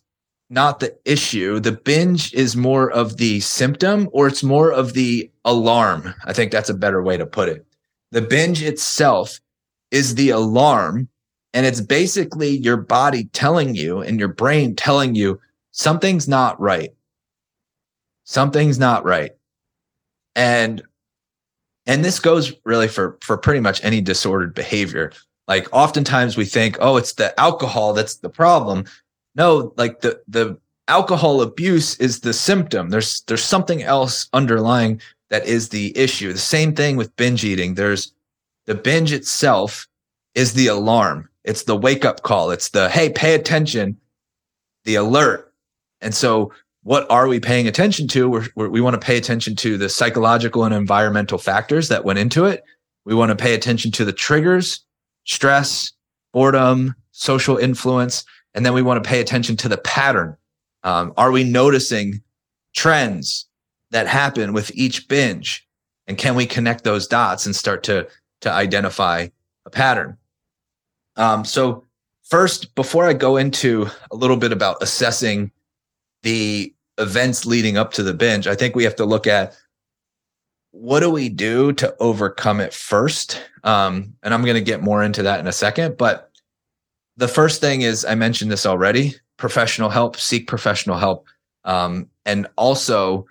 not 0.53 0.81
the 0.81 0.95
issue. 1.07 1.59
The 1.59 1.73
binge 1.73 2.33
is 2.35 2.55
more 2.57 2.91
of 2.91 3.17
the 3.17 3.41
symptom 3.41 4.09
or 4.13 4.29
it's 4.29 4.43
more 4.43 4.71
of 4.71 4.93
the 4.93 5.31
alarm. 5.47 6.15
I 6.27 6.35
think 6.35 6.53
that's 6.53 6.69
a 6.69 6.75
better 6.75 7.03
way 7.03 7.17
to 7.17 7.25
put 7.25 7.49
it. 7.49 7.67
The 8.11 8.21
binge 8.21 8.63
itself 8.63 9.41
is 9.91 10.15
the 10.15 10.29
alarm 10.29 11.09
and 11.55 11.65
it's 11.65 11.81
basically 11.81 12.51
your 12.59 12.77
body 12.77 13.25
telling 13.33 13.75
you 13.75 14.01
and 14.03 14.19
your 14.19 14.29
brain 14.29 14.77
telling 14.77 15.15
you 15.15 15.41
something's 15.71 16.29
not 16.29 16.61
right. 16.61 16.93
Something's 18.25 18.79
not 18.79 19.05
right. 19.05 19.33
And 20.37 20.83
and 21.87 22.05
this 22.05 22.21
goes 22.21 22.53
really 22.65 22.89
for 22.89 23.19
for 23.23 23.37
pretty 23.39 23.61
much 23.61 23.83
any 23.83 24.01
disordered 24.03 24.55
behavior. 24.55 25.13
Like 25.49 25.67
oftentimes 25.73 26.37
we 26.37 26.45
think, 26.45 26.77
"Oh, 26.81 26.97
it's 26.97 27.15
the 27.15 27.39
alcohol 27.41 27.93
that's 27.93 28.17
the 28.17 28.31
problem." 28.31 28.85
No, 29.35 29.73
like 29.77 30.01
the 30.01 30.21
the 30.29 30.59
alcohol 30.89 31.41
abuse 31.41 31.97
is 31.97 32.21
the 32.21 32.33
symptom. 32.33 32.91
There's 32.91 33.23
there's 33.23 33.45
something 33.45 33.83
else 33.83 34.29
underlying 34.33 35.01
that 35.31 35.47
is 35.47 35.71
the 35.71 35.97
issue. 35.97 36.33
The 36.33 36.39
same 36.39 36.75
thing 36.75 36.97
with 36.97 37.17
binge 37.17 37.45
eating. 37.45 37.75
There's 37.75 38.13
the 38.67 38.75
binge 38.75 39.13
itself 39.13 39.89
is 40.35 40.55
the 40.55 40.67
alarm. 40.67 41.29
It's 41.45 41.65
the 41.65 41.77
wake 41.77 42.05
up 42.05 42.23
call. 42.23 42.51
It's 42.51 42.71
the, 42.71 42.89
hey, 42.89 43.11
pay 43.11 43.35
attention, 43.35 43.97
the 44.85 44.95
alert. 44.95 45.53
And 46.01 46.15
so, 46.15 46.53
what 46.85 47.09
are 47.11 47.29
we 47.29 47.39
paying 47.39 47.69
attention 47.69 48.09
to? 48.09 48.29
We're, 48.29 48.47
we're, 48.57 48.69
we 48.69 48.81
want 48.81 48.95
to 48.95 49.05
pay 49.05 49.17
attention 49.17 49.55
to 49.57 49.79
the 49.79 49.89
psychological 49.89 50.65
and 50.65 50.75
environmental 50.75 51.39
factors 51.39 51.89
that 51.89 52.05
went 52.05 52.19
into 52.19 52.45
it. 52.45 52.65
We 53.05 53.15
want 53.15 53.31
to 53.31 53.37
pay 53.37 53.55
attention 53.55 53.93
to 53.93 54.05
the 54.05 54.13
triggers, 54.13 54.85
stress, 55.25 55.93
boredom, 56.33 56.97
social 57.13 57.57
influence. 57.57 58.25
And 58.55 58.65
then 58.67 58.75
we 58.75 58.83
want 58.83 59.03
to 59.03 59.09
pay 59.09 59.21
attention 59.21 59.57
to 59.59 59.69
the 59.69 59.79
pattern. 59.79 60.37
Um, 60.83 61.13
are 61.17 61.31
we 61.31 61.45
noticing 61.45 62.23
trends 62.75 63.47
that 63.91 64.07
happen 64.07 64.53
with 64.53 64.71
each 64.75 65.09
binge? 65.09 65.67
And 66.07 66.19
can 66.19 66.35
we 66.35 66.47
connect 66.47 66.85
those 66.85 67.07
dots 67.07 67.47
and 67.47 67.55
start 67.55 67.83
to, 67.85 68.09
to 68.41 68.51
identify 68.51 69.29
a 69.65 69.71
pattern? 69.71 70.17
Um, 71.17 71.45
so 71.45 71.85
first, 72.25 72.75
before 72.75 73.07
I 73.07 73.13
go 73.13 73.37
into 73.37 73.89
a 74.11 74.17
little 74.17 74.37
bit 74.37 74.53
about 74.53 74.83
assessing 74.83 75.53
the 76.23 76.75
events 76.99 77.47
leading 77.47 77.77
up 77.77 77.93
to 77.95 78.03
the 78.03 78.15
binge, 78.15 78.47
I 78.47 78.55
think 78.55 78.75
we 78.75 78.85
have 78.85 78.97
to 78.97 79.05
look 79.05 79.27
at 79.27 79.57
what 80.73 81.01
do 81.01 81.11
we 81.11 81.29
do 81.29 81.73
to 81.75 81.95
overcome 82.01 82.61
it 82.61 82.73
first? 82.73 83.43
Um, 83.63 84.15
and 84.23 84.33
I'm 84.33 84.43
going 84.43 84.55
to 84.57 84.63
get 84.63 84.83
more 84.83 85.03
into 85.03 85.23
that 85.23 85.39
in 85.39 85.47
a 85.47 85.53
second. 85.53 85.99
But 85.99 86.32
the 87.23 87.29
first 87.29 87.61
thing 87.61 87.83
is 87.83 88.05
I 88.05 88.15
mentioned 88.15 88.51
this 88.51 88.67
already 88.67 89.15
professional 89.39 89.89
help, 89.89 90.17
seek 90.17 90.47
professional 90.47 90.99
help. 90.99 91.27
Um, 91.65 92.09
and 92.27 92.47
also 92.57 93.27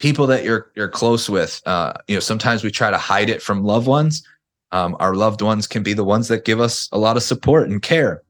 people 0.00 0.26
that 0.28 0.44
you're 0.44 0.72
you're 0.74 0.88
close 0.88 1.28
with. 1.28 1.60
Uh, 1.66 1.92
you 2.08 2.16
know, 2.16 2.20
sometimes 2.20 2.64
we 2.64 2.70
try 2.70 2.90
to 2.90 2.98
hide 2.98 3.30
it 3.30 3.42
from 3.42 3.64
loved 3.64 3.86
ones 3.86 4.22
um, 4.72 4.96
our 5.00 5.14
loved 5.14 5.42
ones 5.42 5.66
can 5.66 5.82
be 5.82 5.94
the 5.94 6.04
ones 6.04 6.28
that 6.28 6.44
give 6.44 6.60
us 6.60 6.88
a 6.92 6.98
lot 6.98 7.16
of 7.16 7.22
support 7.22 7.68
and 7.68 7.80
care. 7.80 8.22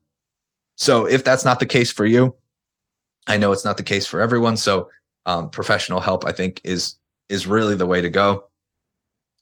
So 0.77 1.07
if 1.07 1.25
that's 1.25 1.45
not 1.45 1.59
the 1.59 1.67
case 1.67 1.91
for 1.91 2.07
you, 2.07 2.35
I 3.27 3.37
know 3.37 3.53
it's 3.53 3.65
not 3.65 3.77
the 3.77 3.83
case 3.83 4.07
for 4.07 4.21
everyone. 4.21 4.57
So 4.57 4.89
um, 5.27 5.51
professional 5.51 6.01
help, 6.01 6.25
I 6.25 6.33
think, 6.33 6.61
is 6.65 6.95
is 7.29 7.47
really 7.47 7.75
the 7.75 7.87
way 7.87 8.01
to 8.01 8.09
go. 8.09 8.45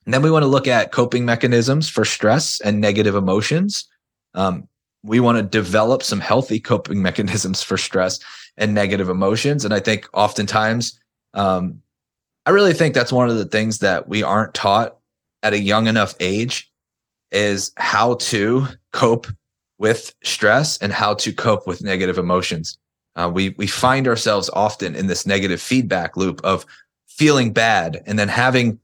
And 0.05 0.15
then 0.15 0.23
we 0.23 0.31
want 0.31 0.43
to 0.43 0.49
look 0.49 0.67
at 0.67 0.93
coping 0.93 1.25
mechanisms 1.25 1.89
for 1.89 2.05
stress 2.05 2.61
and 2.61 2.81
negative 2.81 3.15
emotions. 3.15 3.89
Um, 4.35 4.67
we 5.07 5.21
want 5.21 5.39
to 5.39 5.43
develop 5.43 6.03
some 6.03 6.21
healthy 6.21 6.61
coping 6.61 7.01
mechanisms 7.09 7.63
for 7.63 7.79
stress 7.79 8.19
and 8.57 8.75
negative 8.75 9.09
emotions. 9.09 9.65
And 9.65 9.73
I 9.73 9.81
think 9.81 10.09
oftentimes, 10.13 10.99
um, 11.35 11.81
I 12.45 12.51
really 12.51 12.73
think 12.73 12.95
that's 12.95 13.13
one 13.13 13.29
of 13.29 13.37
the 13.37 13.45
things 13.45 13.79
that 13.79 14.09
we 14.09 14.23
aren't 14.23 14.55
taught 14.55 14.99
at 15.43 15.53
a 15.53 15.59
young 15.59 15.87
enough 15.87 16.15
age 16.21 16.71
is 17.33 17.73
how 17.77 18.15
to 18.15 18.67
cope 18.93 19.27
with 19.79 20.15
stress 20.25 20.79
and 20.79 20.93
how 20.93 21.15
to 21.15 21.33
cope 21.33 21.67
with 21.67 21.83
negative 21.83 22.19
emotions. 22.19 22.79
Uh, 23.17 23.31
we 23.33 23.51
we 23.59 23.67
find 23.67 24.07
ourselves 24.07 24.51
often 24.53 24.95
in 24.95 25.07
this 25.07 25.27
negative 25.27 25.61
feedback 25.61 26.17
loop 26.17 26.41
of 26.45 26.65
feeling 27.07 27.53
bad 27.53 28.03
and 28.07 28.19
then 28.19 28.29
having 28.29 28.79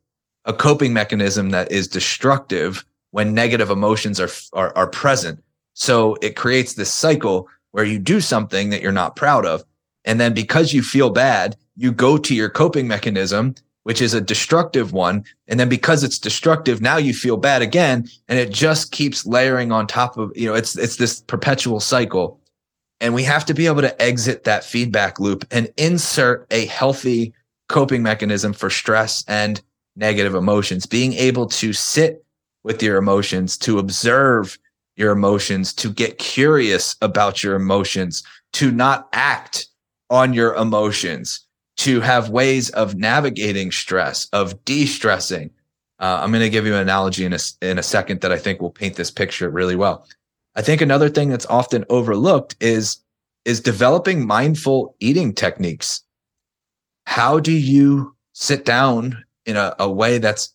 a 0.45 0.53
coping 0.53 0.93
mechanism 0.93 1.51
that 1.51 1.71
is 1.71 1.87
destructive 1.87 2.85
when 3.11 3.35
negative 3.35 3.71
emotions 3.71 4.19
are, 4.19 4.31
are 4.55 4.77
are 4.77 4.87
present. 4.87 5.43
So 5.75 6.17
it 6.23 6.37
creates 6.37 6.75
this 6.75 6.93
cycle 6.93 7.49
where 7.71 7.85
you 7.85 7.99
do 7.99 8.21
something 8.21 8.71
that 8.71 8.83
you're 8.83 8.93
not 8.93 9.17
proud 9.17 9.47
of, 9.47 9.65
and 10.05 10.21
then 10.21 10.35
because 10.35 10.73
you 10.73 10.83
feel 10.83 11.11
bad, 11.11 11.57
you 11.77 11.93
go 11.93 12.19
to 12.19 12.35
your 12.35 12.51
coping 12.51 12.87
mechanism 12.87 13.55
which 13.85 14.01
is 14.01 14.15
a 14.15 14.21
destructive 14.21 14.93
one. 14.93 15.25
And 15.49 15.59
then 15.59 15.69
because 15.69 16.05
it's 16.05 16.19
destructive, 16.19 16.81
now 16.81 16.97
you 16.97 17.13
feel 17.13 17.37
bad 17.37 17.63
again. 17.63 18.09
And 18.29 18.39
it 18.39 18.51
just 18.51 18.93
keeps 18.93 19.27
layering 19.27 19.73
on 19.73 19.87
top 19.87 20.17
of, 20.17 20.33
you 20.37 20.49
know, 20.49 20.55
it's, 20.55 20.77
it's 20.77 20.97
this 20.97 21.21
perpetual 21.21 21.81
cycle. 21.81 22.41
And 23.01 23.15
we 23.15 23.25
have 23.25 23.45
to 23.47 23.55
be 23.55 23.67
able 23.67 23.83
to 23.83 24.01
exit 24.01 24.45
that 24.45 24.65
feedback 24.65 25.19
loop 25.19 25.45
and 25.51 25.73
insert 25.77 26.47
a 26.53 26.67
healthy 26.67 27.35
coping 27.69 28.03
mechanism 28.03 28.53
for 28.53 28.71
stress 28.71 29.25
and 29.27 29.61
negative 29.97 30.35
emotions, 30.35 30.87
being 30.87 31.13
able 31.15 31.47
to 31.47 31.73
sit 31.73 32.25
with 32.63 32.83
your 32.83 32.97
emotions, 32.97 33.59
to 33.59 33.79
observe 33.81 34.57
your 34.97 35.13
emotions, 35.13 35.73
to 35.75 35.91
get 35.91 36.19
curious 36.19 36.97
about 37.01 37.43
your 37.43 37.55
emotions, 37.55 38.23
to 38.55 38.71
not 38.71 39.09
act 39.13 39.67
on 40.11 40.33
your 40.33 40.55
emotions 40.55 41.47
to 41.79 42.01
have 42.01 42.29
ways 42.29 42.71
of 42.71 42.95
navigating 42.95 43.73
stress, 43.73 44.29
of 44.33 44.65
de-stressing. 44.65 45.51
Uh, 45.99 46.21
I'm 46.23 46.31
going 46.31 46.43
to 46.43 46.51
give 46.51 46.67
you 46.67 46.75
an 46.75 46.81
analogy 46.81 47.25
in 47.25 47.33
a, 47.33 47.39
in 47.61 47.79
a 47.79 47.83
second 47.83 48.21
that 48.21 48.33
I 48.33 48.39
think 48.39 48.61
will 48.61 48.71
paint 48.71 48.97
this 48.97 49.11
picture 49.11 49.51
really 49.51 49.77
well. 49.77 50.07
I 50.55 50.63
think 50.63 50.81
another 50.81 51.09
thing 51.09 51.31
that's 51.31 51.47
often 51.47 51.85
overlooked 51.89 52.57
is 52.61 52.99
is 53.45 53.61
developing 53.61 54.25
mindful 54.25 54.95
eating 55.01 55.33
techniques. 55.33 56.03
How 57.07 57.41
do 57.41 57.51
you 57.51 58.15
sit 58.35 58.65
down 58.65 59.25
in 59.47 59.57
a, 59.57 59.75
a 59.81 59.91
way 59.91 60.19
that's 60.19 60.55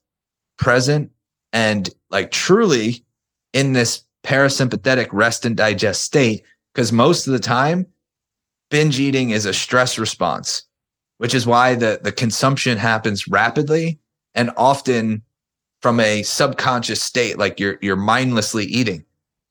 present 0.57 1.11
and 1.51 1.89
like 2.09 2.31
truly 2.31 3.03
in 3.51 3.73
this 3.73 4.03
parasympathetic 4.27 5.07
rest 5.11 5.45
and 5.45 5.55
digest 5.55 6.03
state? 6.03 6.43
Because 6.73 6.91
most 6.91 7.27
of 7.27 7.33
the 7.33 7.39
time, 7.39 7.87
binge 8.69 8.99
eating 8.99 9.29
is 9.29 9.45
a 9.45 9.53
stress 9.53 9.97
response 9.97 10.67
which 11.17 11.33
is 11.33 11.47
why 11.47 11.75
the, 11.75 11.99
the 12.03 12.11
consumption 12.11 12.77
happens 12.77 13.27
rapidly 13.27 13.99
and 14.35 14.51
often 14.57 15.21
from 15.81 15.99
a 15.99 16.23
subconscious 16.23 17.01
state, 17.01 17.37
like 17.37 17.59
you're, 17.59 17.77
you're 17.81 17.95
mindlessly 17.95 18.65
eating. 18.65 19.03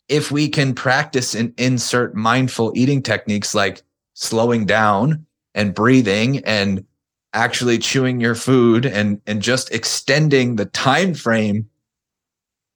If 0.08 0.30
we 0.30 0.48
can 0.48 0.74
practice 0.74 1.34
and 1.34 1.52
insert 1.58 2.14
mindful 2.14 2.72
eating 2.76 3.02
techniques 3.02 3.54
like 3.54 3.82
slowing 4.14 4.64
down 4.64 5.26
and 5.54 5.74
breathing 5.74 6.44
and 6.44 6.84
actually 7.32 7.78
chewing 7.78 8.20
your 8.20 8.34
food 8.34 8.86
and, 8.86 9.20
and 9.26 9.42
just 9.42 9.72
extending 9.72 10.56
the 10.56 10.66
time 10.66 11.14
frame 11.14 11.68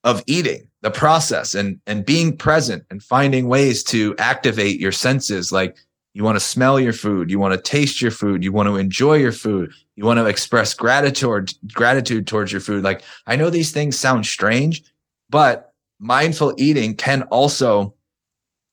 of 0.03 0.23
eating 0.27 0.67
the 0.81 0.91
process 0.91 1.53
and, 1.53 1.79
and 1.85 2.05
being 2.05 2.35
present 2.35 2.83
and 2.89 3.03
finding 3.03 3.47
ways 3.47 3.83
to 3.83 4.15
activate 4.17 4.79
your 4.79 4.91
senses 4.91 5.51
like 5.51 5.77
you 6.13 6.23
want 6.23 6.35
to 6.35 6.41
smell 6.43 6.79
your 6.79 6.93
food. 6.93 7.31
You 7.31 7.39
want 7.39 7.53
to 7.53 7.61
taste 7.61 8.01
your 8.01 8.11
food. 8.11 8.43
You 8.43 8.51
want 8.51 8.67
to 8.67 8.75
enjoy 8.75 9.15
your 9.15 9.31
food. 9.31 9.71
You 9.95 10.05
want 10.05 10.17
to 10.17 10.25
express 10.25 10.73
gratitude, 10.73 11.53
gratitude 11.73 12.27
towards 12.27 12.51
your 12.51 12.61
food. 12.61 12.83
Like 12.83 13.03
I 13.27 13.35
know 13.35 13.49
these 13.49 13.71
things 13.71 13.97
sound 13.97 14.25
strange, 14.25 14.83
but 15.29 15.73
mindful 15.99 16.53
eating 16.57 16.95
can 16.95 17.23
also 17.23 17.93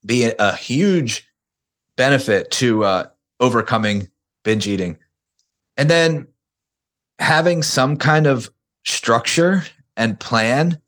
be 0.05 0.33
a, 0.39 0.57
huge 0.57 1.29
benefit 1.97 2.51
to 2.53 2.85
uh, 2.85 3.07
overcoming 3.41 4.09
binge 4.45 4.67
eating. 4.67 4.97
And 5.77 5.91
then 5.91 6.29
having 7.19 7.63
some 7.63 7.97
kind 7.97 8.27
of 8.27 8.51
structure 8.85 9.65
and 9.97 10.19
plan 10.19 10.81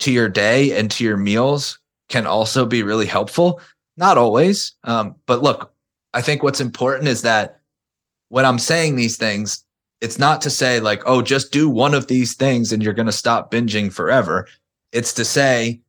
to 0.00 0.12
your 0.12 0.28
day 0.28 0.78
and 0.78 0.90
to 0.92 1.04
your 1.04 1.16
meals 1.16 1.78
can 2.08 2.26
also 2.26 2.64
be 2.64 2.82
really 2.82 3.06
helpful. 3.06 3.60
Not 3.96 4.18
always, 4.18 4.72
um, 4.84 5.16
but 5.26 5.42
look, 5.42 5.72
I 6.14 6.22
think 6.22 6.42
what's 6.42 6.60
important 6.60 7.08
is 7.08 7.22
that 7.22 7.60
when 8.28 8.44
I'm 8.44 8.58
saying 8.58 8.96
these 8.96 9.16
things, 9.16 9.64
it's 10.00 10.18
not 10.18 10.40
to 10.42 10.50
say 10.50 10.80
like, 10.80 11.02
oh, 11.06 11.22
just 11.22 11.52
do 11.52 11.68
one 11.68 11.94
of 11.94 12.06
these 12.06 12.34
things 12.34 12.72
and 12.72 12.82
you're 12.82 12.92
going 12.92 13.06
to 13.06 13.12
stop 13.12 13.50
binging 13.50 13.92
forever. 13.92 14.46
It's 14.92 15.12
to 15.14 15.24
say, 15.24 15.80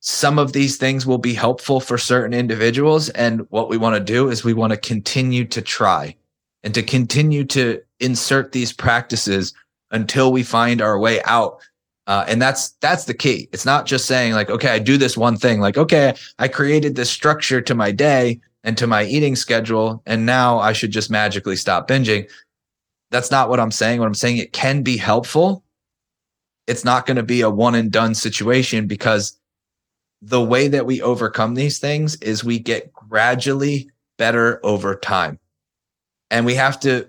some 0.00 0.38
of 0.38 0.52
these 0.52 0.76
things 0.76 1.04
will 1.04 1.18
be 1.18 1.34
helpful 1.34 1.80
for 1.80 1.98
certain 1.98 2.32
individuals. 2.32 3.08
And 3.08 3.40
what 3.50 3.68
we 3.68 3.76
want 3.76 3.96
to 3.96 4.12
do 4.12 4.28
is 4.28 4.44
we 4.44 4.52
want 4.52 4.72
to 4.72 4.76
continue 4.76 5.44
to 5.46 5.60
try 5.60 6.14
and 6.62 6.72
to 6.74 6.82
continue 6.82 7.44
to 7.46 7.82
insert 7.98 8.52
these 8.52 8.72
practices 8.72 9.52
until 9.90 10.32
we 10.32 10.44
find 10.44 10.80
our 10.80 10.98
way 10.98 11.20
out. 11.24 11.58
Uh, 12.06 12.24
and 12.28 12.40
that's 12.40 12.70
that's 12.80 13.04
the 13.04 13.14
key. 13.14 13.48
It's 13.52 13.66
not 13.66 13.86
just 13.86 14.06
saying 14.06 14.32
like, 14.32 14.48
okay, 14.48 14.68
I 14.68 14.78
do 14.78 14.96
this 14.96 15.16
one 15.16 15.36
thing. 15.36 15.60
Like, 15.60 15.76
okay, 15.76 16.14
I 16.38 16.46
created 16.48 16.94
this 16.94 17.10
structure 17.10 17.60
to 17.60 17.74
my 17.74 17.90
day 17.90 18.40
and 18.62 18.78
to 18.78 18.86
my 18.86 19.04
eating 19.04 19.34
schedule, 19.34 20.02
and 20.06 20.24
now 20.24 20.58
I 20.58 20.72
should 20.72 20.92
just 20.92 21.10
magically 21.10 21.56
stop 21.56 21.88
binging. 21.88 22.30
That's 23.10 23.30
not 23.30 23.48
what 23.48 23.60
I'm 23.60 23.70
saying. 23.70 23.98
What 23.98 24.06
I'm 24.06 24.14
saying, 24.14 24.38
it 24.38 24.52
can 24.52 24.82
be 24.82 24.96
helpful. 24.96 25.64
It's 26.66 26.84
not 26.84 27.06
going 27.06 27.16
to 27.16 27.22
be 27.22 27.40
a 27.40 27.50
one 27.50 27.74
and 27.74 27.90
done 27.90 28.14
situation 28.14 28.86
because 28.86 29.38
the 30.22 30.42
way 30.42 30.68
that 30.68 30.86
we 30.86 31.02
overcome 31.02 31.54
these 31.54 31.78
things 31.78 32.16
is 32.16 32.42
we 32.42 32.58
get 32.58 32.92
gradually 32.92 33.90
better 34.16 34.60
over 34.64 34.96
time. 34.96 35.38
And 36.30 36.46
we 36.46 36.54
have 36.54 36.80
to 36.80 37.08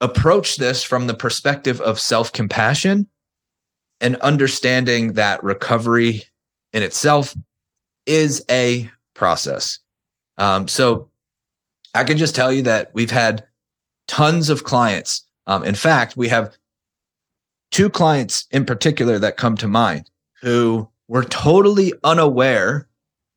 approach 0.00 0.56
this 0.56 0.82
from 0.82 1.06
the 1.06 1.14
perspective 1.14 1.80
of 1.80 1.98
self 1.98 2.32
compassion 2.32 3.08
and 4.02 4.16
understanding 4.16 5.14
that 5.14 5.42
recovery 5.42 6.24
in 6.72 6.82
itself 6.82 7.34
is 8.04 8.44
a 8.50 8.90
process. 9.14 9.78
Um, 10.36 10.68
so 10.68 11.08
I 11.94 12.04
can 12.04 12.18
just 12.18 12.34
tell 12.34 12.52
you 12.52 12.62
that 12.62 12.90
we've 12.94 13.10
had 13.10 13.44
tons 14.08 14.50
of 14.50 14.64
clients. 14.64 15.24
Um, 15.46 15.64
in 15.64 15.74
fact, 15.74 16.16
we 16.16 16.28
have 16.28 16.56
two 17.70 17.88
clients 17.88 18.46
in 18.50 18.66
particular 18.66 19.18
that 19.20 19.36
come 19.36 19.56
to 19.58 19.68
mind 19.68 20.10
who 20.40 20.88
were 21.08 21.24
totally 21.24 21.92
unaware 22.02 22.88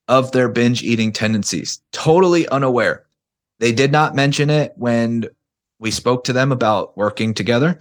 of 0.08 0.32
their 0.32 0.50
binge 0.50 0.84
eating 0.84 1.12
tendencies, 1.12 1.82
totally 1.92 2.48
unaware. 2.50 3.06
They 3.60 3.72
did 3.72 3.92
not 3.92 4.16
mention 4.16 4.50
it 4.50 4.74
when 4.76 5.26
we 5.80 5.92
spoke 5.92 6.24
to 6.26 6.34
them 6.34 6.52
about 6.52 6.98
working 6.98 7.34
together. 7.34 7.80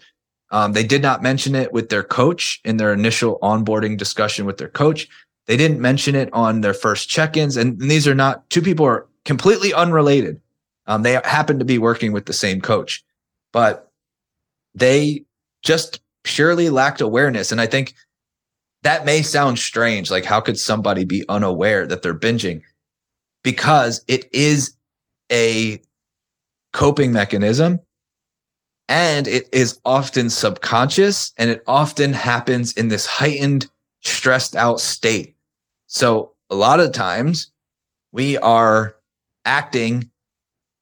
Um, 0.51 0.73
they 0.73 0.85
did 0.85 1.03
not 1.03 1.23
mention 1.23 1.55
it 1.55 1.73
with 1.73 1.89
their 1.89 2.03
coach 2.03 2.61
in 2.65 2.77
their 2.77 2.93
initial 2.93 3.39
onboarding 3.43 3.97
discussion 3.97 4.47
with 4.47 4.59
their 4.59 4.69
coach. 4.69 5.09
They 5.47 5.57
didn't 5.57 5.81
mention 5.81 6.15
it 6.15 6.33
on 6.33 6.61
their 6.61 6.75
first 6.75 7.09
check-ins, 7.09 7.57
and, 7.57 7.81
and 7.81 7.91
these 7.91 8.07
are 8.07 8.15
not 8.15 8.49
two 8.51 8.63
people 8.63 8.87
are 8.87 9.07
completely 9.25 9.75
unrelated. 9.75 10.41
Um, 10.87 11.03
they 11.03 11.13
happen 11.25 11.59
to 11.59 11.65
be 11.65 11.79
working 11.79 12.13
with 12.13 12.27
the 12.27 12.33
same 12.33 12.61
coach, 12.61 13.05
but 13.53 13.91
they 14.75 15.25
just 15.63 16.01
purely 16.25 16.71
lacked 16.71 17.01
awareness. 17.01 17.53
And 17.53 17.61
I 17.61 17.67
think 17.67 17.95
that 18.83 19.05
may 19.05 19.23
sound 19.23 19.59
strange. 19.59 20.11
Like, 20.11 20.25
how 20.25 20.41
could 20.41 20.59
somebody 20.59 21.05
be 21.05 21.25
unaware 21.29 21.87
that 21.87 22.03
they're 22.03 22.19
binging? 22.19 22.63
Because 23.43 24.05
it 24.09 24.29
is 24.33 24.77
a 25.33 25.81
coping 26.73 27.13
mechanism 27.13 27.81
and 28.89 29.27
it 29.27 29.49
is 29.53 29.81
often 29.85 30.29
subconscious 30.31 31.33
and 31.39 31.51
it 31.51 31.63
often 31.67 32.13
happens 32.13 32.73
in 32.73 32.89
this 32.89 33.07
heightened, 33.07 33.71
stressed 34.03 34.55
out 34.55 34.81
state. 34.81 35.35
So 35.87 36.33
a 36.51 36.55
lot 36.55 36.81
of 36.81 36.93
times 36.93 37.51
we 38.13 38.37
are 38.39 38.97
acting 39.45 40.11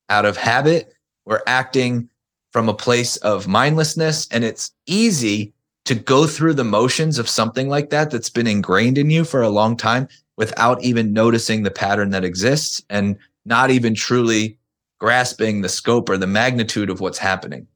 out 0.08 0.24
of 0.24 0.36
habit. 0.36 0.94
We're 1.24 1.42
acting 1.46 2.08
from 2.50 2.68
a 2.68 2.74
place 2.74 3.16
of 3.18 3.48
mindlessness 3.48 4.28
and 4.30 4.44
it's 4.44 4.72
easy 4.86 5.54
to 5.84 5.94
go 5.94 6.26
through 6.26 6.54
the 6.54 6.64
motions 6.64 7.18
of 7.18 7.28
something 7.28 7.68
like 7.68 7.90
that 7.90 8.10
that's 8.10 8.30
been 8.30 8.46
ingrained 8.46 8.98
in 8.98 9.10
you 9.10 9.24
for 9.24 9.42
a 9.42 9.48
long 9.48 9.76
time 9.76 10.08
without 10.36 10.82
even 10.82 11.12
noticing 11.12 11.62
the 11.62 11.70
pattern 11.70 12.10
that 12.10 12.24
exists 12.24 12.82
and 12.88 13.16
not 13.44 13.70
even 13.70 13.94
truly 13.94 14.58
grasping 14.98 15.60
the 15.60 15.68
scope 15.68 16.08
or 16.08 16.16
the 16.16 16.26
magnitude 16.26 16.88
of 16.88 17.00
what's 17.00 17.18
happening. 17.18 17.66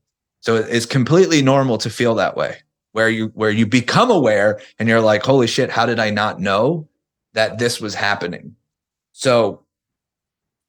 So 0.46 0.54
it's 0.54 0.86
completely 0.86 1.42
normal 1.42 1.76
to 1.78 1.90
feel 1.90 2.14
that 2.14 2.36
way 2.36 2.58
where 2.92 3.08
you 3.08 3.32
where 3.34 3.50
you 3.50 3.66
become 3.66 4.12
aware 4.12 4.60
and 4.78 4.88
you're 4.88 5.00
like 5.00 5.24
holy 5.24 5.48
shit 5.48 5.70
how 5.70 5.86
did 5.86 5.98
I 5.98 6.10
not 6.10 6.38
know 6.38 6.86
that 7.34 7.58
this 7.58 7.80
was 7.80 7.96
happening. 7.96 8.54
So 9.10 9.64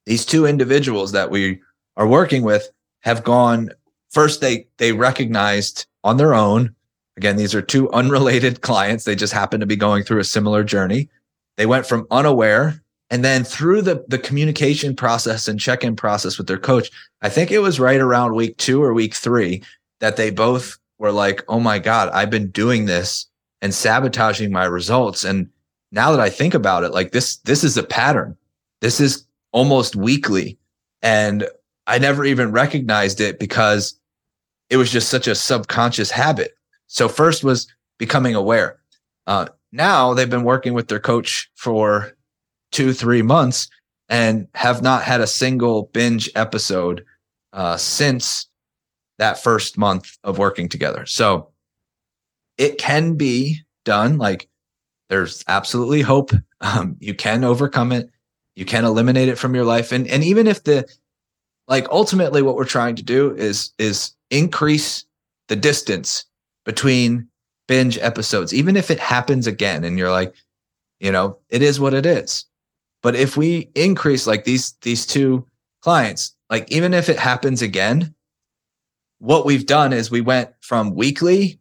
these 0.07 0.25
two 0.25 0.47
individuals 0.47 1.11
that 1.11 1.29
we 1.29 1.61
are 1.95 2.07
working 2.07 2.41
with 2.41 2.71
have 3.01 3.23
gone 3.23 3.69
first 4.09 4.41
they 4.41 4.65
they 4.77 4.93
recognized 4.93 5.85
on 6.03 6.17
their 6.17 6.33
own 6.33 6.73
again 7.15 7.35
these 7.35 7.53
are 7.53 7.61
two 7.61 7.87
unrelated 7.91 8.61
clients 8.61 9.03
they 9.03 9.15
just 9.15 9.31
happen 9.31 9.59
to 9.59 9.67
be 9.67 9.75
going 9.75 10.03
through 10.03 10.19
a 10.19 10.23
similar 10.23 10.63
journey 10.63 11.07
they 11.55 11.67
went 11.67 11.85
from 11.85 12.07
unaware 12.09 12.81
and 13.10 13.24
then 13.24 13.43
through 13.43 13.82
the 13.82 14.04
the 14.08 14.17
communication 14.17 14.96
process 14.96 15.48
and 15.48 15.60
check-in 15.60 15.96
process 15.96 16.38
with 16.38 16.48
their 16.48 16.58
coach 16.58 16.89
i 17.22 17.30
think 17.30 17.52
it 17.52 17.60
was 17.60 17.80
right 17.80 18.00
around 18.00 18.36
week 18.36 18.58
2 18.58 18.82
or 18.82 18.93
week 18.93 19.13
3 19.13 19.62
that 20.00 20.17
they 20.17 20.30
both 20.30 20.78
were 21.00 21.12
like 21.12 21.43
oh 21.48 21.60
my 21.60 21.80
god 21.80 22.10
i've 22.10 22.30
been 22.30 22.50
doing 22.50 22.86
this 22.86 23.26
and 23.62 23.74
sabotaging 23.74 24.52
my 24.52 24.65
results 24.65 25.24
and 25.24 25.50
now 25.91 26.12
that 26.12 26.20
i 26.20 26.30
think 26.30 26.54
about 26.54 26.84
it 26.84 26.91
like 26.91 27.12
this 27.12 27.38
this 27.38 27.63
is 27.63 27.78
a 27.78 27.84
pattern 27.84 28.36
this 28.82 29.00
is 29.00 29.26
almost 29.52 29.96
weekly 29.96 30.58
and 31.02 31.48
I 31.88 32.00
never 32.00 32.26
even 32.26 32.52
recognized 32.52 33.22
it 33.22 33.39
because 33.39 33.98
it 34.70 34.78
was 34.78 34.91
just 34.91 35.10
such 35.10 35.28
a 35.28 35.36
subconscious 35.36 36.12
habit. 36.12 36.58
So 36.88 37.08
first 37.08 37.43
was 37.43 37.67
becoming 37.98 38.36
aware. 38.36 38.80
Uh, 39.26 39.48
now 39.72 40.13
they've 40.13 40.30
been 40.30 40.43
working 40.43 40.74
with 40.74 40.89
their 40.89 41.00
coach 41.00 41.50
for 41.56 42.13
two, 42.71 42.93
three 42.93 43.21
months 43.21 43.69
and 44.10 44.47
have 44.56 44.82
not 44.82 45.03
had 45.03 45.21
a 45.21 45.27
single 45.27 45.89
binge 45.93 46.30
episode 46.36 47.03
uh, 47.53 47.77
since 47.77 48.47
that 49.17 49.41
first 49.41 49.77
month 49.77 50.17
of 50.23 50.38
working 50.38 50.69
together. 50.69 51.06
So 51.06 51.49
it 52.58 52.77
can 52.77 53.15
be 53.15 53.62
done. 53.86 54.17
Like 54.17 54.47
there's 55.10 55.43
absolutely 55.47 56.01
hope. 56.01 56.32
Um, 56.60 56.97
you 56.99 57.13
can 57.13 57.43
overcome 57.43 57.91
it. 57.91 58.10
You 58.56 58.65
can 58.65 58.84
eliminate 58.84 59.30
it 59.30 59.38
from 59.38 59.53
your 59.53 59.63
life. 59.63 59.91
And, 59.91 60.08
and 60.08 60.23
even 60.23 60.47
if 60.47 60.63
the 60.63 60.88
like 61.67 61.88
ultimately 61.89 62.41
what 62.41 62.56
we're 62.56 62.65
trying 62.65 62.95
to 62.95 63.03
do 63.03 63.36
is 63.36 63.71
is 63.77 64.13
increase 64.30 65.06
the 65.47 65.56
distance 65.56 66.25
between 66.65 67.27
binge 67.67 67.97
episodes 67.99 68.53
even 68.53 68.75
if 68.75 68.89
it 68.89 68.99
happens 68.99 69.47
again 69.47 69.84
and 69.84 69.97
you're 69.97 70.12
like 70.12 70.34
you 70.99 71.12
know 71.12 71.38
it 71.49 71.62
is 71.62 71.80
what 71.80 71.93
it 71.93 72.06
is 72.06 72.45
but 73.03 73.15
if 73.15 73.38
we 73.38 73.69
increase 73.75 74.27
like 74.27 74.43
these 74.43 74.73
these 74.81 75.05
two 75.05 75.45
clients 75.81 76.36
like 76.49 76.69
even 76.71 76.93
if 76.93 77.10
it 77.10 77.19
happens 77.19 77.62
again 77.62 78.13
what 79.19 79.45
we've 79.45 79.65
done 79.65 79.93
is 79.93 80.12
we 80.12 80.21
went 80.21 80.49
from 80.62 80.95
weekly 80.95 81.60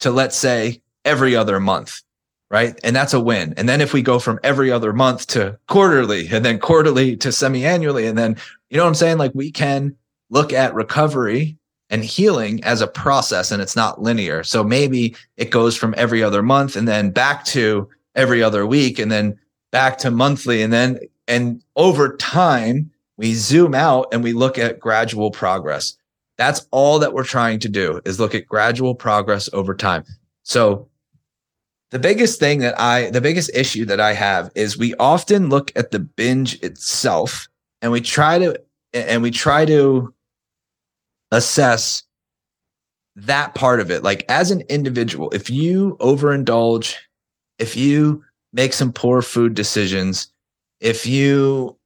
to 0.00 0.10
let's 0.10 0.36
say 0.36 0.80
every 1.04 1.34
other 1.34 1.60
month 1.60 2.02
right 2.50 2.78
and 2.82 2.94
that's 2.94 3.14
a 3.14 3.20
win 3.20 3.54
and 3.56 3.68
then 3.68 3.80
if 3.80 3.92
we 3.92 4.02
go 4.02 4.18
from 4.18 4.38
every 4.42 4.70
other 4.70 4.92
month 4.92 5.26
to 5.26 5.58
quarterly 5.68 6.28
and 6.28 6.44
then 6.44 6.58
quarterly 6.58 7.16
to 7.16 7.30
semi-annually 7.30 8.06
and 8.06 8.16
then 8.16 8.36
you 8.70 8.76
know 8.76 8.84
what 8.84 8.88
I'm 8.88 8.94
saying? 8.94 9.18
Like 9.18 9.32
we 9.34 9.50
can 9.50 9.96
look 10.30 10.52
at 10.52 10.74
recovery 10.74 11.56
and 11.90 12.04
healing 12.04 12.62
as 12.64 12.80
a 12.80 12.86
process 12.86 13.50
and 13.50 13.62
it's 13.62 13.76
not 13.76 14.02
linear. 14.02 14.44
So 14.44 14.62
maybe 14.62 15.16
it 15.36 15.50
goes 15.50 15.76
from 15.76 15.94
every 15.96 16.22
other 16.22 16.42
month 16.42 16.76
and 16.76 16.86
then 16.86 17.10
back 17.10 17.44
to 17.46 17.88
every 18.14 18.42
other 18.42 18.66
week 18.66 18.98
and 18.98 19.10
then 19.10 19.38
back 19.70 19.98
to 19.98 20.10
monthly 20.10 20.62
and 20.62 20.72
then 20.72 20.98
and 21.26 21.62
over 21.76 22.16
time 22.16 22.90
we 23.16 23.34
zoom 23.34 23.74
out 23.74 24.06
and 24.12 24.22
we 24.22 24.32
look 24.32 24.58
at 24.58 24.80
gradual 24.80 25.30
progress. 25.30 25.96
That's 26.36 26.66
all 26.70 27.00
that 27.00 27.12
we're 27.12 27.24
trying 27.24 27.58
to 27.60 27.68
do 27.68 28.00
is 28.04 28.20
look 28.20 28.34
at 28.34 28.46
gradual 28.46 28.94
progress 28.94 29.50
over 29.52 29.74
time. 29.74 30.04
So 30.44 30.88
the 31.90 31.98
biggest 31.98 32.38
thing 32.38 32.60
that 32.60 32.78
I 32.78 33.10
the 33.10 33.20
biggest 33.20 33.50
issue 33.54 33.84
that 33.86 34.00
I 34.00 34.12
have 34.12 34.50
is 34.54 34.78
we 34.78 34.94
often 34.94 35.48
look 35.48 35.72
at 35.76 35.90
the 35.90 35.98
binge 35.98 36.62
itself 36.62 37.48
and 37.82 37.92
we 37.92 38.00
try 38.00 38.38
to 38.38 38.60
and 38.92 39.22
we 39.22 39.30
try 39.30 39.64
to 39.64 40.14
assess 41.32 42.04
that 43.16 43.54
part 43.54 43.80
of 43.80 43.90
it 43.90 44.02
like 44.02 44.24
as 44.28 44.50
an 44.50 44.62
individual 44.68 45.30
if 45.30 45.50
you 45.50 45.96
overindulge 46.00 46.94
if 47.58 47.76
you 47.76 48.24
make 48.52 48.72
some 48.72 48.92
poor 48.92 49.22
food 49.22 49.54
decisions 49.54 50.32
if 50.80 51.06
you 51.06 51.76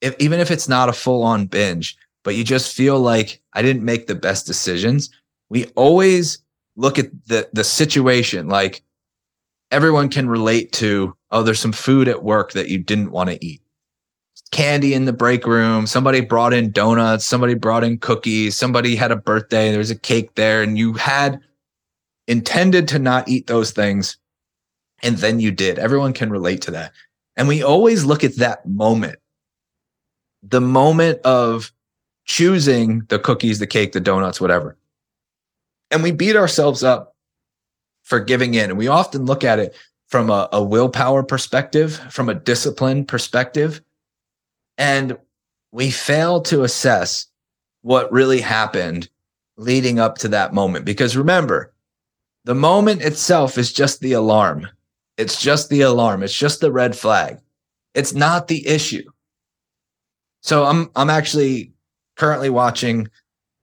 if, 0.00 0.14
even 0.18 0.40
if 0.40 0.50
it's 0.50 0.68
not 0.68 0.88
a 0.88 0.92
full 0.92 1.22
on 1.22 1.46
binge 1.46 1.96
but 2.24 2.34
you 2.34 2.44
just 2.44 2.74
feel 2.74 2.98
like 2.98 3.40
i 3.54 3.62
didn't 3.62 3.84
make 3.84 4.06
the 4.06 4.14
best 4.14 4.46
decisions 4.46 5.10
we 5.48 5.66
always 5.76 6.38
look 6.76 6.98
at 6.98 7.10
the 7.26 7.48
the 7.52 7.64
situation 7.64 8.48
like 8.48 8.82
everyone 9.70 10.08
can 10.08 10.28
relate 10.28 10.72
to 10.72 11.14
oh 11.30 11.42
there's 11.42 11.60
some 11.60 11.72
food 11.72 12.08
at 12.08 12.22
work 12.22 12.52
that 12.52 12.68
you 12.68 12.78
didn't 12.78 13.10
want 13.10 13.30
to 13.30 13.44
eat 13.44 13.62
candy 14.50 14.94
in 14.94 15.04
the 15.04 15.12
break 15.12 15.46
room. 15.46 15.86
Somebody 15.86 16.20
brought 16.20 16.52
in 16.52 16.72
donuts. 16.72 17.26
Somebody 17.26 17.54
brought 17.54 17.84
in 17.84 17.98
cookies. 17.98 18.56
Somebody 18.56 18.96
had 18.96 19.12
a 19.12 19.16
birthday. 19.16 19.70
There 19.70 19.78
was 19.78 19.90
a 19.90 19.98
cake 19.98 20.34
there, 20.34 20.62
and 20.62 20.76
you 20.76 20.94
had 20.94 21.40
intended 22.26 22.88
to 22.88 22.98
not 22.98 23.28
eat 23.28 23.46
those 23.46 23.70
things. 23.70 24.16
And 25.02 25.16
then 25.18 25.40
you 25.40 25.50
did. 25.50 25.78
Everyone 25.78 26.12
can 26.12 26.30
relate 26.30 26.62
to 26.62 26.70
that. 26.72 26.92
And 27.36 27.48
we 27.48 27.62
always 27.62 28.04
look 28.04 28.22
at 28.22 28.36
that 28.36 28.66
moment, 28.66 29.18
the 30.42 30.60
moment 30.60 31.20
of 31.22 31.72
choosing 32.24 33.00
the 33.08 33.18
cookies, 33.18 33.58
the 33.58 33.66
cake, 33.66 33.92
the 33.92 34.00
donuts, 34.00 34.40
whatever. 34.40 34.76
And 35.90 36.02
we 36.02 36.12
beat 36.12 36.36
ourselves 36.36 36.84
up 36.84 37.16
for 38.02 38.20
giving 38.20 38.54
in. 38.54 38.70
And 38.70 38.78
we 38.78 38.88
often 38.88 39.24
look 39.24 39.42
at 39.42 39.58
it 39.58 39.74
from 40.08 40.28
a, 40.28 40.48
a 40.52 40.62
willpower 40.62 41.22
perspective, 41.22 41.96
from 42.10 42.28
a 42.28 42.34
discipline 42.34 43.04
perspective. 43.04 43.80
And 44.76 45.16
we 45.72 45.90
fail 45.90 46.40
to 46.42 46.62
assess 46.62 47.26
what 47.82 48.12
really 48.12 48.40
happened 48.40 49.08
leading 49.56 49.98
up 49.98 50.18
to 50.18 50.28
that 50.28 50.52
moment. 50.52 50.84
Because 50.84 51.16
remember, 51.16 51.72
the 52.44 52.54
moment 52.54 53.02
itself 53.02 53.58
is 53.58 53.72
just 53.72 54.00
the 54.00 54.12
alarm. 54.12 54.68
It's 55.20 55.40
just 55.40 55.68
the 55.68 55.82
alarm. 55.82 56.22
It's 56.22 56.36
just 56.36 56.60
the 56.60 56.72
red 56.72 56.96
flag. 56.96 57.38
It's 57.94 58.14
not 58.14 58.48
the 58.48 58.66
issue. 58.66 59.04
So 60.40 60.64
I'm 60.64 60.90
I'm 60.96 61.10
actually 61.10 61.72
currently 62.16 62.48
watching 62.48 63.08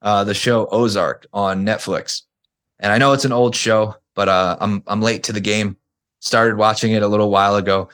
uh, 0.04 0.24
the 0.24 0.36
show 0.36 0.68
Ozark 0.68 1.26
on 1.34 1.66
Netflix, 1.66 2.22
and 2.80 2.92
I 2.94 3.00
know 3.00 3.14
it's 3.14 3.26
an 3.26 3.32
old 3.32 3.56
show, 3.56 3.96
but 4.14 4.30
uh, 4.30 4.58
I'm 4.60 4.84
I'm 4.86 5.02
late 5.02 5.24
to 5.24 5.34
the 5.34 5.42
game. 5.42 5.76
Started 6.20 6.58
watching 6.58 6.92
it 6.92 7.02
a 7.02 7.08
little 7.08 7.32
while 7.32 7.56
ago. 7.56 7.90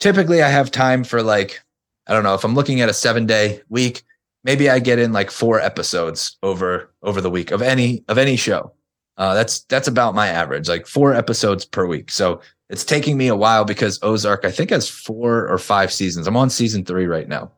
Typically, 0.00 0.42
I 0.42 0.48
have 0.48 0.70
time 0.70 1.04
for 1.04 1.22
like 1.22 1.60
I 2.06 2.14
don't 2.14 2.24
know 2.24 2.34
if 2.34 2.44
I'm 2.44 2.54
looking 2.54 2.80
at 2.80 2.88
a 2.88 2.94
seven 2.94 3.26
day 3.26 3.60
week. 3.68 4.04
Maybe 4.42 4.70
I 4.70 4.78
get 4.78 4.98
in 4.98 5.12
like 5.12 5.30
four 5.30 5.60
episodes 5.60 6.38
over 6.42 6.90
over 7.02 7.20
the 7.20 7.30
week 7.30 7.50
of 7.50 7.60
any 7.60 8.04
of 8.08 8.16
any 8.16 8.36
show. 8.36 8.72
Uh, 9.18 9.34
that's 9.34 9.64
that's 9.64 9.88
about 9.88 10.14
my 10.14 10.28
average, 10.28 10.68
like 10.70 10.86
four 10.86 11.12
episodes 11.12 11.66
per 11.66 11.84
week. 11.84 12.10
So 12.10 12.40
it's 12.72 12.84
taking 12.84 13.18
me 13.18 13.28
a 13.28 13.36
while 13.36 13.66
because 13.66 13.98
Ozark, 14.02 14.46
I 14.46 14.50
think, 14.50 14.70
has 14.70 14.88
four 14.88 15.46
or 15.46 15.58
five 15.58 15.92
seasons. 15.92 16.26
I'm 16.26 16.38
on 16.38 16.48
season 16.48 16.86
three 16.86 17.04
right 17.04 17.28
now. 17.28 17.52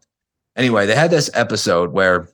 Anyway, 0.57 0.87
they 0.87 0.97
had 0.97 1.13
this 1.13 1.31
episode 1.35 1.93
where 1.93 2.29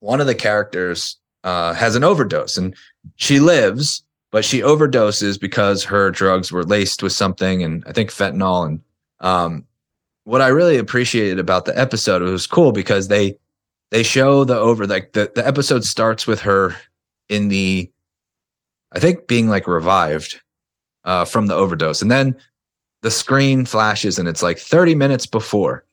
one 0.00 0.20
of 0.20 0.26
the 0.26 0.34
characters 0.34 1.16
uh, 1.44 1.72
has 1.74 1.94
an 1.94 2.02
overdose 2.02 2.56
and 2.56 2.74
she 3.14 3.38
lives, 3.38 4.02
but 4.32 4.44
she 4.44 4.60
overdoses 4.60 5.40
because 5.40 5.84
her 5.84 6.10
drugs 6.10 6.50
were 6.50 6.64
laced 6.64 7.04
with 7.04 7.12
something, 7.12 7.62
and 7.62 7.84
I 7.86 7.92
think 7.92 8.10
fentanyl. 8.10 8.66
And 8.66 8.80
um, 9.20 9.64
what 10.24 10.42
I 10.42 10.48
really 10.48 10.76
appreciated 10.76 11.38
about 11.38 11.66
the 11.66 11.78
episode, 11.78 12.20
it 12.20 12.24
was 12.24 12.48
cool 12.48 12.72
because 12.72 13.06
they 13.06 13.38
they 13.90 14.02
show 14.02 14.42
the 14.42 14.58
over 14.58 14.88
like 14.88 15.12
the, 15.12 15.30
the 15.36 15.46
episode 15.46 15.84
starts 15.84 16.26
with 16.26 16.40
her 16.40 16.74
in 17.28 17.46
the 17.46 17.88
I 18.90 18.98
think 18.98 19.28
being 19.28 19.48
like 19.48 19.68
revived 19.68 20.40
uh, 21.04 21.24
from 21.24 21.46
the 21.46 21.54
overdose. 21.54 22.02
And 22.02 22.10
then 22.10 22.36
the 23.02 23.10
screen 23.10 23.64
flashes 23.64 24.18
and 24.18 24.28
it's 24.28 24.42
like 24.42 24.58
30 24.58 24.94
minutes 24.94 25.26
before. 25.26 25.84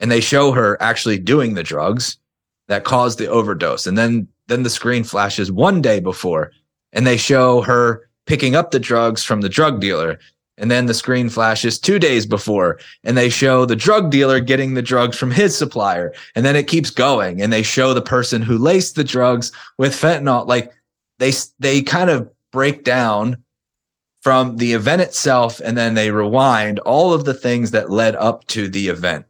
And 0.00 0.10
they 0.10 0.20
show 0.20 0.52
her 0.52 0.80
actually 0.80 1.18
doing 1.18 1.54
the 1.54 1.62
drugs 1.62 2.18
that 2.68 2.84
caused 2.84 3.18
the 3.18 3.28
overdose. 3.28 3.86
And 3.86 3.96
then 3.96 4.28
then 4.46 4.62
the 4.62 4.70
screen 4.70 5.04
flashes 5.04 5.50
one 5.50 5.80
day 5.80 6.00
before 6.00 6.52
and 6.92 7.06
they 7.06 7.16
show 7.16 7.62
her 7.62 8.08
picking 8.26 8.54
up 8.54 8.70
the 8.70 8.80
drugs 8.80 9.24
from 9.24 9.40
the 9.40 9.48
drug 9.48 9.80
dealer. 9.80 10.18
And 10.56 10.70
then 10.70 10.86
the 10.86 10.94
screen 10.94 11.28
flashes 11.28 11.78
two 11.78 11.98
days 11.98 12.26
before 12.26 12.78
and 13.02 13.16
they 13.16 13.28
show 13.28 13.64
the 13.64 13.74
drug 13.74 14.10
dealer 14.10 14.38
getting 14.40 14.74
the 14.74 14.82
drugs 14.82 15.16
from 15.16 15.30
his 15.30 15.56
supplier. 15.56 16.12
And 16.34 16.44
then 16.44 16.56
it 16.56 16.68
keeps 16.68 16.90
going 16.90 17.42
and 17.42 17.52
they 17.52 17.62
show 17.62 17.92
the 17.94 18.02
person 18.02 18.42
who 18.42 18.58
laced 18.58 18.94
the 18.94 19.04
drugs 19.04 19.50
with 19.78 19.94
fentanyl. 19.94 20.46
Like 20.46 20.72
they, 21.18 21.32
they 21.58 21.82
kind 21.82 22.10
of 22.10 22.30
break 22.52 22.84
down 22.84 23.42
from 24.24 24.56
the 24.56 24.72
event 24.72 25.02
itself 25.02 25.60
and 25.60 25.78
then 25.78 25.94
they 25.94 26.10
rewind 26.10 26.80
all 26.80 27.12
of 27.12 27.24
the 27.24 27.34
things 27.34 27.70
that 27.70 27.90
led 27.90 28.16
up 28.16 28.44
to 28.46 28.66
the 28.66 28.88
event 28.88 29.24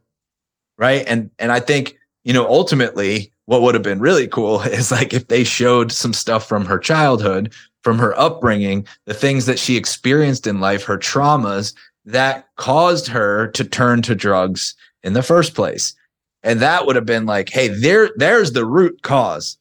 right? 0.79 1.05
And 1.07 1.31
and 1.39 1.53
i 1.53 1.61
think 1.61 1.99
you 2.25 2.33
know 2.33 2.47
ultimately 2.47 3.31
what 3.47 3.63
would 3.63 3.75
have 3.75 3.85
been 3.85 4.01
really 4.01 4.27
cool 4.27 4.61
is 4.63 4.91
like 4.91 5.13
if 5.13 5.29
they 5.29 5.45
showed 5.45 5.93
some 5.93 6.13
stuff 6.13 6.49
from 6.49 6.65
her 6.65 6.79
childhood 6.79 7.53
from 7.83 7.99
her 7.99 8.19
upbringing 8.19 8.87
the 9.05 9.15
things 9.15 9.47
that 9.47 9.59
she 9.59 9.77
experienced 9.77 10.47
in 10.47 10.61
life 10.61 10.85
her 10.85 10.99
traumas 10.99 11.75
that 12.05 12.49
caused 12.57 13.07
her 13.09 13.49
to 13.49 13.65
turn 13.65 14.03
to 14.03 14.15
drugs 14.15 14.75
in 15.03 15.15
the 15.15 15.23
first 15.23 15.55
place. 15.55 15.95
And 16.43 16.61
that 16.61 16.87
would 16.87 16.97
have 16.97 17.07
been 17.07 17.27
like 17.27 17.51
hey 17.51 17.69
there 17.69 18.11
there's 18.17 18.53
the 18.53 18.67
root 18.67 19.03
cause. 19.03 19.59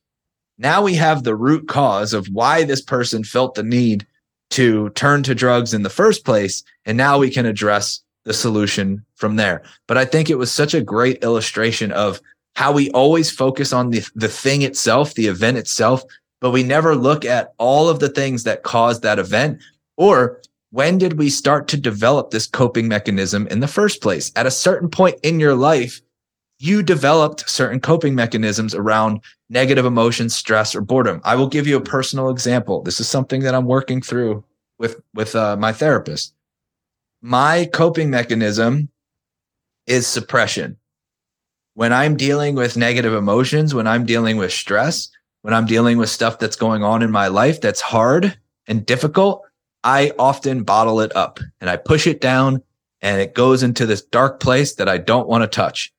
Now 0.58 0.82
we 0.84 0.94
have 0.96 1.24
the 1.24 1.36
root 1.36 1.68
cause 1.68 2.14
of 2.14 2.28
why 2.28 2.64
this 2.64 2.82
person 2.82 3.24
felt 3.24 3.56
the 3.56 3.64
need 3.64 4.06
to 4.54 4.90
turn 4.92 5.24
to 5.24 5.36
drugs 5.36 5.74
in 5.74 5.84
the 5.84 5.90
first 5.90 6.26
place. 6.26 6.64
And 6.86 6.98
now 6.98 7.18
we 7.18 7.30
can 7.30 7.46
address 7.46 8.02
the 8.26 8.34
solution 8.34 9.06
from 9.16 9.36
there. 9.36 9.64
But 9.88 9.98
I 9.98 10.06
think 10.06 10.30
it 10.30 10.38
was 10.38 10.52
such 10.52 10.74
a 10.74 10.82
great 10.82 11.24
illustration 11.24 11.92
of 11.92 12.22
how 12.56 12.72
we 12.72 12.90
always 12.92 13.32
focus 13.32 13.74
on 13.74 13.90
the, 13.90 14.08
the 14.16 14.28
thing 14.28 14.62
itself, 14.62 15.14
the 15.16 15.28
event 15.28 15.58
itself, 15.58 16.04
but 16.40 16.52
we 16.52 16.64
never 16.64 16.96
look 16.96 17.26
at 17.26 17.54
all 17.58 17.90
of 17.90 18.00
the 18.00 18.10
things 18.10 18.44
that 18.44 18.64
caused 18.64 19.02
that 19.02 19.20
event 19.20 19.62
or 19.98 20.42
when 20.72 20.98
did 20.98 21.20
we 21.20 21.30
start 21.30 21.68
to 21.68 21.78
develop 21.78 22.32
this 22.32 22.48
coping 22.48 22.88
mechanism 22.88 23.48
in 23.48 23.60
the 23.60 23.68
first 23.68 24.02
place? 24.02 24.32
At 24.36 24.48
a 24.48 24.52
certain 24.52 24.90
point 24.90 25.20
in 25.22 25.40
your 25.40 25.54
life, 25.54 26.02
you 26.58 26.82
developed 26.82 27.48
certain 27.48 27.80
coping 27.80 28.16
mechanisms 28.16 28.74
around 28.74 29.22
negative 29.54 29.86
emotions, 29.86 30.36
stress, 30.36 30.76
or 30.76 30.82
boredom. 30.82 31.22
I 31.24 31.36
will 31.36 31.48
give 31.48 31.68
you 31.68 31.78
a 31.78 31.82
personal 31.82 32.30
example. 32.30 32.82
This 32.82 33.00
is 33.00 33.08
something 33.08 33.42
that 33.42 33.54
I'm 33.54 33.66
working 33.66 34.02
through 34.02 34.44
with 34.80 35.00
with 35.14 35.36
uh, 35.36 35.56
my 35.56 35.72
therapist. 35.72 36.34
My 37.22 37.70
coping 37.72 38.10
mechanism 38.10 38.90
is 39.88 40.08
suppression. 40.08 40.78
When 41.76 41.94
I'm 41.94 42.18
dealing 42.18 42.56
with 42.56 42.76
negative 42.76 43.14
emotions, 43.14 43.74
when 43.74 43.88
I'm 43.88 44.06
dealing 44.06 44.38
with 44.38 44.52
stress, 44.52 45.10
when 45.44 45.54
I'm 45.54 45.66
dealing 45.66 45.98
with 45.98 46.10
stuff 46.10 46.40
that's 46.40 46.56
going 46.56 46.84
on 46.84 47.02
in 47.02 47.12
my 47.12 47.28
life 47.28 47.62
that's 47.62 47.82
hard 47.82 48.38
and 48.68 48.86
difficult, 48.86 49.44
I 49.84 50.14
often 50.20 50.64
bottle 50.64 51.00
it 51.00 51.16
up 51.16 51.40
and 51.62 51.70
I 51.70 51.78
push 51.78 52.08
it 52.08 52.22
down 52.22 52.62
and 53.02 53.20
it 53.20 53.34
goes 53.34 53.64
into 53.64 53.86
this 53.86 54.02
dark 54.02 54.40
place 54.40 54.76
that 54.76 54.90
I 54.90 54.98
don't 54.98 55.28
want 55.28 55.44
to 55.44 55.48
touch 55.48 55.94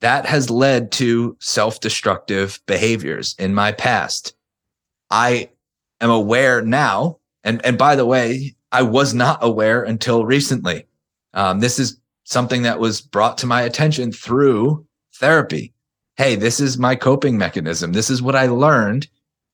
that 0.00 0.26
has 0.26 0.50
led 0.50 0.92
to 0.92 1.36
self 1.40 1.80
destructive 1.80 2.60
behaviors 2.66 3.34
in 3.38 3.54
my 3.54 3.72
past. 3.72 4.34
I 5.10 5.50
am 6.00 6.10
aware 6.10 6.62
now. 6.62 7.18
And, 7.44 7.64
and 7.64 7.78
by 7.78 7.96
the 7.96 8.06
way, 8.06 8.56
I 8.72 8.82
was 8.82 9.14
not 9.14 9.38
aware 9.42 9.82
until 9.82 10.26
recently. 10.26 10.86
Um, 11.32 11.60
this 11.60 11.78
is 11.78 12.00
something 12.24 12.62
that 12.62 12.80
was 12.80 13.00
brought 13.00 13.38
to 13.38 13.46
my 13.46 13.62
attention 13.62 14.12
through 14.12 14.84
therapy. 15.14 15.72
Hey, 16.16 16.34
this 16.34 16.60
is 16.60 16.76
my 16.76 16.96
coping 16.96 17.38
mechanism. 17.38 17.92
This 17.92 18.10
is 18.10 18.20
what 18.20 18.34
I 18.34 18.46
learned 18.46 19.08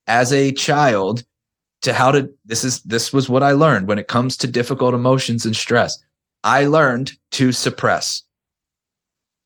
as 0.07 0.33
a 0.33 0.52
child 0.52 1.24
to 1.83 1.92
how 1.92 2.12
to, 2.12 2.31
this 2.44 2.64
is, 2.64 2.81
this 2.83 3.12
was 3.12 3.28
what 3.28 3.42
I 3.42 3.52
learned 3.52 3.88
when 3.88 3.98
it 3.98 4.09
comes 4.09 4.37
to 4.38 4.46
difficult 4.46 4.94
emotions 4.94 5.44
and 5.44 5.55
stress. 5.55 6.02
I 6.44 6.66
learned 6.66 7.12
to 7.33 7.52
suppress 7.52 8.22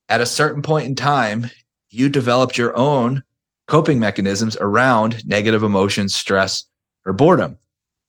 at 0.09 0.21
a 0.21 0.27
certain 0.27 0.63
point 0.63 0.87
in 0.87 0.95
time, 0.95 1.51
you 1.91 2.09
developed 2.09 2.59
your 2.59 2.77
own 2.77 3.23
coping 3.67 3.99
mechanisms 3.99 4.57
around 4.61 5.27
negative 5.27 5.63
emotions, 5.63 6.15
stress, 6.15 6.65
or 7.05 7.13
boredom. 7.13 7.59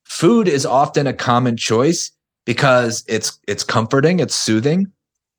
Food 0.03 0.47
is 0.47 0.65
often 0.65 1.07
a 1.07 1.13
common 1.13 1.57
choice 1.57 2.11
because 2.45 3.03
it's 3.07 3.39
it's 3.47 3.63
comforting, 3.63 4.19
it's 4.19 4.35
soothing, 4.35 4.91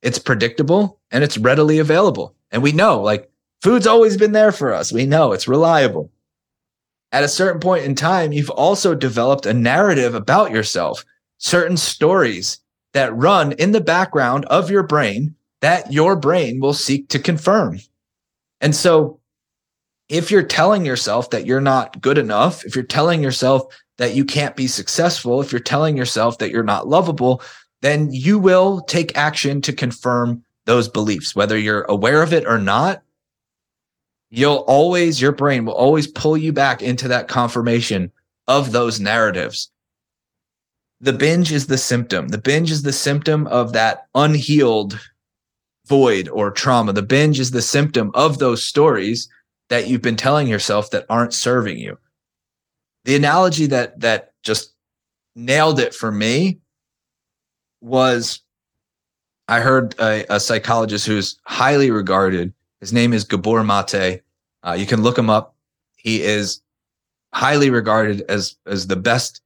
it's 0.03 0.19
predictable, 0.19 1.01
and 1.11 1.25
it's 1.25 1.39
readily 1.39 1.79
available. 1.79 2.35
And 2.51 2.63
we 2.63 2.73
know 2.73 3.01
like 3.01 3.31
food's 3.63 3.87
always 3.87 4.17
been 4.17 4.33
there 4.33 4.53
for 4.53 4.73
us. 4.73 4.93
We 4.93 5.07
know 5.07 5.33
it's 5.33 5.49
reliable. 5.49 6.11
At 7.11 7.25
a 7.25 7.29
certain 7.29 7.61
point 7.61 7.87
in 7.87 7.95
time, 7.95 8.33
you've 8.33 8.51
also 8.51 8.95
developed 8.95 9.47
a 9.47 9.55
narrative 9.55 10.15
about 10.15 10.51
yourself, 10.51 11.05
certain 11.39 11.79
stories 11.79 12.59
that 12.93 13.17
run 13.17 13.53
in 13.53 13.73
the 13.73 13.81
background 13.81 14.45
of 14.47 14.71
your 14.71 14.83
brain 14.83 15.35
that 15.61 15.93
your 15.93 16.17
brain 16.17 16.61
will 16.61 16.75
seek 16.75 17.09
to 17.09 17.19
confirm. 17.19 17.81
And 18.61 18.75
so 18.75 19.21
if 20.09 20.31
you're 20.31 20.43
telling 20.43 20.87
yourself 20.87 21.31
that 21.31 21.47
you're 21.47 21.61
not 21.61 22.01
good 22.01 22.19
enough, 22.19 22.65
if 22.65 22.75
you're 22.75 22.85
telling 22.85 23.23
yourself 23.23 23.65
that 23.99 24.15
you 24.15 24.25
can't 24.25 24.57
be 24.57 24.67
successful, 24.67 25.41
if 25.41 25.53
you're 25.53 25.61
telling 25.61 25.97
yourself 25.97 26.39
that 26.39 26.51
you're 26.51 26.63
not 26.63 26.89
lovable, 26.89 27.43
then 27.83 28.11
you 28.11 28.39
will 28.39 28.81
take 28.83 29.17
action 29.17 29.61
to 29.63 29.73
confirm 29.73 30.43
those 30.65 30.89
beliefs, 30.89 31.35
whether 31.35 31.59
you're 31.59 31.83
aware 31.83 32.23
of 32.23 32.33
it 32.33 32.47
or 32.47 32.59
not. 32.59 33.03
You'll 34.31 34.65
always, 34.67 35.21
your 35.21 35.33
brain 35.33 35.65
will 35.65 35.75
always 35.75 36.07
pull 36.07 36.37
you 36.37 36.53
back 36.53 36.83
into 36.83 37.09
that 37.09 37.29
confirmation 37.29 38.13
of 38.47 38.73
those 38.73 39.01
narratives. 39.01 39.71
The 41.01 41.13
binge 41.13 41.53
is 41.53 41.67
the 41.67 41.79
symptom. 41.79 42.29
The 42.29 42.39
binge 42.39 42.71
is 42.71 42.83
the 42.83 42.93
symptom 42.93 43.47
of 43.47 43.73
that 43.73 44.07
unhealed 44.15 44.99
void 45.89 46.29
or 46.29 46.51
trauma. 46.51 46.93
The 46.93 47.03
binge 47.03 47.41
is 47.41 47.51
the 47.51 47.63
symptom 47.63 48.11
of 48.15 48.39
those 48.39 48.65
stories 48.65 49.29
that 49.69 49.89
you've 49.89 50.03
been 50.03 50.17
telling 50.17 50.47
yourself 50.47 50.91
that 50.91 51.07
aren't 51.09 51.35
serving 51.35 51.79
you. 51.79 51.99
The 53.05 53.17
analogy 53.17 53.67
that 53.67 54.01
that 54.01 54.33
just 54.43 54.75
nailed 55.35 55.79
it 55.79 55.95
for 55.95 56.11
me 56.11 56.59
was 57.81 58.41
I 59.47 59.61
heard 59.61 59.95
a, 59.99 60.27
a, 60.35 60.41
psychologist 60.41 61.07
who's 61.07 61.39
highly 61.45 61.91
regarded. 61.91 62.53
His 62.81 62.93
name 62.93 63.13
is 63.13 63.25
Gabor 63.25 63.65
Mate. 63.65 64.23
Uh, 64.67 64.73
you 64.73 64.85
can 64.85 65.03
look 65.03 65.17
him 65.17 65.31
up. 65.31 65.55
He 65.97 66.23
is 66.23 66.61
highly 67.33 67.71
regarded 67.71 68.23
as 68.29 68.57
as 68.67 68.87
the 68.87 68.97
best 68.97 69.41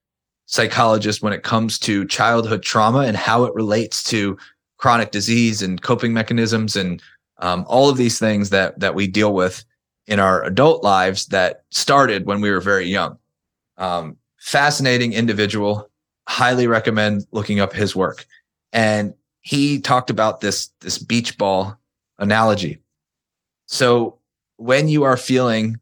psychologist 0.47 1.23
when 1.23 1.33
it 1.33 1.43
comes 1.43 1.79
to 1.79 2.07
childhood 2.07 2.63
trauma 2.63 3.01
and 3.01 3.17
how 3.17 3.45
it 3.45 3.55
relates 3.55 4.03
to 4.03 4.37
chronic 4.83 5.13
disease 5.13 5.63
and 5.63 5.81
coping 5.81 6.13
mechanisms 6.13 6.75
and 6.75 7.01
um, 7.39 7.65
all 7.69 7.89
of 7.89 7.97
these 7.97 8.19
things 8.19 8.51
that 8.51 8.79
that 8.81 8.97
we 8.97 9.07
deal 9.07 9.33
with 9.33 9.65
in 10.09 10.19
our 10.19 10.43
adult 10.43 10.83
lives 10.83 11.27
that 11.27 11.63
started 11.71 12.27
when 12.27 12.41
we 12.41 12.51
were 12.51 12.61
very 12.61 12.87
young. 12.87 13.17
Um, 13.79 14.17
fascinating 14.39 15.13
individual. 15.13 15.89
Highly 16.29 16.67
recommend 16.67 17.25
looking 17.31 17.61
up 17.61 17.73
his 17.73 17.95
work. 17.95 18.27
And 18.73 19.15
he 19.43 19.81
talked 19.81 20.11
about 20.11 20.41
this 20.41 20.71
this 20.81 20.99
beach 20.99 21.39
ball 21.39 21.79
analogy. 22.19 22.79
So 23.67 24.19
when 24.57 24.89
you 24.89 25.05
are 25.05 25.17
feeling, 25.17 25.79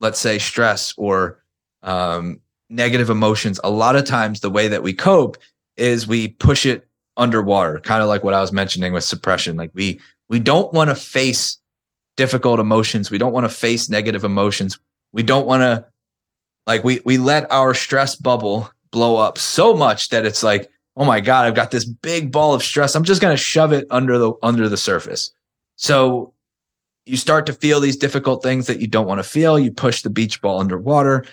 let's 0.00 0.18
say, 0.18 0.38
stress 0.38 0.92
or 0.98 1.42
um, 1.82 2.40
negative 2.68 3.08
emotions, 3.08 3.58
a 3.64 3.70
lot 3.70 3.96
of 3.96 4.04
times 4.04 4.40
the 4.40 4.50
way 4.50 4.68
that 4.68 4.82
we 4.82 4.92
cope 4.92 5.38
is 5.78 6.06
we 6.06 6.28
push 6.28 6.66
it 6.66 6.86
underwater, 7.16 7.80
kind 7.80 8.02
of 8.02 8.08
like 8.08 8.24
what 8.24 8.34
I 8.34 8.40
was 8.40 8.52
mentioning 8.52 8.92
with 8.92 9.04
suppression. 9.04 9.56
Like 9.56 9.70
we 9.74 10.00
we 10.28 10.40
don't 10.40 10.72
want 10.72 10.90
to 10.90 10.96
face 10.96 11.58
difficult 12.16 12.60
emotions. 12.60 13.10
We 13.10 13.18
don't 13.18 13.32
want 13.32 13.44
to 13.44 13.54
face 13.54 13.88
negative 13.88 14.24
emotions. 14.24 14.78
We 15.12 15.22
don't 15.22 15.46
want 15.46 15.62
to 15.62 15.86
like 16.66 16.84
we 16.84 17.00
we 17.04 17.18
let 17.18 17.50
our 17.50 17.74
stress 17.74 18.16
bubble 18.16 18.70
blow 18.90 19.16
up 19.16 19.38
so 19.38 19.74
much 19.74 20.10
that 20.10 20.24
it's 20.24 20.42
like, 20.42 20.70
oh 20.96 21.04
my 21.04 21.20
God, 21.20 21.46
I've 21.46 21.54
got 21.54 21.70
this 21.70 21.84
big 21.84 22.32
ball 22.32 22.54
of 22.54 22.62
stress. 22.62 22.94
I'm 22.94 23.04
just 23.04 23.20
gonna 23.20 23.36
shove 23.36 23.72
it 23.72 23.86
under 23.90 24.18
the 24.18 24.32
under 24.42 24.68
the 24.68 24.76
surface. 24.76 25.32
So 25.76 26.32
you 27.06 27.16
start 27.16 27.46
to 27.46 27.52
feel 27.52 27.80
these 27.80 27.96
difficult 27.96 28.42
things 28.42 28.66
that 28.66 28.80
you 28.80 28.86
don't 28.86 29.06
want 29.06 29.18
to 29.18 29.28
feel. 29.28 29.58
You 29.58 29.70
push 29.70 30.02
the 30.02 30.10
beach 30.10 30.40
ball 30.40 30.60
underwater 30.60 31.24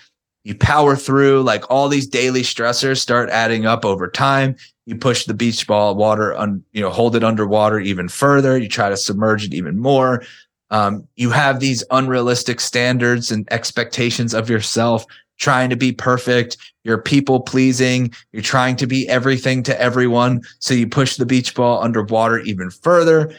you 0.43 0.55
power 0.55 0.95
through 0.95 1.43
like 1.43 1.69
all 1.69 1.88
these 1.88 2.07
daily 2.07 2.41
stressors 2.41 2.97
start 2.97 3.29
adding 3.29 3.65
up 3.65 3.86
over 3.86 4.07
time 4.07 4.55
you 4.91 4.97
push 4.97 5.23
the 5.23 5.33
beach 5.33 5.65
ball 5.67 5.95
water 5.95 6.35
on 6.35 6.61
you 6.73 6.81
know 6.81 6.89
hold 6.89 7.15
it 7.15 7.23
underwater 7.23 7.79
even 7.79 8.09
further. 8.09 8.57
You 8.57 8.67
try 8.67 8.89
to 8.89 8.97
submerge 8.97 9.45
it 9.45 9.53
even 9.53 9.79
more. 9.79 10.21
Um, 10.69 11.07
you 11.15 11.29
have 11.29 11.61
these 11.61 11.81
unrealistic 11.91 12.59
standards 12.59 13.31
and 13.31 13.47
expectations 13.51 14.33
of 14.33 14.49
yourself 14.49 15.05
trying 15.39 15.69
to 15.69 15.77
be 15.77 15.93
perfect. 15.93 16.57
You're 16.83 17.01
people 17.01 17.39
pleasing. 17.39 18.13
You're 18.33 18.41
trying 18.41 18.75
to 18.77 18.85
be 18.85 19.07
everything 19.07 19.63
to 19.63 19.81
everyone. 19.81 20.41
So 20.59 20.73
you 20.73 20.87
push 20.87 21.15
the 21.15 21.25
beach 21.25 21.55
ball 21.55 21.81
underwater 21.81 22.39
even 22.39 22.69
further. 22.69 23.33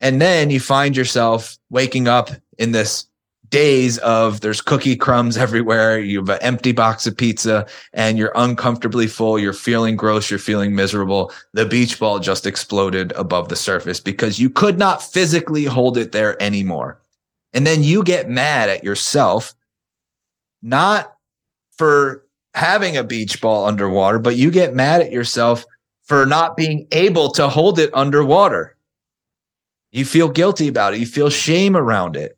And 0.00 0.22
then 0.22 0.48
you 0.48 0.58
find 0.58 0.96
yourself 0.96 1.58
waking 1.68 2.08
up 2.08 2.30
in 2.56 2.72
this 2.72 3.07
days 3.50 3.98
of 3.98 4.40
there's 4.40 4.60
cookie 4.60 4.96
crumbs 4.96 5.36
everywhere. 5.36 5.98
You 5.98 6.18
have 6.18 6.28
an 6.28 6.38
empty 6.42 6.72
box 6.72 7.06
of 7.06 7.16
pizza 7.16 7.66
and 7.92 8.18
you're 8.18 8.32
uncomfortably 8.34 9.06
full. 9.06 9.38
You're 9.38 9.52
feeling 9.52 9.96
gross. 9.96 10.30
You're 10.30 10.38
feeling 10.38 10.74
miserable. 10.74 11.32
The 11.52 11.66
beach 11.66 11.98
ball 11.98 12.18
just 12.18 12.46
exploded 12.46 13.12
above 13.12 13.48
the 13.48 13.56
surface 13.56 14.00
because 14.00 14.38
you 14.38 14.50
could 14.50 14.78
not 14.78 15.02
physically 15.02 15.64
hold 15.64 15.96
it 15.98 16.12
there 16.12 16.40
anymore. 16.42 17.00
And 17.52 17.66
then 17.66 17.82
you 17.82 18.02
get 18.02 18.28
mad 18.28 18.68
at 18.68 18.84
yourself, 18.84 19.54
not 20.62 21.14
for 21.76 22.24
having 22.54 22.96
a 22.96 23.04
beach 23.04 23.40
ball 23.40 23.66
underwater, 23.66 24.18
but 24.18 24.36
you 24.36 24.50
get 24.50 24.74
mad 24.74 25.00
at 25.00 25.12
yourself 25.12 25.64
for 26.04 26.26
not 26.26 26.56
being 26.56 26.86
able 26.92 27.30
to 27.32 27.48
hold 27.48 27.78
it 27.78 27.90
underwater. 27.94 28.76
You 29.92 30.04
feel 30.04 30.28
guilty 30.28 30.68
about 30.68 30.94
it. 30.94 31.00
You 31.00 31.06
feel 31.06 31.30
shame 31.30 31.76
around 31.76 32.16
it 32.16 32.37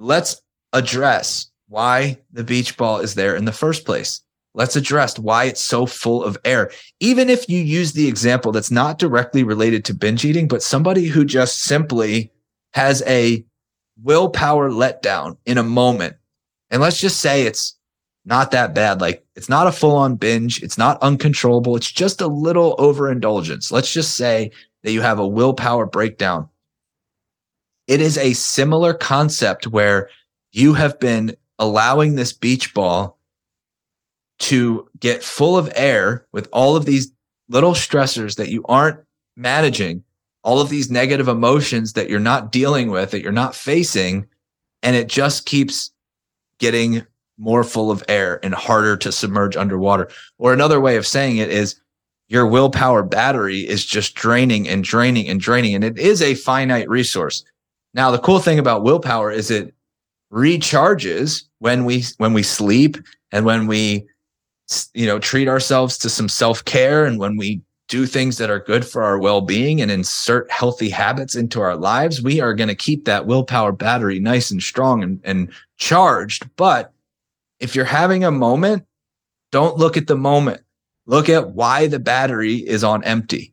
let's 0.00 0.40
address 0.72 1.50
why 1.68 2.18
the 2.32 2.42
beach 2.42 2.76
ball 2.76 2.98
is 2.98 3.14
there 3.14 3.36
in 3.36 3.44
the 3.44 3.52
first 3.52 3.84
place. 3.84 4.22
Let's 4.54 4.74
address 4.74 5.16
why 5.16 5.44
it's 5.44 5.60
so 5.60 5.86
full 5.86 6.24
of 6.24 6.36
air. 6.44 6.72
Even 6.98 7.30
if 7.30 7.48
you 7.48 7.60
use 7.60 7.92
the 7.92 8.08
example 8.08 8.50
that's 8.50 8.70
not 8.70 8.98
directly 8.98 9.44
related 9.44 9.84
to 9.84 9.94
binge 9.94 10.24
eating, 10.24 10.48
but 10.48 10.62
somebody 10.62 11.06
who 11.06 11.24
just 11.24 11.62
simply 11.62 12.32
has 12.72 13.02
a 13.06 13.44
willpower 14.02 14.70
letdown 14.70 15.36
in 15.46 15.58
a 15.58 15.62
moment. 15.62 16.16
And 16.70 16.82
let's 16.82 16.98
just 16.98 17.20
say 17.20 17.42
it's 17.42 17.76
not 18.24 18.50
that 18.50 18.74
bad. 18.74 19.00
Like 19.00 19.24
it's 19.36 19.48
not 19.48 19.68
a 19.68 19.72
full 19.72 19.94
on 19.94 20.16
binge. 20.16 20.62
It's 20.62 20.78
not 20.78 21.00
uncontrollable. 21.02 21.76
It's 21.76 21.92
just 21.92 22.20
a 22.20 22.26
little 22.26 22.74
overindulgence. 22.78 23.70
Let's 23.70 23.92
just 23.92 24.16
say 24.16 24.50
that 24.82 24.92
you 24.92 25.02
have 25.02 25.20
a 25.20 25.28
willpower 25.28 25.86
breakdown 25.86 26.48
it 27.90 28.00
is 28.00 28.16
a 28.16 28.34
similar 28.34 28.94
concept 28.94 29.66
where 29.66 30.08
you 30.52 30.74
have 30.74 31.00
been 31.00 31.36
allowing 31.58 32.14
this 32.14 32.32
beach 32.32 32.72
ball 32.72 33.18
to 34.38 34.88
get 35.00 35.24
full 35.24 35.58
of 35.58 35.72
air 35.74 36.24
with 36.30 36.48
all 36.52 36.76
of 36.76 36.84
these 36.84 37.10
little 37.48 37.72
stressors 37.72 38.36
that 38.36 38.48
you 38.48 38.64
aren't 38.66 39.00
managing, 39.36 40.04
all 40.44 40.60
of 40.60 40.68
these 40.68 40.88
negative 40.88 41.26
emotions 41.26 41.94
that 41.94 42.08
you're 42.08 42.20
not 42.20 42.52
dealing 42.52 42.90
with, 42.92 43.10
that 43.10 43.22
you're 43.22 43.32
not 43.32 43.56
facing. 43.56 44.24
And 44.84 44.94
it 44.94 45.08
just 45.08 45.44
keeps 45.44 45.90
getting 46.58 47.04
more 47.38 47.64
full 47.64 47.90
of 47.90 48.04
air 48.06 48.38
and 48.44 48.54
harder 48.54 48.96
to 48.98 49.10
submerge 49.10 49.56
underwater. 49.56 50.08
Or 50.38 50.52
another 50.52 50.80
way 50.80 50.96
of 50.96 51.08
saying 51.08 51.38
it 51.38 51.50
is 51.50 51.74
your 52.28 52.46
willpower 52.46 53.02
battery 53.02 53.66
is 53.68 53.84
just 53.84 54.14
draining 54.14 54.68
and 54.68 54.84
draining 54.84 55.28
and 55.28 55.40
draining. 55.40 55.74
And 55.74 55.82
it 55.82 55.98
is 55.98 56.22
a 56.22 56.36
finite 56.36 56.88
resource. 56.88 57.44
Now, 57.94 58.10
the 58.10 58.18
cool 58.18 58.38
thing 58.38 58.58
about 58.58 58.82
willpower 58.82 59.30
is 59.30 59.50
it 59.50 59.74
recharges 60.32 61.44
when 61.58 61.84
we 61.84 62.04
when 62.18 62.32
we 62.32 62.42
sleep 62.42 62.96
and 63.32 63.44
when 63.44 63.66
we 63.66 64.06
you 64.94 65.06
know 65.06 65.18
treat 65.18 65.48
ourselves 65.48 65.98
to 65.98 66.08
some 66.08 66.28
self-care 66.28 67.04
and 67.04 67.18
when 67.18 67.36
we 67.36 67.60
do 67.88 68.06
things 68.06 68.38
that 68.38 68.48
are 68.48 68.60
good 68.60 68.86
for 68.86 69.02
our 69.02 69.18
well-being 69.18 69.82
and 69.82 69.90
insert 69.90 70.48
healthy 70.48 70.88
habits 70.88 71.34
into 71.34 71.60
our 71.60 71.74
lives 71.74 72.22
we 72.22 72.40
are 72.40 72.54
going 72.54 72.68
to 72.68 72.76
keep 72.76 73.04
that 73.04 73.26
willpower 73.26 73.72
battery 73.72 74.20
nice 74.20 74.52
and 74.52 74.62
strong 74.62 75.02
and, 75.02 75.20
and 75.24 75.50
charged. 75.78 76.48
But 76.54 76.92
if 77.58 77.74
you're 77.74 77.84
having 77.84 78.22
a 78.22 78.30
moment 78.30 78.86
don't 79.50 79.76
look 79.76 79.96
at 79.96 80.06
the 80.06 80.16
moment. 80.16 80.62
Look 81.06 81.28
at 81.28 81.50
why 81.50 81.86
the 81.88 81.98
battery 81.98 82.56
is 82.56 82.84
on 82.84 83.02
empty. 83.04 83.52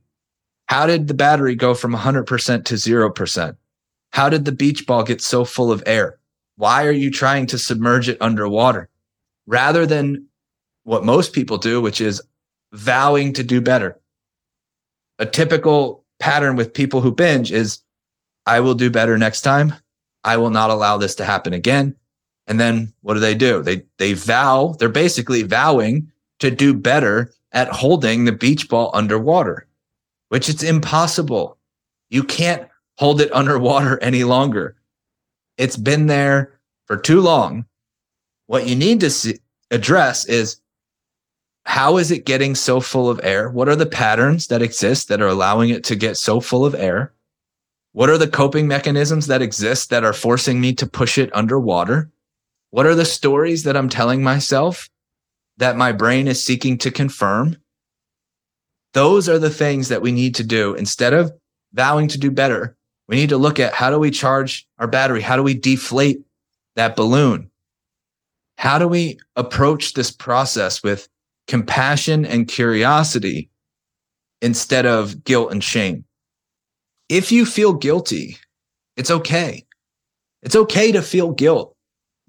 How 0.68 0.86
did 0.86 1.08
the 1.08 1.14
battery 1.14 1.56
go 1.56 1.74
from 1.74 1.94
100% 1.94 2.66
to 2.66 2.74
0% 2.76 3.58
how 4.18 4.30
did 4.30 4.46
the 4.46 4.52
beach 4.52 4.88
ball 4.88 5.04
get 5.04 5.22
so 5.22 5.46
full 5.46 5.72
of 5.72 5.84
air? 5.86 6.18
Why 6.56 6.88
are 6.88 6.92
you 7.04 7.12
trying 7.12 7.46
to 7.48 7.58
submerge 7.60 8.10
it 8.10 8.18
underwater 8.20 8.90
rather 9.46 9.86
than 9.86 10.26
what 10.86 11.06
most 11.06 11.34
people 11.34 11.60
do, 11.60 11.80
which 11.80 12.02
is 12.02 12.20
vowing 12.74 13.32
to 13.34 13.44
do 13.44 13.62
better? 13.62 14.00
A 15.20 15.28
typical 15.28 16.04
pattern 16.20 16.56
with 16.56 16.74
people 16.74 17.00
who 17.00 17.12
binge 17.12 17.52
is 17.52 17.82
I 18.48 18.60
will 18.60 18.74
do 18.74 18.90
better 18.90 19.20
next 19.20 19.42
time. 19.42 19.76
I 20.24 20.38
will 20.38 20.50
not 20.50 20.72
allow 20.72 20.98
this 20.98 21.14
to 21.16 21.24
happen 21.24 21.54
again. 21.54 21.96
And 22.48 22.60
then 22.60 22.92
what 23.02 23.14
do 23.14 23.20
they 23.20 23.36
do? 23.36 23.62
They 23.62 23.84
they 24.00 24.14
vow, 24.14 24.76
they're 24.80 24.90
basically 24.90 25.44
vowing 25.44 26.12
to 26.40 26.50
do 26.50 26.74
better 26.74 27.32
at 27.52 27.68
holding 27.70 28.26
the 28.26 28.32
beach 28.32 28.68
ball 28.68 28.90
underwater, 28.96 29.68
which 30.30 30.50
it's 30.50 30.64
impossible. 30.64 31.60
You 32.10 32.24
can't 32.24 32.68
hold 32.98 33.22
it 33.22 33.34
underwater 33.34 34.02
any 34.02 34.24
longer. 34.24 34.76
It's 35.58 35.78
been 35.78 36.08
there 36.08 36.60
for 36.86 36.98
too 36.98 37.22
long. 37.22 37.66
What 38.48 38.68
you 38.68 38.76
need 38.76 39.00
to 39.02 39.10
see, 39.10 39.40
address 39.72 40.26
is 40.26 40.62
how 41.66 41.98
is 41.98 42.12
it 42.12 42.26
getting 42.26 42.56
so 42.56 42.80
full 42.80 43.10
of 43.10 43.20
air? 43.24 43.50
What 43.50 43.68
are 43.68 43.76
the 43.76 43.86
patterns 43.86 44.48
that 44.48 44.62
exist 44.62 45.10
that 45.10 45.22
are 45.22 45.28
allowing 45.28 45.70
it 45.70 45.84
to 45.86 45.96
get 45.96 46.18
so 46.18 46.40
full 46.40 46.66
of 46.66 46.74
air? 46.74 47.14
What 47.92 48.10
are 48.10 48.18
the 48.18 48.28
coping 48.28 48.68
mechanisms 48.68 49.28
that 49.28 49.42
exist 49.42 49.90
that 49.90 50.06
are 50.06 50.14
forcing 50.14 50.62
me 50.62 50.74
to 50.76 50.88
push 50.88 51.18
it 51.18 51.36
underwater? 51.36 52.10
What 52.70 52.86
are 52.86 52.96
the 52.96 53.06
stories 53.06 53.64
that 53.64 53.76
I'm 53.76 53.90
telling 53.90 54.24
myself 54.24 54.90
that 55.58 55.78
my 55.78 55.92
brain 55.92 56.28
is 56.28 56.42
seeking 56.42 56.78
to 56.80 56.92
confirm? 56.92 57.58
Those 58.94 59.28
are 59.28 59.40
the 59.40 59.50
things 59.50 59.90
that 59.90 60.02
we 60.02 60.12
need 60.12 60.36
to 60.36 60.44
do 60.44 60.74
instead 60.76 61.14
of 61.14 61.34
vowing 61.74 62.08
to 62.10 62.18
do 62.18 62.32
better 62.32 62.77
we 63.08 63.16
need 63.16 63.30
to 63.30 63.38
look 63.38 63.60
at 63.60 63.74
how 63.74 63.90
do 63.90 64.00
we 64.00 64.12
charge 64.12 64.68
our 64.80 64.88
battery? 64.88 65.22
How 65.22 65.36
do 65.36 65.44
we 65.44 65.54
deflate 65.54 66.20
that 66.76 66.96
balloon? 66.96 67.50
How 68.58 68.80
do 68.80 68.88
we 68.88 69.20
approach 69.36 69.94
this 69.94 70.12
process 70.12 70.84
with 70.84 71.08
compassion 71.48 72.26
and 72.26 72.48
curiosity 72.48 73.50
instead 74.42 74.86
of 74.86 75.24
guilt 75.24 75.52
and 75.52 75.64
shame? 75.64 76.06
If 77.08 77.32
you 77.32 77.46
feel 77.46 77.74
guilty, 77.74 78.38
it's 78.98 79.12
okay. 79.12 79.66
It's 80.42 80.56
okay 80.56 80.92
to 80.92 81.02
feel 81.02 81.32
guilt. 81.32 81.76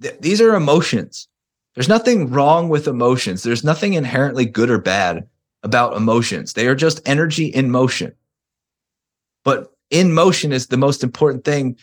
Th- 0.00 0.18
these 0.20 0.40
are 0.40 0.54
emotions. 0.54 1.28
There's 1.74 1.88
nothing 1.88 2.30
wrong 2.30 2.68
with 2.68 2.86
emotions. 2.86 3.42
There's 3.42 3.64
nothing 3.64 3.94
inherently 3.94 4.46
good 4.46 4.70
or 4.70 4.78
bad 4.78 5.28
about 5.62 5.96
emotions. 5.96 6.52
They 6.52 6.66
are 6.68 6.74
just 6.74 7.00
energy 7.06 7.46
in 7.46 7.70
motion. 7.70 8.12
But 9.44 9.72
in 9.90 10.12
motion 10.12 10.52
is 10.52 10.66
the 10.66 10.76
most 10.76 11.02
important 11.02 11.44
thing. 11.44 11.76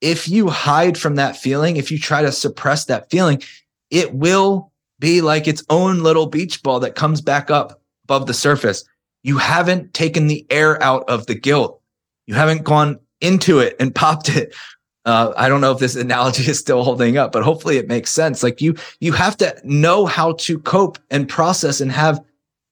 If 0.00 0.28
you 0.28 0.48
hide 0.48 0.96
from 0.96 1.16
that 1.16 1.36
feeling, 1.36 1.76
if 1.76 1.90
you 1.90 1.98
try 1.98 2.22
to 2.22 2.32
suppress 2.32 2.86
that 2.86 3.10
feeling, 3.10 3.42
it 3.90 4.14
will 4.14 4.72
be 4.98 5.20
like 5.20 5.48
its 5.48 5.64
own 5.70 6.02
little 6.02 6.26
beach 6.26 6.62
ball 6.62 6.80
that 6.80 6.94
comes 6.94 7.20
back 7.20 7.50
up 7.50 7.82
above 8.04 8.26
the 8.26 8.34
surface. 8.34 8.84
You 9.22 9.38
haven't 9.38 9.92
taken 9.94 10.26
the 10.26 10.46
air 10.50 10.82
out 10.82 11.08
of 11.08 11.26
the 11.26 11.34
guilt. 11.34 11.80
You 12.26 12.34
haven't 12.34 12.64
gone 12.64 12.98
into 13.20 13.58
it 13.58 13.76
and 13.80 13.94
popped 13.94 14.28
it. 14.28 14.54
Uh, 15.06 15.32
I 15.36 15.48
don't 15.48 15.62
know 15.62 15.72
if 15.72 15.78
this 15.78 15.96
analogy 15.96 16.48
is 16.50 16.58
still 16.58 16.84
holding 16.84 17.16
up, 17.16 17.32
but 17.32 17.42
hopefully 17.42 17.78
it 17.78 17.88
makes 17.88 18.10
sense. 18.10 18.42
Like 18.42 18.60
you, 18.60 18.74
you 19.00 19.12
have 19.12 19.36
to 19.38 19.58
know 19.64 20.06
how 20.06 20.32
to 20.32 20.58
cope 20.58 20.98
and 21.10 21.28
process 21.28 21.80
and 21.80 21.90
have 21.90 22.20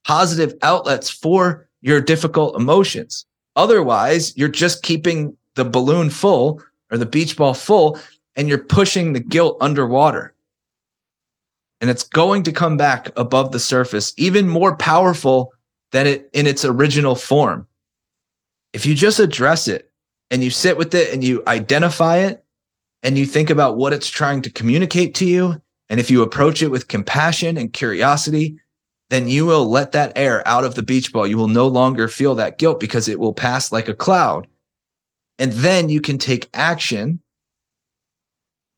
positive 0.06 0.54
outlets 0.62 1.08
for 1.10 1.68
your 1.80 2.00
difficult 2.00 2.56
emotions. 2.56 3.24
Otherwise, 3.58 4.36
you're 4.36 4.48
just 4.48 4.84
keeping 4.84 5.36
the 5.56 5.64
balloon 5.64 6.10
full 6.10 6.62
or 6.92 6.96
the 6.96 7.04
beach 7.04 7.36
ball 7.36 7.52
full 7.52 7.98
and 8.36 8.48
you're 8.48 8.56
pushing 8.56 9.12
the 9.12 9.20
guilt 9.20 9.58
underwater. 9.60 10.32
And 11.80 11.90
it's 11.90 12.04
going 12.04 12.44
to 12.44 12.52
come 12.52 12.76
back 12.76 13.10
above 13.16 13.50
the 13.50 13.58
surface, 13.58 14.14
even 14.16 14.48
more 14.48 14.76
powerful 14.76 15.52
than 15.90 16.06
it 16.06 16.30
in 16.32 16.46
its 16.46 16.64
original 16.64 17.16
form. 17.16 17.66
If 18.72 18.86
you 18.86 18.94
just 18.94 19.18
address 19.18 19.66
it 19.66 19.90
and 20.30 20.44
you 20.44 20.50
sit 20.50 20.78
with 20.78 20.94
it 20.94 21.12
and 21.12 21.24
you 21.24 21.42
identify 21.48 22.18
it 22.18 22.44
and 23.02 23.18
you 23.18 23.26
think 23.26 23.50
about 23.50 23.76
what 23.76 23.92
it's 23.92 24.08
trying 24.08 24.40
to 24.42 24.50
communicate 24.50 25.16
to 25.16 25.26
you, 25.26 25.60
and 25.88 25.98
if 25.98 26.12
you 26.12 26.22
approach 26.22 26.62
it 26.62 26.70
with 26.70 26.86
compassion 26.86 27.56
and 27.56 27.72
curiosity, 27.72 28.60
then 29.10 29.28
you 29.28 29.46
will 29.46 29.68
let 29.68 29.92
that 29.92 30.12
air 30.16 30.46
out 30.46 30.64
of 30.64 30.74
the 30.74 30.82
beach 30.82 31.12
ball. 31.12 31.26
You 31.26 31.38
will 31.38 31.48
no 31.48 31.66
longer 31.66 32.08
feel 32.08 32.34
that 32.34 32.58
guilt 32.58 32.78
because 32.78 33.08
it 33.08 33.18
will 33.18 33.32
pass 33.32 33.72
like 33.72 33.88
a 33.88 33.94
cloud. 33.94 34.46
And 35.38 35.52
then 35.52 35.88
you 35.88 36.00
can 36.00 36.18
take 36.18 36.48
action 36.52 37.20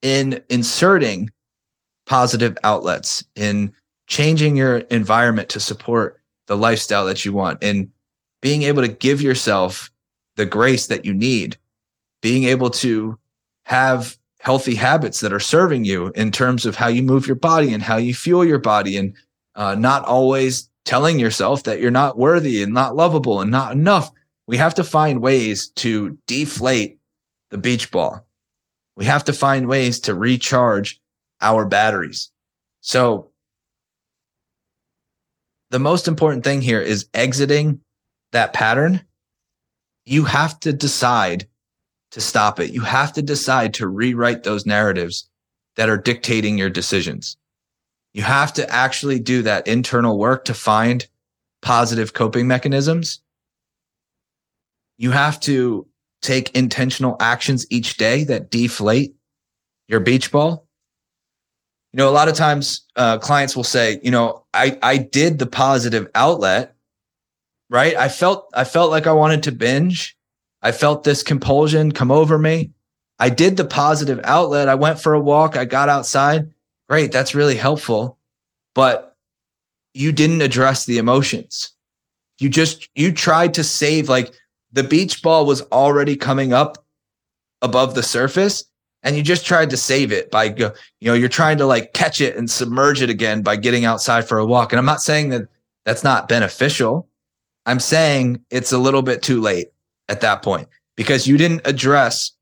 in 0.03 0.43
inserting 0.49 1.31
positive 2.07 2.57
outlets, 2.65 3.25
in 3.35 3.73
changing 4.07 4.57
your 4.57 4.79
environment 4.79 5.49
to 5.51 5.61
support 5.61 6.21
the 6.47 6.57
lifestyle 6.57 7.07
that 7.07 7.25
you 7.25 7.33
want, 7.33 7.63
in 7.63 7.91
being 8.41 8.63
able 8.63 8.83
to 8.83 8.89
give 8.89 9.21
yourself 9.21 9.91
the 10.37 10.47
grace 10.47 10.87
that 10.87 11.05
you 11.05 11.15
need, 11.15 11.57
being 12.23 12.45
able 12.45 12.71
to 12.71 13.19
have 13.65 14.17
healthy 14.41 14.75
habits 14.75 15.21
that 15.21 15.33
are 15.33 15.41
serving 15.41 15.85
you 15.85 16.09
in 16.15 16.33
terms 16.33 16.65
of 16.65 16.75
how 16.75 16.89
you 16.89 17.03
move 17.03 17.27
your 17.27 17.37
body 17.37 17.75
and 17.75 17.83
how 17.83 17.97
you 17.97 18.15
fuel 18.15 18.45
your 18.45 18.59
body 18.59 18.97
and 18.97 19.15
uh, 19.55 19.75
not 19.75 20.05
always 20.05 20.69
telling 20.85 21.19
yourself 21.19 21.65
that 21.65 21.81
you're 21.81 21.91
not 21.91 22.19
worthy 22.19 22.63
and 22.63 22.73
not 22.73 22.97
lovable 22.97 23.41
and 23.41 23.51
not 23.51 23.73
enough. 23.73 24.11
We 24.47 24.57
have 24.57 24.75
to 24.77 24.85
find 24.85 25.21
ways 25.21 25.69
to 25.77 26.19
deflate 26.27 26.99
the 27.51 27.59
beach 27.59 27.91
ball. 27.91 28.27
We 28.97 29.05
have 29.05 29.25
to 29.25 29.33
find 29.33 29.69
ways 29.69 30.01
to 30.01 30.15
recharge 30.15 31.01
our 31.41 31.65
batteries. 31.65 32.31
So 32.81 33.31
the 35.71 35.79
most 35.79 36.09
important 36.09 36.45
thing 36.45 36.61
here 36.61 36.81
is 36.81 37.09
exiting 37.15 37.81
that 38.33 38.53
pattern 38.53 39.03
you 40.05 40.25
have 40.25 40.59
to 40.61 40.73
decide 40.73 41.47
to 42.11 42.21
stop 42.21 42.59
it. 42.59 42.73
You 42.73 42.81
have 42.81 43.13
to 43.13 43.23
decide 43.23 43.75
to 43.75 43.87
rewrite 43.87 44.43
those 44.43 44.67
narratives 44.67 45.29
that 45.77 45.89
are 45.89 45.97
dictating 45.97 46.59
your 46.59 46.71
decisions. 46.71 47.37
You 48.13 48.23
have 48.23 48.53
to 48.55 48.69
actually 48.71 49.21
do 49.21 49.43
that 49.43 49.67
internal 49.67 50.19
work 50.19 50.45
to 50.47 50.55
find 50.55 51.07
positive 51.63 52.13
coping 52.13 52.49
mechanisms. 52.49 53.21
You 54.99 55.13
have 55.13 55.41
to 55.41 55.87
take 56.23 56.55
intentional 56.55 57.17
actions 57.21 57.67
each 57.71 57.97
day 57.97 58.25
that 58.25 58.51
deflate 58.51 59.15
your 59.89 60.01
beach 60.01 60.31
ball. 60.31 60.67
You 61.93 61.99
know, 61.99 62.09
a 62.09 62.13
lot 62.13 62.29
of 62.29 62.35
times 62.35 62.83
uh, 62.97 63.19
clients 63.19 63.57
will 63.57 63.65
say, 63.65 64.01
you 64.03 64.11
know, 64.11 64.45
I, 64.53 64.79
I 64.83 64.97
did 64.99 65.39
the 65.39 65.47
positive 65.47 66.09
outlet 66.15 66.77
right? 67.71 67.97
I 67.97 68.09
felt 68.09 68.51
I 68.53 68.65
felt 68.65 68.91
like 68.91 69.07
I 69.07 69.13
wanted 69.13 69.45
to 69.45 69.53
binge. 69.53 70.17
I 70.61 70.73
felt 70.73 71.05
this 71.05 71.23
compulsion 71.23 71.93
come 71.93 72.11
over 72.11 72.37
me. 72.37 72.73
I 73.19 73.31
did 73.31 73.57
the 73.57 73.65
positive 73.65 74.21
outlet. 74.25 74.69
I 74.69 74.75
went 74.75 75.01
for 75.01 75.15
a 75.15 75.21
walk. 75.21 75.57
I 75.57 75.65
got 75.65 75.89
outside. 75.89 76.51
Great, 76.91 77.13
that's 77.13 77.35
really 77.35 77.57
helpful. 77.57 78.19
But 78.75 79.17
you 79.95 80.13
didn't 80.13 80.43
address 80.43 80.85
the 80.85 80.99
emotions. 80.99 81.73
You 82.39 82.51
just 82.51 82.89
you 82.95 83.13
tried 83.13 83.55
to 83.55 83.65
save 83.65 84.09
like 84.09 84.33
the 84.73 84.85
beach 84.85 85.23
ball 85.23 85.47
was 85.47 85.63
already 85.73 86.17
coming 86.17 86.53
up 86.53 86.85
above 87.63 87.95
the 87.95 88.03
surface 88.03 88.65
and 89.03 89.17
you 89.17 89.23
just 89.23 89.47
tried 89.47 89.71
to 89.71 89.77
save 89.77 90.13
it 90.13 90.31
by 90.31 90.45
you 90.45 90.73
know 91.03 91.15
you're 91.15 91.29
trying 91.29 91.59
to 91.59 91.67
like 91.67 91.93
catch 91.93 92.21
it 92.21 92.37
and 92.37 92.51
submerge 92.51 93.03
it 93.03 93.11
again 93.11 93.43
by 93.43 93.57
getting 93.57 93.85
outside 93.85 94.27
for 94.27 94.39
a 94.39 94.47
walk 94.47 94.73
and 94.73 94.79
i'm 94.79 94.87
not 94.87 95.03
saying 95.03 95.29
that 95.29 95.47
that's 95.85 96.03
not 96.03 96.29
beneficial 96.29 97.07
I'm 97.67 97.81
saying 97.81 98.45
it's 98.51 98.73
a 98.73 98.79
little 98.79 99.03
bit 99.03 99.23
too 99.23 99.41
late 99.41 99.69
at 100.09 100.21
that 100.23 100.43
point 100.43 100.69
because 100.97 101.27
you 101.27 101.37
didn't 101.37 101.63
address 101.65 102.33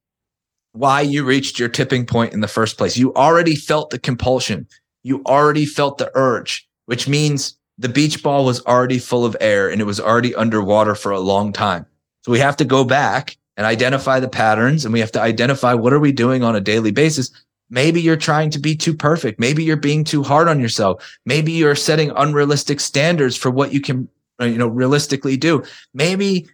why 0.79 1.01
you 1.01 1.25
reached 1.25 1.59
your 1.59 1.69
tipping 1.69 2.07
point 2.07 2.33
in 2.33 2.41
the 2.41 2.49
first 2.49 2.79
place. 2.79 2.97
You 2.97 3.13
already 3.15 3.57
felt 3.57 3.91
the 3.91 3.99
compulsion. 3.99 4.67
You 5.03 5.23
already 5.27 5.67
felt 5.67 5.99
the 5.99 6.11
urge, 6.15 6.69
which 6.87 7.09
means 7.09 7.59
the 7.79 7.89
beach 7.89 8.23
ball 8.23 8.45
was 8.45 8.65
already 8.65 8.99
full 8.99 9.25
of 9.25 9.37
air 9.41 9.69
and 9.69 9.81
it 9.81 9.85
was 9.85 10.01
already 10.01 10.35
underwater 10.35 10.95
for 10.95 11.11
a 11.11 11.21
long 11.21 11.53
time. 11.53 11.85
So 12.25 12.33
we 12.33 12.39
have 12.39 12.57
to 12.59 12.65
go 12.65 12.85
back 12.85 13.37
and 13.57 13.67
identify 13.67 14.21
the 14.21 14.29
patterns 14.29 14.85
and 14.85 14.93
we 14.93 15.01
have 15.01 15.13
to 15.13 15.21
identify 15.21 15.75
what 15.75 15.93
are 15.93 16.01
we 16.01 16.13
doing 16.13 16.45
on 16.45 16.55
a 16.55 16.61
daily 16.61 16.93
basis. 16.93 17.31
Maybe 17.71 18.01
you're 18.01 18.17
trying 18.17 18.51
to 18.51 18.59
be 18.59 18.77
too 18.77 18.95
perfect. 18.95 19.41
Maybe 19.41 19.65
you're 19.65 19.77
being 19.77 20.05
too 20.05 20.23
hard 20.23 20.49
on 20.49 20.61
yourself. 20.61 21.19
Maybe 21.27 21.53
you're 21.53 21.75
setting 21.75 22.11
unrealistic 22.11 22.81
standards 22.81 23.37
for 23.37 23.51
what 23.51 23.73
you 23.73 23.81
can 23.81 24.09
you 24.41 24.59
know 24.59 24.69
realistically 24.69 25.37
do 25.37 25.65
maybe 25.95 26.49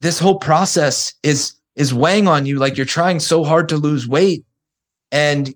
this 0.00 0.18
whole 0.18 0.38
process 0.38 1.14
is 1.22 1.54
is 1.76 1.94
weighing 1.94 2.28
on 2.28 2.46
you 2.46 2.58
like 2.58 2.76
you're 2.76 2.86
trying 2.86 3.20
so 3.20 3.44
hard 3.44 3.68
to 3.68 3.76
lose 3.76 4.06
weight 4.06 4.44
and 5.10 5.54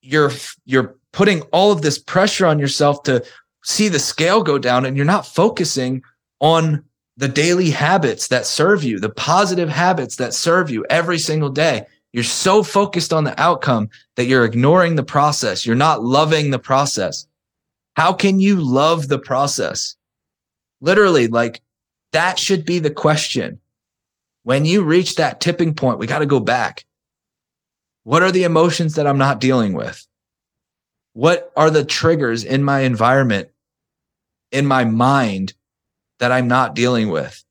you're 0.00 0.32
you're 0.64 0.96
putting 1.12 1.42
all 1.52 1.72
of 1.72 1.82
this 1.82 1.98
pressure 1.98 2.46
on 2.46 2.58
yourself 2.58 3.02
to 3.02 3.24
see 3.64 3.88
the 3.88 3.98
scale 3.98 4.42
go 4.42 4.58
down 4.58 4.84
and 4.84 4.96
you're 4.96 5.06
not 5.06 5.26
focusing 5.26 6.02
on 6.40 6.84
the 7.16 7.28
daily 7.28 7.70
habits 7.70 8.28
that 8.28 8.46
serve 8.46 8.82
you 8.82 8.98
the 8.98 9.10
positive 9.10 9.68
habits 9.68 10.16
that 10.16 10.34
serve 10.34 10.70
you 10.70 10.84
every 10.90 11.18
single 11.18 11.50
day. 11.50 11.86
You're 12.12 12.24
so 12.24 12.62
focused 12.62 13.12
on 13.12 13.24
the 13.24 13.40
outcome 13.40 13.88
that 14.16 14.26
you're 14.26 14.44
ignoring 14.44 14.96
the 14.96 15.02
process. 15.02 15.64
You're 15.64 15.76
not 15.76 16.02
loving 16.02 16.50
the 16.50 16.58
process. 16.58 17.26
How 17.94 18.12
can 18.12 18.38
you 18.38 18.56
love 18.56 19.08
the 19.08 19.18
process? 19.18 19.96
Literally, 20.80 21.28
like 21.28 21.62
that 22.12 22.38
should 22.38 22.64
be 22.64 22.78
the 22.78 22.90
question. 22.90 23.60
When 24.44 24.64
you 24.64 24.82
reach 24.82 25.16
that 25.16 25.40
tipping 25.40 25.74
point, 25.74 25.98
we 25.98 26.06
got 26.06 26.18
to 26.18 26.26
go 26.26 26.40
back. 26.40 26.84
What 28.04 28.22
are 28.22 28.32
the 28.32 28.44
emotions 28.44 28.94
that 28.94 29.06
I'm 29.06 29.18
not 29.18 29.40
dealing 29.40 29.74
with? 29.74 30.06
What 31.12 31.52
are 31.56 31.70
the 31.70 31.84
triggers 31.84 32.42
in 32.42 32.64
my 32.64 32.80
environment, 32.80 33.50
in 34.50 34.66
my 34.66 34.84
mind 34.84 35.54
that 36.18 36.32
I'm 36.32 36.48
not 36.48 36.74
dealing 36.74 37.10
with? 37.10 37.44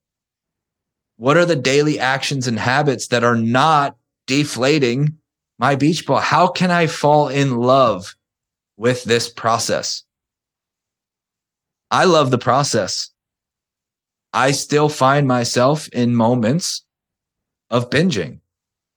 What 1.17 1.37
are 1.37 1.45
the 1.45 1.55
daily 1.55 1.99
actions 1.99 2.47
and 2.47 2.59
habits 2.59 3.07
that 3.07 3.23
are 3.23 3.37
not 3.37 3.95
deflating 4.25 5.17
my 5.59 5.75
beach 5.75 6.05
ball? 6.05 6.19
How 6.19 6.47
can 6.47 6.71
I 6.71 6.87
fall 6.87 7.27
in 7.27 7.57
love 7.57 8.15
with 8.75 9.03
this 9.03 9.29
process? 9.29 10.03
I 11.91 12.05
love 12.05 12.31
the 12.31 12.37
process. 12.37 13.11
I 14.33 14.51
still 14.51 14.89
find 14.89 15.27
myself 15.27 15.87
in 15.89 16.15
moments 16.15 16.83
of 17.69 17.89
binging. 17.89 18.39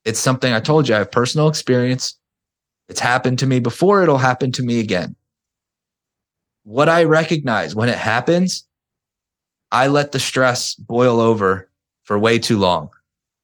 It's 0.05 0.21
something 0.21 0.53
I 0.53 0.61
told 0.61 0.89
you 0.89 0.95
I 0.95 0.99
have 0.99 1.11
personal 1.11 1.49
experience. 1.49 2.17
It's 2.89 3.01
happened 3.01 3.39
to 3.41 3.47
me 3.47 3.61
before. 3.61 4.03
It'll 4.03 4.19
happen 4.19 4.53
to 4.53 4.63
me 4.63 4.81
again. 4.81 5.17
What 6.65 6.89
I 6.89 7.05
recognize 7.05 7.75
when 7.75 7.89
it 7.89 7.99
happens, 7.99 8.67
I 9.73 9.89
let 9.89 10.13
the 10.13 10.21
stress 10.21 10.75
boil 10.75 11.21
over 11.21 11.69
for 12.05 12.19
way 12.19 12.39
too 12.39 12.59
long. 12.59 12.91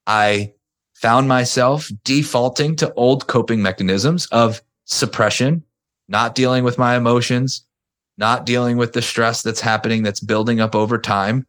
I 0.07 0.53
found 0.95 1.29
myself 1.29 1.91
defaulting 2.05 2.77
to 2.77 2.93
old 2.95 3.27
coping 3.27 3.63
mechanisms 3.63 4.27
of 4.27 4.63
suppression, 4.85 5.65
not 6.09 6.35
dealing 6.35 6.63
with 6.63 6.79
my 6.79 6.97
emotions, 6.97 7.65
not 8.19 8.45
dealing 8.45 8.77
with 8.77 8.93
the 8.93 9.03
stress 9.03 9.43
that's 9.43 9.61
happening, 9.61 10.03
that's 10.03 10.21
building 10.21 10.61
up 10.61 10.75
over 10.75 10.99
time. 10.99 11.47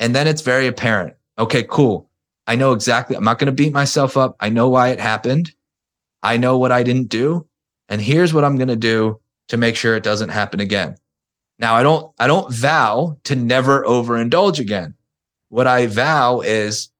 And 0.00 0.14
then 0.14 0.26
it's 0.26 0.42
very 0.42 0.66
apparent. 0.66 1.14
Okay, 1.38 1.64
cool. 1.68 2.10
I 2.46 2.56
know 2.56 2.72
exactly. 2.72 3.16
I'm 3.16 3.24
not 3.24 3.38
going 3.38 3.46
to 3.46 3.52
beat 3.52 3.72
myself 3.72 4.16
up. 4.16 4.36
I 4.40 4.48
know 4.48 4.68
why 4.68 4.88
it 4.88 5.00
happened. 5.00 5.52
I 6.22 6.36
know 6.36 6.58
what 6.58 6.72
I 6.72 6.82
didn't 6.82 7.08
do. 7.08 7.46
And 7.88 8.00
here's 8.00 8.34
what 8.34 8.44
I'm 8.44 8.56
going 8.56 8.68
to 8.68 8.76
do 8.76 9.20
to 9.48 9.56
make 9.56 9.76
sure 9.76 9.94
it 9.94 10.02
doesn't 10.02 10.30
happen 10.30 10.60
again. 10.60 10.96
Now, 11.58 11.74
I 11.74 11.82
don't, 11.82 12.12
I 12.18 12.26
don't 12.26 12.52
vow 12.52 13.18
to 13.24 13.36
never 13.36 13.84
overindulge 13.84 14.58
again. 14.58 14.94
What 15.48 15.66
I 15.66 15.86
vow 15.86 16.40
is 16.40 16.90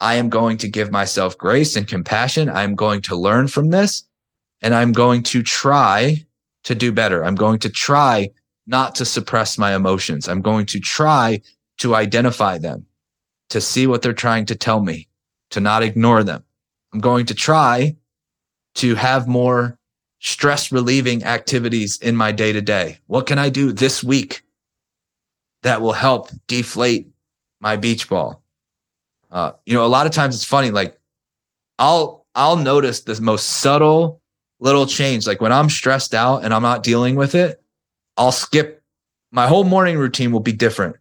I 0.00 0.16
am 0.16 0.28
going 0.28 0.58
to 0.58 0.68
give 0.68 0.90
myself 0.90 1.38
grace 1.38 1.76
and 1.76 1.88
compassion. 1.88 2.50
I'm 2.50 2.74
going 2.74 3.02
to 3.02 3.16
learn 3.16 3.48
from 3.48 3.70
this 3.70 4.04
and 4.60 4.74
I'm 4.74 4.92
going 4.92 5.22
to 5.24 5.42
try 5.42 6.26
to 6.64 6.74
do 6.74 6.92
better. 6.92 7.24
I'm 7.24 7.36
going 7.36 7.58
to 7.60 7.70
try 7.70 8.30
not 8.66 8.94
to 8.96 9.04
suppress 9.04 9.56
my 9.56 9.74
emotions. 9.74 10.28
I'm 10.28 10.42
going 10.42 10.66
to 10.66 10.80
try 10.80 11.40
to 11.78 11.94
identify 11.94 12.58
them, 12.58 12.86
to 13.50 13.60
see 13.60 13.86
what 13.86 14.02
they're 14.02 14.12
trying 14.12 14.46
to 14.46 14.54
tell 14.54 14.80
me, 14.80 15.08
to 15.50 15.60
not 15.60 15.82
ignore 15.82 16.22
them. 16.22 16.44
I'm 16.92 17.00
going 17.00 17.26
to 17.26 17.34
try 17.34 17.96
to 18.76 18.94
have 18.94 19.28
more 19.28 19.78
stress 20.18 20.72
relieving 20.72 21.24
activities 21.24 21.98
in 22.00 22.16
my 22.16 22.32
day 22.32 22.52
to 22.52 22.62
day. 22.62 22.98
What 23.06 23.26
can 23.26 23.38
I 23.38 23.48
do 23.48 23.72
this 23.72 24.02
week 24.02 24.42
that 25.62 25.80
will 25.80 25.92
help 25.92 26.30
deflate 26.46 27.08
my 27.60 27.76
beach 27.76 28.08
ball? 28.08 28.42
Uh, 29.30 29.52
you 29.66 29.74
know, 29.74 29.84
a 29.84 29.88
lot 29.88 30.06
of 30.06 30.12
times 30.12 30.34
it's 30.34 30.44
funny. 30.44 30.70
Like 30.70 30.98
I'll, 31.78 32.26
I'll 32.34 32.56
notice 32.56 33.00
the 33.00 33.20
most 33.20 33.60
subtle 33.60 34.20
little 34.60 34.86
change. 34.86 35.26
Like 35.26 35.40
when 35.40 35.52
I'm 35.52 35.68
stressed 35.68 36.14
out 36.14 36.44
and 36.44 36.54
I'm 36.54 36.62
not 36.62 36.82
dealing 36.82 37.16
with 37.16 37.34
it, 37.34 37.62
I'll 38.16 38.32
skip 38.32 38.82
my 39.30 39.46
whole 39.46 39.64
morning 39.64 39.98
routine 39.98 40.32
will 40.32 40.40
be 40.40 40.52
different. 40.52 40.96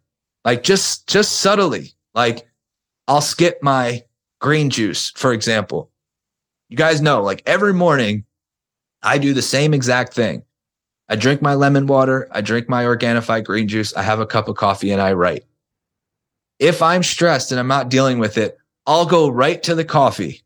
Like 0.46 0.64
just, 0.64 1.08
just 1.08 1.40
subtly, 1.40 1.92
like 2.14 2.48
I'll 3.08 3.22
skip 3.22 3.58
my 3.62 4.04
green 4.40 4.70
juice, 4.70 5.12
for 5.16 5.34
example. 5.34 5.92
You 6.70 6.78
guys 6.78 7.02
know, 7.02 7.22
like 7.22 7.44
every 7.46 7.74
morning 7.74 8.24
I 9.02 9.18
do 9.18 9.34
the 9.34 9.42
same 9.42 9.74
exact 9.74 10.14
thing. 10.14 10.44
I 11.10 11.16
drink 11.16 11.42
my 11.42 11.54
lemon 11.54 11.88
water. 11.88 12.28
I 12.32 12.42
drink 12.42 12.70
my 12.70 12.84
Organifi 12.84 13.44
green 13.44 13.68
juice. 13.68 13.94
I 13.96 14.02
have 14.02 14.20
a 14.20 14.26
cup 14.26 14.48
of 14.48 14.56
coffee 14.56 14.92
and 14.92 15.02
I 15.02 15.14
write. 15.14 15.44
If 16.58 16.82
I'm 16.82 17.04
stressed 17.04 17.52
and 17.52 17.60
I'm 17.60 17.68
not 17.68 17.90
dealing 17.90 18.18
with 18.20 18.38
it, 18.38 18.58
I'll 18.88 19.06
go 19.06 19.30
right 19.30 19.62
to 19.64 19.76
the 19.76 19.86
coffee. 19.86 20.44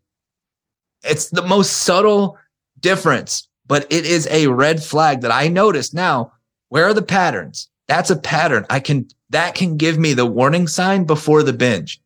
It's 1.04 1.30
the 1.30 1.44
most 1.44 1.78
subtle 1.78 2.38
difference, 2.80 3.48
but 3.68 3.86
it 3.90 4.06
is 4.06 4.28
a 4.28 4.48
red 4.48 4.84
flag 4.84 5.22
that 5.22 5.32
I 5.32 5.48
notice 5.48 5.94
now. 5.94 6.34
Where 6.70 6.86
are 6.86 6.94
the 6.94 7.02
patterns? 7.02 7.70
That's 7.88 8.10
a 8.10 8.16
pattern. 8.18 8.66
I 8.70 8.80
can, 8.80 9.08
that 9.30 9.56
can 9.56 9.78
give 9.78 9.98
me 9.98 10.14
the 10.14 10.26
warning 10.26 10.68
sign 10.68 11.04
before 11.04 11.44
the 11.44 11.54
binge. 11.54 12.02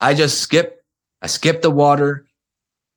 I 0.00 0.14
just 0.14 0.40
skip, 0.40 0.84
I 1.22 1.26
skip 1.26 1.62
the 1.62 1.70
water. 1.70 2.26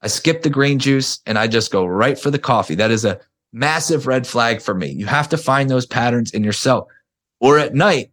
I 0.01 0.07
skip 0.07 0.41
the 0.41 0.49
green 0.49 0.79
juice 0.79 1.21
and 1.25 1.39
I 1.39 1.47
just 1.47 1.71
go 1.71 1.85
right 1.85 2.19
for 2.19 2.29
the 2.29 2.39
coffee. 2.39 2.75
That 2.75 2.91
is 2.91 3.05
a 3.05 3.19
massive 3.53 4.05
red 4.05 4.27
flag 4.27 4.61
for 4.61 4.73
me. 4.73 4.89
You 4.89 5.05
have 5.05 5.29
to 5.29 5.37
find 5.37 5.69
those 5.69 5.85
patterns 5.85 6.31
in 6.31 6.43
yourself. 6.43 6.87
Or 7.39 7.57
at 7.57 7.73
night, 7.73 8.11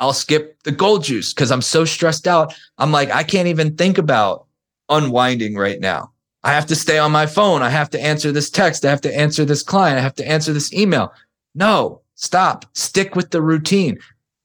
I'll 0.00 0.12
skip 0.12 0.62
the 0.64 0.72
gold 0.72 1.04
juice 1.04 1.32
because 1.32 1.50
I'm 1.50 1.62
so 1.62 1.84
stressed 1.84 2.26
out. 2.26 2.54
I'm 2.78 2.90
like, 2.90 3.10
I 3.10 3.22
can't 3.22 3.48
even 3.48 3.76
think 3.76 3.98
about 3.98 4.46
unwinding 4.88 5.56
right 5.56 5.80
now. 5.80 6.12
I 6.42 6.52
have 6.52 6.66
to 6.66 6.76
stay 6.76 6.98
on 6.98 7.12
my 7.12 7.26
phone. 7.26 7.62
I 7.62 7.70
have 7.70 7.90
to 7.90 8.00
answer 8.00 8.32
this 8.32 8.50
text. 8.50 8.84
I 8.84 8.90
have 8.90 9.00
to 9.02 9.16
answer 9.16 9.44
this 9.44 9.62
client. 9.62 9.98
I 9.98 10.02
have 10.02 10.14
to 10.16 10.28
answer 10.28 10.52
this 10.52 10.72
email. 10.72 11.12
No, 11.54 12.02
stop. 12.16 12.66
Stick 12.76 13.14
with 13.14 13.30
the 13.30 13.40
routine. 13.40 13.98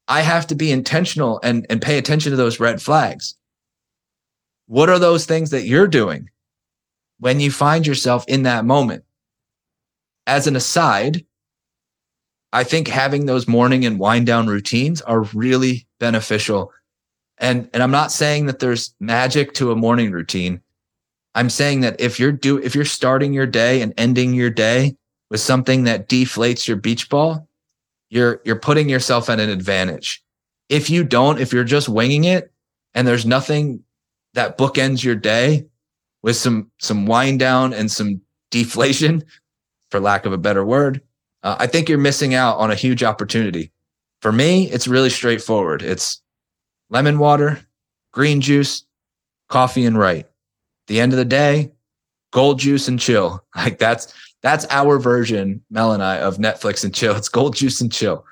I 0.10 0.22
have 0.22 0.47
to 0.47 0.55
be 0.55 0.72
intentional 0.72 1.39
and, 1.43 1.68
and 1.70 1.82
pay 1.82 1.99
attention 1.99 2.32
to 2.32 2.36
those 2.36 2.60
red 2.60 2.82
flags. 2.82 3.36
What 4.66 4.89
are 4.89 4.99
those 4.99 5.26
things 5.26 5.51
that 5.51 5.66
you're 5.66 5.88
doing 5.88 6.30
when 7.20 7.39
you 7.39 7.51
find 7.51 7.86
yourself 7.86 8.26
in 8.28 8.43
that 8.43 8.66
moment? 8.66 9.05
As 10.26 10.47
an 10.47 10.55
aside, 10.55 11.26
I 12.51 12.64
think 12.64 12.88
having 12.88 13.28
those 13.28 13.47
morning 13.47 13.86
and 13.86 13.99
wind 13.99 14.26
down 14.26 14.47
routines 14.47 15.01
are 15.01 15.22
really 15.22 15.88
beneficial. 15.99 16.72
And, 17.38 17.70
and 17.74 17.84
I'm 17.84 17.91
not 17.91 18.12
saying 18.12 18.47
that 18.47 18.60
there's 18.60 18.95
magic 18.99 19.53
to 19.55 19.72
a 19.72 19.76
morning 19.76 20.12
routine. 20.12 20.62
I'm 21.36 21.51
saying 21.51 21.82
that 21.82 22.01
if 22.01 22.20
you're 22.20 22.32
do 22.32 22.57
if 22.57 22.74
you're 22.74 22.86
starting 22.86 23.34
your 23.34 23.45
day 23.45 23.82
and 23.82 23.93
ending 23.97 24.34
your 24.34 24.49
day 24.49 24.97
with 25.30 25.39
something 25.39 25.84
that 25.84 26.10
deflates 26.10 26.68
your 26.68 26.78
beach 26.78 27.07
ball, 27.07 27.47
you're 28.10 28.41
you're 28.43 28.60
putting 28.60 28.89
yourself 28.89 29.30
at 29.30 29.39
an 29.39 29.49
advantage. 29.49 30.24
If 30.68 30.89
you 30.89 31.03
don't, 31.03 31.39
if 31.39 31.51
you're 31.53 31.64
just 31.64 31.89
winging 31.89 32.26
it 32.26 32.51
and 32.93 33.07
there's 33.07 33.26
nothing 33.26 33.84
that 34.34 34.57
bookends 34.57 35.03
your 35.03 35.16
day 35.16 35.66
with 36.22 36.36
some 36.36 36.72
some 36.80 37.05
wind 37.05 37.39
down 37.39 37.74
and 37.74 37.91
some 37.91 38.22
deflation, 38.51 39.24
for 39.91 39.99
lack 39.99 40.26
of 40.26 40.34
a 40.34 40.38
better 40.38 40.66
word, 40.66 41.01
uh, 41.43 41.55
I 41.60 41.68
think 41.68 41.89
you're 41.89 41.97
missing 41.97 42.34
out 42.34 42.57
on 42.57 42.72
a 42.72 42.76
huge 42.76 43.03
opportunity. 43.03 43.72
For 44.22 44.32
me, 44.32 44.70
it's 44.70 44.88
really 44.88 45.10
straightforward. 45.10 45.82
It's 45.82 46.22
lemon 46.89 47.20
water, 47.20 47.60
green 48.12 48.41
juice, 48.41 48.84
coffee, 49.47 49.86
and 49.86 49.97
right 49.97 50.26
the 50.89 50.99
end 50.99 51.14
of 51.14 51.18
the 51.18 51.26
day, 51.26 51.72
gold 52.32 52.60
juice 52.60 52.89
and 52.89 52.99
chill. 52.99 53.45
Like 53.55 53.78
that's 53.78 54.14
that's 54.42 54.66
our 54.70 55.00
version, 55.00 55.62
Mel 55.70 55.92
and 55.92 56.04
I, 56.04 56.18
of 56.18 56.38
Netflix 56.38 56.84
and 56.84 56.94
chill. 56.94 57.16
It's 57.16 57.30
gold 57.30 57.56
juice 57.56 57.82
and 57.82 57.92
chill. 57.92 58.26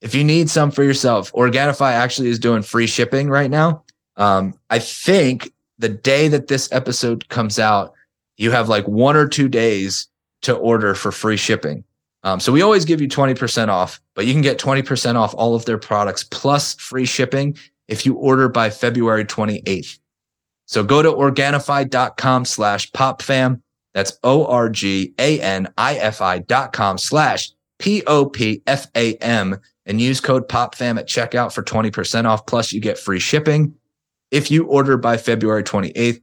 If 0.00 0.14
you 0.14 0.22
need 0.22 0.50
some 0.50 0.70
for 0.70 0.84
yourself, 0.84 1.32
Organifi 1.32 1.90
actually 1.90 2.28
is 2.28 2.38
doing 2.38 2.62
free 2.62 2.86
shipping 2.86 3.30
right 3.30 3.50
now. 3.50 3.84
Um, 4.16 4.54
I 4.68 4.78
think 4.78 5.52
the 5.78 5.88
day 5.88 6.28
that 6.28 6.48
this 6.48 6.70
episode 6.72 7.28
comes 7.28 7.58
out, 7.58 7.94
you 8.36 8.50
have 8.50 8.68
like 8.68 8.86
one 8.86 9.16
or 9.16 9.26
two 9.26 9.48
days 9.48 10.08
to 10.42 10.54
order 10.54 10.94
for 10.94 11.10
free 11.10 11.36
shipping. 11.36 11.84
Um, 12.22 12.40
so 12.40 12.52
we 12.52 12.62
always 12.62 12.84
give 12.84 13.00
you 13.00 13.08
20% 13.08 13.68
off, 13.68 14.00
but 14.14 14.26
you 14.26 14.32
can 14.32 14.42
get 14.42 14.58
20% 14.58 15.16
off 15.16 15.34
all 15.34 15.54
of 15.54 15.64
their 15.64 15.78
products 15.78 16.24
plus 16.24 16.74
free 16.74 17.04
shipping 17.04 17.56
if 17.88 18.06
you 18.06 18.14
order 18.14 18.48
by 18.48 18.70
February 18.70 19.24
28th. 19.24 19.98
So 20.66 20.82
go 20.82 21.02
to 21.02 21.10
Organifi.com 21.10 22.44
slash 22.46 22.90
popfam. 22.92 23.60
That's 23.94 24.18
O-R-G-A-N-I-F-I 24.24 24.78
dot 26.40 26.72
com 26.72 26.98
slash 26.98 27.50
P-O-P-F-A-M 27.78 29.56
and 29.86 30.00
use 30.00 30.20
code 30.20 30.48
popfam 30.48 30.98
at 30.98 31.06
checkout 31.08 31.52
for 31.52 31.62
20% 31.62 32.24
off. 32.24 32.46
Plus 32.46 32.72
you 32.72 32.80
get 32.80 32.98
free 32.98 33.20
shipping. 33.20 33.74
If 34.30 34.50
you 34.50 34.66
order 34.66 34.96
by 34.96 35.16
February 35.16 35.62
28th, 35.62 36.20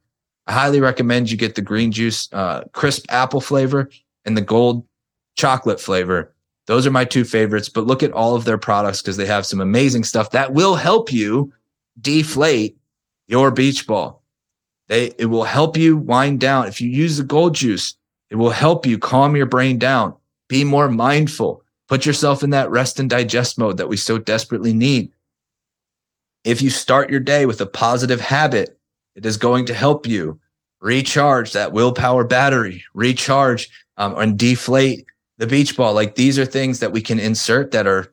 I 0.47 0.53
highly 0.53 0.81
recommend 0.81 1.31
you 1.31 1.37
get 1.37 1.55
the 1.55 1.61
green 1.61 1.91
juice, 1.91 2.27
uh, 2.33 2.63
crisp 2.73 3.05
apple 3.09 3.41
flavor 3.41 3.89
and 4.25 4.35
the 4.35 4.41
gold 4.41 4.85
chocolate 5.37 5.79
flavor. 5.79 6.33
Those 6.67 6.85
are 6.85 6.91
my 6.91 7.05
two 7.05 7.23
favorites, 7.23 7.69
but 7.69 7.87
look 7.87 8.03
at 8.03 8.11
all 8.11 8.35
of 8.35 8.45
their 8.45 8.57
products 8.57 9.01
because 9.01 9.17
they 9.17 9.25
have 9.25 9.45
some 9.45 9.61
amazing 9.61 10.03
stuff 10.03 10.31
that 10.31 10.53
will 10.53 10.75
help 10.75 11.11
you 11.11 11.53
deflate 11.99 12.77
your 13.27 13.51
beach 13.51 13.87
ball. 13.87 14.20
They, 14.91 15.13
it 15.17 15.27
will 15.27 15.45
help 15.45 15.77
you 15.77 15.95
wind 15.95 16.41
down. 16.41 16.67
If 16.67 16.81
you 16.81 16.89
use 16.89 17.15
the 17.15 17.23
gold 17.23 17.55
juice, 17.55 17.95
it 18.29 18.35
will 18.35 18.49
help 18.49 18.85
you 18.85 18.99
calm 18.99 19.37
your 19.37 19.45
brain 19.45 19.79
down, 19.79 20.13
be 20.49 20.65
more 20.65 20.89
mindful, 20.89 21.63
put 21.87 22.05
yourself 22.05 22.43
in 22.43 22.49
that 22.49 22.69
rest 22.69 22.99
and 22.99 23.09
digest 23.09 23.57
mode 23.57 23.77
that 23.77 23.87
we 23.87 23.95
so 23.95 24.17
desperately 24.17 24.73
need. 24.73 25.09
If 26.43 26.61
you 26.61 26.69
start 26.69 27.09
your 27.09 27.21
day 27.21 27.45
with 27.45 27.61
a 27.61 27.65
positive 27.65 28.19
habit, 28.19 28.77
it 29.15 29.25
is 29.25 29.37
going 29.37 29.65
to 29.67 29.73
help 29.73 30.07
you 30.07 30.41
recharge 30.81 31.53
that 31.53 31.71
willpower 31.71 32.25
battery, 32.25 32.83
recharge 32.93 33.69
um, 33.95 34.17
and 34.17 34.37
deflate 34.37 35.05
the 35.37 35.47
beach 35.47 35.77
ball. 35.77 35.93
Like 35.93 36.15
these 36.15 36.37
are 36.37 36.45
things 36.45 36.81
that 36.81 36.91
we 36.91 37.01
can 37.01 37.17
insert 37.17 37.71
that 37.71 37.87
are 37.87 38.11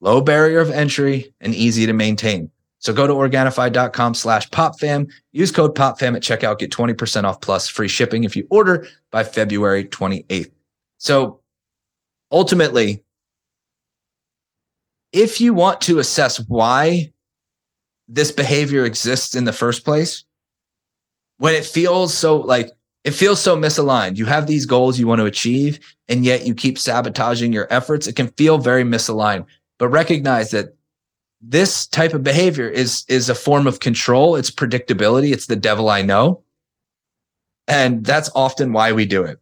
low 0.00 0.20
barrier 0.20 0.60
of 0.60 0.70
entry 0.70 1.34
and 1.40 1.56
easy 1.56 1.86
to 1.86 1.92
maintain. 1.92 2.52
So 2.80 2.94
go 2.94 3.06
to 3.06 3.12
Organifi.com 3.12 4.14
slash 4.14 4.48
popfam. 4.48 5.10
Use 5.32 5.52
code 5.52 5.74
popfam 5.74 6.16
at 6.16 6.22
checkout. 6.22 6.58
Get 6.58 6.72
20% 6.72 7.24
off 7.24 7.40
plus 7.40 7.68
free 7.68 7.88
shipping 7.88 8.24
if 8.24 8.34
you 8.34 8.46
order 8.50 8.86
by 9.10 9.22
February 9.22 9.84
28th. 9.84 10.50
So 10.96 11.40
ultimately, 12.32 13.04
if 15.12 15.40
you 15.40 15.52
want 15.52 15.80
to 15.82 15.98
assess 15.98 16.40
why 16.48 17.12
this 18.08 18.32
behavior 18.32 18.84
exists 18.84 19.34
in 19.34 19.44
the 19.44 19.52
first 19.52 19.84
place, 19.84 20.24
when 21.36 21.54
it 21.54 21.64
feels 21.64 22.14
so 22.14 22.38
like 22.38 22.70
it 23.04 23.12
feels 23.12 23.40
so 23.40 23.56
misaligned, 23.56 24.16
you 24.16 24.26
have 24.26 24.46
these 24.46 24.66
goals 24.66 24.98
you 24.98 25.06
want 25.06 25.20
to 25.20 25.26
achieve, 25.26 25.80
and 26.08 26.24
yet 26.24 26.46
you 26.46 26.54
keep 26.54 26.78
sabotaging 26.78 27.52
your 27.52 27.66
efforts, 27.70 28.06
it 28.06 28.14
can 28.14 28.28
feel 28.28 28.58
very 28.58 28.84
misaligned. 28.84 29.46
But 29.78 29.88
recognize 29.88 30.50
that 30.50 30.76
this 31.40 31.86
type 31.86 32.14
of 32.14 32.22
behavior 32.22 32.68
is 32.68 33.04
is 33.08 33.28
a 33.28 33.34
form 33.34 33.66
of 33.66 33.80
control. 33.80 34.36
It's 34.36 34.50
predictability. 34.50 35.32
It's 35.32 35.46
the 35.46 35.56
devil 35.56 35.88
i 35.88 36.02
know. 36.02 36.42
And 37.66 38.04
that's 38.04 38.30
often 38.34 38.72
why 38.72 38.92
we 38.92 39.06
do 39.06 39.22
it 39.22 39.38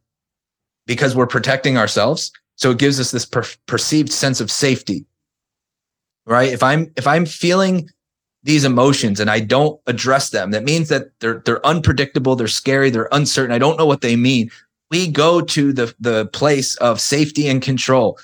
because 0.87 1.15
we're 1.15 1.27
protecting 1.27 1.77
ourselves. 1.79 2.31
So 2.57 2.73
it 2.73 2.79
gives 2.79 3.01
us 3.01 3.11
this 3.11 3.25
per- 3.25 3.45
perceived 3.67 4.13
sense 4.13 4.41
of 4.41 4.51
safety 4.51 5.07
right? 6.29 6.53
If 6.53 6.63
i'm 6.63 6.93
if 6.97 7.07
i'm 7.07 7.27
feeling 7.27 7.89
these 8.45 8.65
emotions 8.65 9.19
and 9.19 9.29
i 9.29 9.41
don't 9.41 9.81
address 9.89 10.31
them 10.31 10.53
that 10.53 10.63
means 10.63 10.89
that 10.91 11.09
they're 11.19 11.43
they're 11.45 11.65
unpredictable 11.67 12.37
they're 12.37 12.47
scary 12.47 12.91
they're 12.91 13.09
uncertain. 13.11 13.53
I 13.53 13.59
don't 13.59 13.79
know 13.79 13.87
what 13.87 14.03
they 14.03 14.15
mean. 14.15 14.51
We 14.91 15.09
go 15.11 15.41
to 15.41 15.73
the 15.73 15.95
the 15.99 16.27
place 16.27 16.77
of 16.77 17.01
safety 17.01 17.49
and 17.49 17.61
control 17.61 18.19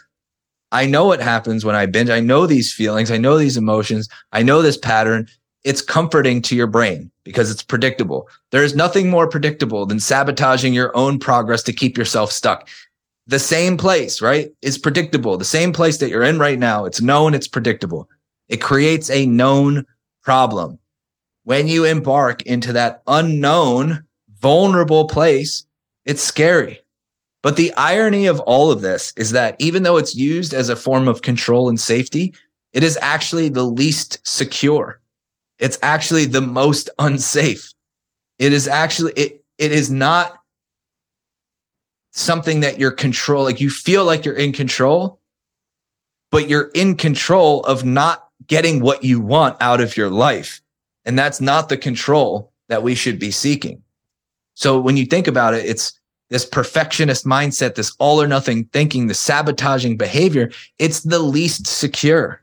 I 0.75 0.87
know 0.87 1.05
what 1.07 1.20
happens 1.20 1.64
when 1.64 1.77
I 1.77 1.87
binge. 1.87 2.11
I 2.11 2.18
know 2.18 2.47
these 2.47 2.72
feelings. 2.72 3.12
I 3.12 3.16
know 3.16 3.39
these 3.39 3.57
emotions. 3.57 4.09
I 4.33 4.43
know 4.43 4.61
this 4.61 4.77
pattern. 4.77 5.29
it's 5.62 5.81
comforting 5.81 6.43
to 6.43 6.55
your 6.55 6.66
brain 6.66 7.11
because 7.25 7.51
it's 7.51 7.62
predictable. 7.62 8.29
There 8.51 8.62
is 8.62 8.75
nothing 8.75 9.09
more 9.09 9.27
predictable 9.27 9.87
than 9.87 9.99
sabotaging 9.99 10.75
your 10.75 10.95
own 10.95 11.18
progress 11.18 11.62
to 11.62 11.72
keep 11.72 11.97
yourself 11.97 12.31
stuck. 12.31 12.68
The 13.27 13.39
same 13.39 13.79
place, 13.79 14.20
right, 14.20 14.51
is 14.61 14.77
predictable. 14.77 15.39
The 15.39 15.45
same 15.47 15.72
place 15.72 15.97
that 15.99 16.11
you're 16.11 16.22
in 16.22 16.39
right 16.39 16.59
now, 16.59 16.85
it's 16.85 17.01
known, 17.01 17.33
it's 17.33 17.49
predictable. 17.49 18.11
It 18.49 18.61
creates 18.61 19.09
a 19.09 19.25
known 19.25 19.87
problem. 20.22 20.79
When 21.45 21.66
you 21.66 21.85
embark 21.87 22.43
into 22.43 22.75
that 22.75 23.03
unknown, 23.07 24.05
vulnerable 24.39 25.07
place, 25.07 25.64
it's 26.05 26.22
scary. 26.22 26.84
But 27.45 27.57
the 27.57 27.74
irony 27.74 28.24
of 28.24 28.40
all 28.40 28.72
of 28.72 28.80
this 28.80 29.12
is 29.18 29.32
that 29.32 29.55
even 29.59 29.82
though 29.82 29.99
it's 29.99 30.14
used 30.14 30.55
as 30.55 30.70
a 30.70 30.76
form 30.76 31.07
of 31.07 31.20
control 31.20 31.68
and 31.68 31.78
safety, 31.78 32.34
it 32.72 32.82
is 32.82 32.99
actually 33.03 33.51
the 33.51 33.64
least 33.64 34.18
secure. 34.26 34.99
It's 35.59 35.78
actually 35.82 36.24
the 36.24 36.40
most 36.40 36.88
unsafe. 36.99 37.70
It 38.38 38.55
is 38.55 38.66
actually 38.66 39.12
it 39.12 39.45
it 39.59 39.72
is 39.72 39.90
not 39.90 40.38
something 42.12 42.61
that 42.61 42.78
you're 42.78 42.90
control 42.90 43.45
like 43.45 43.61
you 43.61 43.68
feel 43.68 44.07
like 44.07 44.24
you're 44.24 44.34
in 44.34 44.55
control, 44.55 45.20
but 46.30 46.49
you're 46.49 46.70
in 46.74 46.97
control 46.97 47.61
of 47.64 47.84
not 47.84 48.26
getting 48.47 48.80
what 48.80 49.05
you 49.05 49.20
want 49.20 49.61
out 49.61 49.82
of 49.82 49.99
your 49.99 50.09
life. 50.09 50.62
And 51.05 51.18
that's 51.18 51.42
not 51.42 51.68
the 51.68 51.76
control 51.76 52.55
that 52.68 52.82
we 52.82 52.95
should 52.95 53.18
be 53.18 53.30
seeking. 53.30 53.82
So 54.55 54.80
when 54.80 54.97
you 54.97 55.05
think 55.05 55.26
about 55.26 55.53
it, 55.53 55.66
it's 55.66 56.01
this 56.31 56.47
perfectionist 56.47 57.27
mindset, 57.27 57.75
this 57.75 57.95
all 57.99 58.20
or 58.20 58.27
nothing 58.27 58.64
thinking, 58.72 59.07
the 59.07 59.14
sabotaging 59.14 59.97
behavior. 59.97 60.51
It's 60.79 61.01
the 61.01 61.18
least 61.18 61.66
secure 61.66 62.41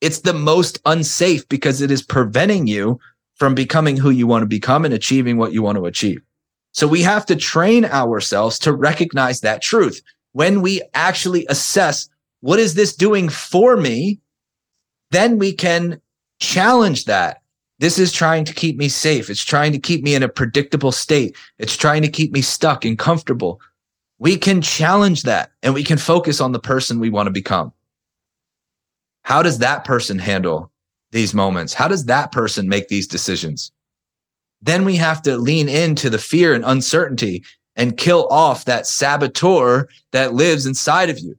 it's 0.00 0.20
the 0.20 0.34
most 0.34 0.80
unsafe 0.84 1.48
because 1.48 1.80
it 1.80 1.90
is 1.90 2.02
preventing 2.02 2.66
you 2.66 3.00
from 3.36 3.54
becoming 3.54 3.96
who 3.96 4.10
you 4.10 4.26
want 4.26 4.42
to 4.42 4.46
become 4.46 4.84
and 4.84 4.94
achieving 4.94 5.36
what 5.36 5.52
you 5.52 5.62
want 5.62 5.76
to 5.76 5.86
achieve. 5.86 6.20
So 6.72 6.86
we 6.86 7.02
have 7.02 7.26
to 7.26 7.36
train 7.36 7.84
ourselves 7.84 8.58
to 8.60 8.72
recognize 8.72 9.40
that 9.40 9.62
truth. 9.62 10.02
When 10.32 10.60
we 10.60 10.82
actually 10.94 11.46
assess 11.48 12.08
what 12.40 12.58
is 12.58 12.74
this 12.74 12.94
doing 12.94 13.28
for 13.28 13.76
me, 13.76 14.20
then 15.10 15.38
we 15.38 15.52
can 15.52 16.00
challenge 16.40 17.06
that. 17.06 17.42
This 17.78 17.98
is 17.98 18.12
trying 18.12 18.44
to 18.44 18.52
keep 18.52 18.76
me 18.76 18.88
safe. 18.88 19.30
It's 19.30 19.44
trying 19.44 19.72
to 19.72 19.78
keep 19.78 20.02
me 20.02 20.14
in 20.14 20.22
a 20.22 20.28
predictable 20.28 20.90
state. 20.90 21.36
It's 21.58 21.76
trying 21.76 22.02
to 22.02 22.08
keep 22.08 22.32
me 22.32 22.42
stuck 22.42 22.84
and 22.84 22.98
comfortable. 22.98 23.60
We 24.18 24.36
can 24.36 24.60
challenge 24.60 25.22
that 25.22 25.52
and 25.62 25.74
we 25.74 25.84
can 25.84 25.98
focus 25.98 26.40
on 26.40 26.52
the 26.52 26.58
person 26.58 26.98
we 26.98 27.10
want 27.10 27.28
to 27.28 27.32
become. 27.32 27.72
How 29.22 29.42
does 29.42 29.58
that 29.58 29.84
person 29.84 30.18
handle 30.18 30.72
these 31.12 31.34
moments? 31.34 31.72
How 31.72 31.86
does 31.86 32.06
that 32.06 32.32
person 32.32 32.68
make 32.68 32.88
these 32.88 33.06
decisions? 33.06 33.70
Then 34.60 34.84
we 34.84 34.96
have 34.96 35.22
to 35.22 35.36
lean 35.36 35.68
into 35.68 36.10
the 36.10 36.18
fear 36.18 36.54
and 36.54 36.64
uncertainty 36.64 37.44
and 37.76 37.96
kill 37.96 38.26
off 38.28 38.64
that 38.64 38.88
saboteur 38.88 39.88
that 40.10 40.34
lives 40.34 40.66
inside 40.66 41.10
of 41.10 41.20
you. 41.20 41.36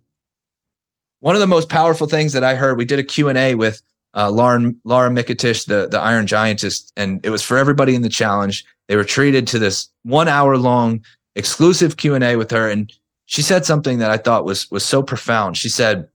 One 1.20 1.36
of 1.36 1.42
the 1.42 1.48
most 1.48 1.68
powerful 1.68 2.08
things 2.08 2.32
that 2.32 2.46
I 2.46 2.56
heard, 2.56 2.78
we 2.78 2.86
did 2.86 3.00
a 3.00 3.04
Q&A 3.04 3.56
with 3.56 3.82
uh, 4.16 4.30
Lauren, 4.30 4.80
Laura 4.84 5.10
Micetich, 5.10 5.66
the, 5.66 5.88
the 5.88 6.00
Iron 6.00 6.26
Giantess, 6.26 6.92
and 6.96 7.24
it 7.26 7.30
was 7.30 7.44
for 7.44 7.58
everybody 7.58 7.96
in 7.96 8.02
the 8.02 8.10
challenge. 8.10 8.66
They 8.88 8.96
were 8.96 9.04
treated 9.04 9.48
to 9.48 9.60
this 9.60 9.90
one 10.04 10.28
hour 10.28 10.58
long 10.58 11.04
exclusive 11.36 11.98
Q&A 11.98 12.36
with 12.36 12.52
her. 12.52 12.70
And 12.70 12.92
she 13.26 13.42
said 13.42 13.66
something 13.66 14.00
that 14.00 14.10
I 14.10 14.18
thought 14.18 14.46
was, 14.46 14.70
was 14.72 14.84
so 14.84 15.04
profound. 15.04 15.58
She 15.58 15.70
said, 15.70 16.08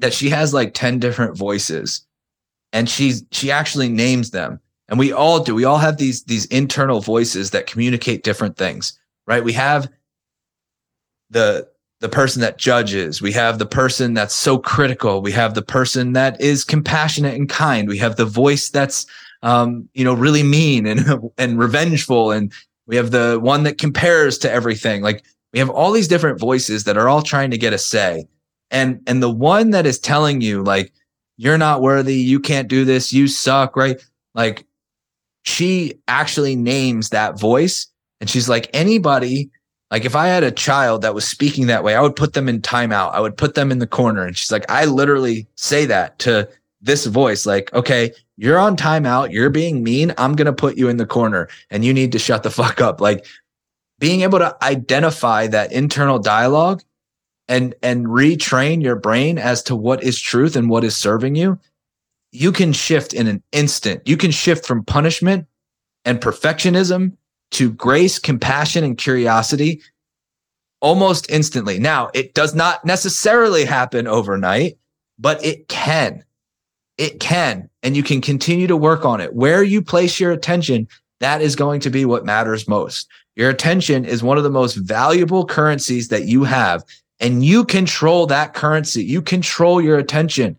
that 0.00 0.14
she 0.14 0.30
has 0.30 0.52
like 0.52 0.74
10 0.74 0.98
different 0.98 1.36
voices 1.36 2.04
and 2.72 2.88
she's 2.88 3.24
she 3.30 3.50
actually 3.50 3.88
names 3.88 4.30
them 4.30 4.58
and 4.88 4.98
we 4.98 5.12
all 5.12 5.40
do 5.40 5.54
we 5.54 5.64
all 5.64 5.78
have 5.78 5.98
these 5.98 6.24
these 6.24 6.46
internal 6.46 7.00
voices 7.00 7.50
that 7.50 7.66
communicate 7.66 8.24
different 8.24 8.56
things 8.56 8.98
right 9.26 9.44
we 9.44 9.52
have 9.52 9.88
the 11.28 11.68
the 12.00 12.08
person 12.08 12.40
that 12.40 12.58
judges. 12.58 13.20
We 13.22 13.32
have 13.32 13.58
the 13.58 13.66
person 13.66 14.14
that's 14.14 14.34
so 14.34 14.58
critical. 14.58 15.20
We 15.22 15.32
have 15.32 15.54
the 15.54 15.62
person 15.62 16.14
that 16.14 16.40
is 16.40 16.64
compassionate 16.64 17.34
and 17.34 17.48
kind. 17.48 17.88
We 17.88 17.98
have 17.98 18.16
the 18.16 18.24
voice 18.24 18.70
that's 18.70 19.06
um 19.42 19.88
you 19.94 20.04
know 20.04 20.12
really 20.14 20.42
mean 20.42 20.86
and 20.86 21.30
and 21.38 21.58
revengeful. 21.58 22.30
And 22.32 22.52
we 22.86 22.96
have 22.96 23.10
the 23.10 23.38
one 23.40 23.62
that 23.64 23.78
compares 23.78 24.38
to 24.38 24.50
everything. 24.50 25.02
Like 25.02 25.24
we 25.52 25.58
have 25.58 25.70
all 25.70 25.92
these 25.92 26.08
different 26.08 26.40
voices 26.40 26.84
that 26.84 26.96
are 26.96 27.08
all 27.08 27.22
trying 27.22 27.50
to 27.50 27.58
get 27.58 27.72
a 27.72 27.78
say. 27.78 28.26
And 28.70 29.00
and 29.06 29.22
the 29.22 29.30
one 29.30 29.70
that 29.70 29.86
is 29.86 29.98
telling 29.98 30.40
you 30.40 30.62
like 30.62 30.92
you're 31.36 31.58
not 31.58 31.80
worthy. 31.82 32.16
You 32.16 32.40
can't 32.40 32.68
do 32.68 32.84
this. 32.84 33.12
You 33.12 33.28
suck 33.28 33.76
right? 33.76 34.00
Like 34.34 34.66
she 35.42 35.94
actually 36.08 36.56
names 36.56 37.10
that 37.10 37.38
voice. 37.38 37.86
And 38.20 38.28
she's 38.28 38.48
like 38.48 38.68
anybody 38.74 39.50
like 39.90 40.04
if 40.04 40.14
i 40.14 40.26
had 40.26 40.44
a 40.44 40.50
child 40.50 41.02
that 41.02 41.14
was 41.14 41.26
speaking 41.26 41.66
that 41.66 41.84
way 41.84 41.94
i 41.94 42.00
would 42.00 42.16
put 42.16 42.32
them 42.32 42.48
in 42.48 42.60
timeout. 42.60 43.12
I 43.12 43.20
would 43.20 43.36
put 43.36 43.54
them 43.54 43.70
in 43.70 43.78
the 43.78 43.86
corner. 43.86 44.24
And 44.24 44.36
she's 44.36 44.52
like 44.52 44.70
i 44.70 44.84
literally 44.84 45.46
say 45.56 45.86
that 45.86 46.18
to 46.20 46.48
this 46.80 47.06
voice 47.06 47.46
like 47.46 47.72
okay 47.74 48.12
you're 48.40 48.58
on 48.58 48.74
timeout. 48.74 49.32
You're 49.32 49.50
being 49.50 49.84
mean. 49.84 50.14
I'm 50.16 50.34
going 50.34 50.46
to 50.46 50.52
put 50.54 50.78
you 50.78 50.88
in 50.88 50.96
the 50.96 51.04
corner 51.04 51.50
and 51.68 51.84
you 51.84 51.92
need 51.92 52.10
to 52.12 52.18
shut 52.18 52.42
the 52.42 52.50
fuck 52.50 52.80
up. 52.80 52.98
Like 52.98 53.26
being 53.98 54.22
able 54.22 54.38
to 54.38 54.56
identify 54.64 55.46
that 55.48 55.72
internal 55.72 56.18
dialogue 56.18 56.82
and 57.48 57.74
and 57.82 58.06
retrain 58.06 58.82
your 58.82 58.96
brain 58.96 59.36
as 59.36 59.62
to 59.64 59.76
what 59.76 60.02
is 60.02 60.18
truth 60.18 60.56
and 60.56 60.70
what 60.70 60.84
is 60.84 60.96
serving 60.96 61.34
you 61.34 61.58
you 62.32 62.52
can 62.52 62.72
shift 62.72 63.12
in 63.12 63.26
an 63.26 63.42
instant. 63.52 64.06
You 64.06 64.16
can 64.16 64.30
shift 64.30 64.66
from 64.66 64.84
punishment 64.84 65.46
and 66.04 66.20
perfectionism 66.20 67.16
to 67.52 67.70
grace 67.70 68.18
compassion 68.18 68.84
and 68.84 68.98
curiosity 68.98 69.80
almost 70.80 71.30
instantly 71.30 71.78
now 71.78 72.08
it 72.14 72.34
does 72.34 72.54
not 72.54 72.84
necessarily 72.84 73.64
happen 73.64 74.06
overnight 74.06 74.78
but 75.18 75.44
it 75.44 75.68
can 75.68 76.24
it 76.96 77.20
can 77.20 77.68
and 77.82 77.96
you 77.96 78.02
can 78.02 78.20
continue 78.20 78.66
to 78.66 78.76
work 78.76 79.04
on 79.04 79.20
it 79.20 79.34
where 79.34 79.62
you 79.62 79.82
place 79.82 80.18
your 80.18 80.32
attention 80.32 80.88
that 81.20 81.42
is 81.42 81.54
going 81.54 81.80
to 81.80 81.90
be 81.90 82.04
what 82.04 82.24
matters 82.24 82.66
most 82.66 83.08
your 83.36 83.50
attention 83.50 84.04
is 84.04 84.22
one 84.22 84.38
of 84.38 84.44
the 84.44 84.50
most 84.50 84.74
valuable 84.74 85.44
currencies 85.44 86.08
that 86.08 86.24
you 86.24 86.44
have 86.44 86.84
and 87.20 87.44
you 87.44 87.64
control 87.64 88.26
that 88.26 88.54
currency. 88.54 89.04
You 89.04 89.22
control 89.22 89.80
your 89.80 89.98
attention. 89.98 90.56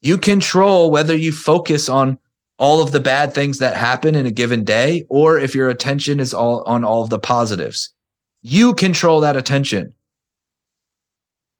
You 0.00 0.16
control 0.16 0.90
whether 0.90 1.16
you 1.16 1.32
focus 1.32 1.88
on 1.88 2.18
all 2.62 2.80
of 2.80 2.92
the 2.92 3.00
bad 3.00 3.34
things 3.34 3.58
that 3.58 3.76
happen 3.76 4.14
in 4.14 4.26
a 4.26 4.30
given 4.30 4.62
day 4.62 5.04
or 5.08 5.36
if 5.38 5.54
your 5.54 5.68
attention 5.68 6.20
is 6.20 6.32
all 6.32 6.62
on 6.62 6.84
all 6.84 7.02
of 7.02 7.10
the 7.10 7.18
positives. 7.18 7.92
You 8.40 8.74
control 8.74 9.20
that 9.20 9.36
attention. 9.36 9.94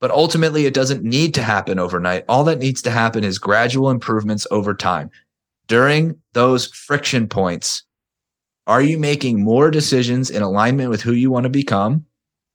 But 0.00 0.12
ultimately, 0.12 0.66
it 0.66 0.74
doesn't 0.74 1.02
need 1.02 1.34
to 1.34 1.42
happen 1.42 1.78
overnight. 1.78 2.24
All 2.28 2.44
that 2.44 2.58
needs 2.58 2.82
to 2.82 2.90
happen 2.90 3.24
is 3.24 3.38
gradual 3.38 3.90
improvements 3.90 4.46
over 4.52 4.74
time. 4.74 5.10
During 5.66 6.20
those 6.34 6.66
friction 6.66 7.26
points, 7.26 7.82
are 8.68 8.82
you 8.82 8.98
making 8.98 9.42
more 9.42 9.70
decisions 9.70 10.30
in 10.30 10.42
alignment 10.42 10.90
with 10.90 11.02
who 11.02 11.12
you 11.12 11.30
want 11.30 11.44
to 11.44 11.50
become 11.50 12.06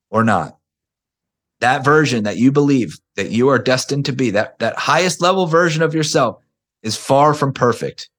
or 0.09 0.23
not? 0.23 0.57
that 1.59 1.83
version 1.83 2.23
that 2.23 2.37
you 2.37 2.51
believe 2.51 2.99
that 3.15 3.31
you 3.31 3.49
are 3.49 3.59
destined 3.59 4.05
to 4.05 4.13
be, 4.13 4.31
that, 4.31 4.59
that 4.59 4.77
highest 4.77 5.21
level 5.21 5.47
version 5.47 5.81
of 5.81 5.95
yourself 5.95 6.41
is 6.83 6.95
far 6.95 7.33
from 7.33 7.53
perfect. 7.53 8.09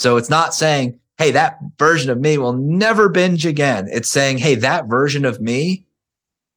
So 0.00 0.16
it's 0.16 0.30
not 0.30 0.54
saying, 0.54 0.98
Hey, 1.18 1.32
that 1.32 1.58
version 1.78 2.10
of 2.10 2.18
me 2.18 2.38
will 2.38 2.54
never 2.54 3.08
binge 3.10 3.44
again. 3.44 3.88
It's 3.92 4.08
saying, 4.08 4.38
Hey, 4.38 4.54
that 4.56 4.86
version 4.86 5.24
of 5.24 5.40
me 5.40 5.84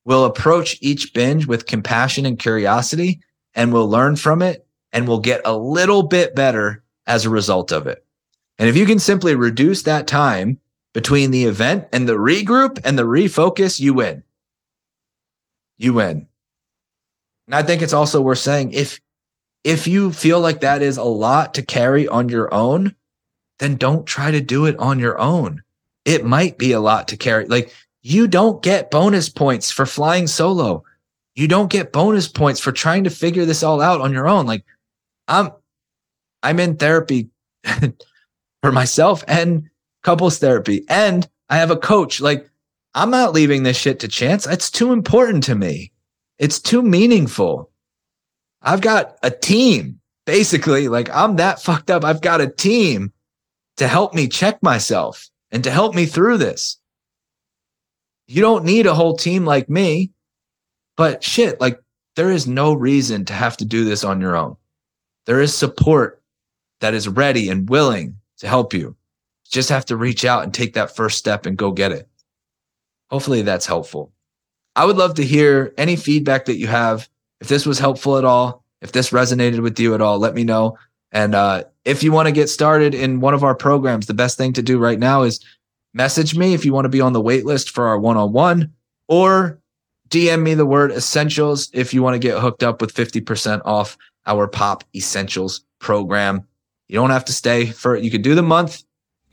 will 0.05 0.25
approach 0.25 0.77
each 0.81 1.13
binge 1.13 1.45
with 1.45 1.65
compassion 1.65 2.25
and 2.25 2.39
curiosity 2.39 3.21
and 3.53 3.73
will 3.73 3.89
learn 3.89 4.15
from 4.15 4.41
it 4.41 4.65
and 4.91 5.07
will 5.07 5.19
get 5.19 5.41
a 5.45 5.57
little 5.57 6.03
bit 6.03 6.35
better 6.35 6.83
as 7.05 7.25
a 7.25 7.29
result 7.29 7.71
of 7.71 7.87
it. 7.87 8.05
And 8.57 8.69
if 8.69 8.77
you 8.77 8.85
can 8.85 8.99
simply 8.99 9.35
reduce 9.35 9.83
that 9.83 10.07
time 10.07 10.59
between 10.93 11.31
the 11.31 11.45
event 11.45 11.87
and 11.91 12.07
the 12.07 12.13
regroup 12.13 12.79
and 12.83 12.97
the 12.97 13.03
refocus, 13.03 13.79
you 13.79 13.93
win 13.93 14.23
you 15.77 15.93
win. 15.93 16.27
And 17.47 17.55
I 17.55 17.63
think 17.63 17.81
it's 17.81 17.93
also 17.93 18.21
worth 18.21 18.39
saying 18.39 18.71
if 18.71 18.99
if 19.63 19.87
you 19.87 20.11
feel 20.11 20.39
like 20.39 20.61
that 20.61 20.81
is 20.81 20.97
a 20.97 21.03
lot 21.03 21.53
to 21.53 21.61
carry 21.61 22.07
on 22.07 22.27
your 22.29 22.53
own, 22.53 22.95
then 23.63 23.77
don't 23.77 24.05
try 24.05 24.29
to 24.29 24.41
do 24.41 24.65
it 24.65 24.77
on 24.77 24.99
your 24.99 25.17
own. 25.17 25.63
It 26.03 26.25
might 26.25 26.57
be 26.57 26.73
a 26.73 26.81
lot 26.81 27.07
to 27.07 27.17
carry. 27.17 27.45
Like 27.45 27.73
you 28.01 28.27
don't 28.27 28.61
get 28.61 28.91
bonus 28.91 29.29
points 29.29 29.71
for 29.71 29.85
flying 29.85 30.27
solo. 30.27 30.83
You 31.35 31.47
don't 31.47 31.71
get 31.71 31.93
bonus 31.93 32.27
points 32.27 32.59
for 32.59 32.73
trying 32.73 33.05
to 33.05 33.09
figure 33.09 33.45
this 33.45 33.63
all 33.63 33.81
out 33.81 34.01
on 34.01 34.11
your 34.11 34.27
own. 34.27 34.45
Like 34.45 34.65
I'm 35.29 35.51
I'm 36.43 36.59
in 36.59 36.75
therapy 36.75 37.29
for 38.61 38.71
myself 38.73 39.23
and 39.27 39.69
couples 40.03 40.39
therapy 40.39 40.83
and 40.89 41.27
I 41.49 41.57
have 41.57 41.71
a 41.71 41.77
coach. 41.77 42.19
Like 42.19 42.49
I'm 42.93 43.09
not 43.09 43.33
leaving 43.33 43.63
this 43.63 43.77
shit 43.77 44.01
to 44.01 44.09
chance. 44.09 44.45
It's 44.45 44.69
too 44.69 44.91
important 44.91 45.45
to 45.45 45.55
me. 45.55 45.93
It's 46.37 46.59
too 46.59 46.81
meaningful. 46.81 47.71
I've 48.61 48.81
got 48.81 49.17
a 49.23 49.31
team, 49.31 50.01
basically. 50.25 50.89
Like 50.89 51.09
I'm 51.11 51.37
that 51.37 51.61
fucked 51.61 51.89
up. 51.89 52.03
I've 52.03 52.21
got 52.21 52.41
a 52.41 52.47
team 52.47 53.13
to 53.77 53.87
help 53.87 54.13
me 54.13 54.27
check 54.27 54.61
myself 54.61 55.29
and 55.51 55.63
to 55.63 55.71
help 55.71 55.95
me 55.95 56.05
through 56.05 56.37
this. 56.37 56.79
You 58.27 58.41
don't 58.41 58.65
need 58.65 58.85
a 58.85 58.93
whole 58.93 59.15
team 59.15 59.45
like 59.45 59.69
me, 59.69 60.11
but 60.95 61.23
shit, 61.23 61.59
like 61.59 61.79
there 62.15 62.31
is 62.31 62.47
no 62.47 62.73
reason 62.73 63.25
to 63.25 63.33
have 63.33 63.57
to 63.57 63.65
do 63.65 63.85
this 63.85 64.03
on 64.03 64.21
your 64.21 64.35
own. 64.35 64.55
There 65.25 65.41
is 65.41 65.53
support 65.53 66.21
that 66.79 66.93
is 66.93 67.07
ready 67.07 67.49
and 67.49 67.69
willing 67.69 68.17
to 68.37 68.47
help 68.47 68.73
you. 68.73 68.95
Just 69.49 69.69
have 69.69 69.85
to 69.85 69.97
reach 69.97 70.25
out 70.25 70.43
and 70.43 70.53
take 70.53 70.73
that 70.73 70.95
first 70.95 71.17
step 71.17 71.45
and 71.45 71.57
go 71.57 71.71
get 71.71 71.91
it. 71.91 72.07
Hopefully 73.09 73.41
that's 73.41 73.65
helpful. 73.65 74.11
I 74.75 74.85
would 74.85 74.97
love 74.97 75.15
to 75.15 75.23
hear 75.23 75.73
any 75.77 75.95
feedback 75.95 76.45
that 76.45 76.57
you 76.57 76.67
have. 76.67 77.07
If 77.39 77.47
this 77.47 77.65
was 77.65 77.77
helpful 77.77 78.17
at 78.17 78.25
all, 78.25 78.63
if 78.81 78.91
this 78.91 79.11
resonated 79.11 79.61
with 79.61 79.79
you 79.79 79.93
at 79.93 80.01
all, 80.01 80.17
let 80.17 80.33
me 80.33 80.43
know. 80.43 80.77
And 81.13 81.35
uh, 81.35 81.63
if 81.85 82.03
you 82.03 82.11
want 82.11 82.27
to 82.27 82.31
get 82.31 82.49
started 82.49 82.93
in 82.93 83.21
one 83.21 83.33
of 83.33 83.43
our 83.43 83.55
programs, 83.55 84.07
the 84.07 84.13
best 84.13 84.37
thing 84.37 84.51
to 84.53 84.61
do 84.61 84.79
right 84.79 84.99
now 84.99 85.21
is 85.21 85.39
message 85.93 86.35
me 86.35 86.53
if 86.53 86.65
you 86.65 86.73
want 86.73 86.85
to 86.85 86.89
be 86.89 87.01
on 87.01 87.13
the 87.13 87.21
wait 87.21 87.45
list 87.45 87.69
for 87.69 87.87
our 87.87 87.99
one 87.99 88.17
on 88.17 88.33
one 88.33 88.73
or 89.07 89.59
DM 90.09 90.41
me 90.41 90.55
the 90.55 90.65
word 90.65 90.91
essentials 90.91 91.69
if 91.73 91.93
you 91.93 92.01
want 92.01 92.15
to 92.15 92.19
get 92.19 92.39
hooked 92.39 92.63
up 92.63 92.81
with 92.81 92.93
50% 92.93 93.61
off 93.63 93.97
our 94.25 94.47
pop 94.47 94.83
essentials 94.95 95.61
program. 95.79 96.47
You 96.87 96.95
don't 96.95 97.11
have 97.11 97.25
to 97.25 97.33
stay 97.33 97.67
for 97.67 97.95
it. 97.95 98.03
You 98.03 98.11
can 98.11 98.21
do 98.21 98.35
the 98.35 98.43
month, 98.43 98.83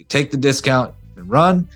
take 0.08 0.30
the 0.30 0.36
discount 0.36 0.94
and 1.16 1.28
run, 1.28 1.68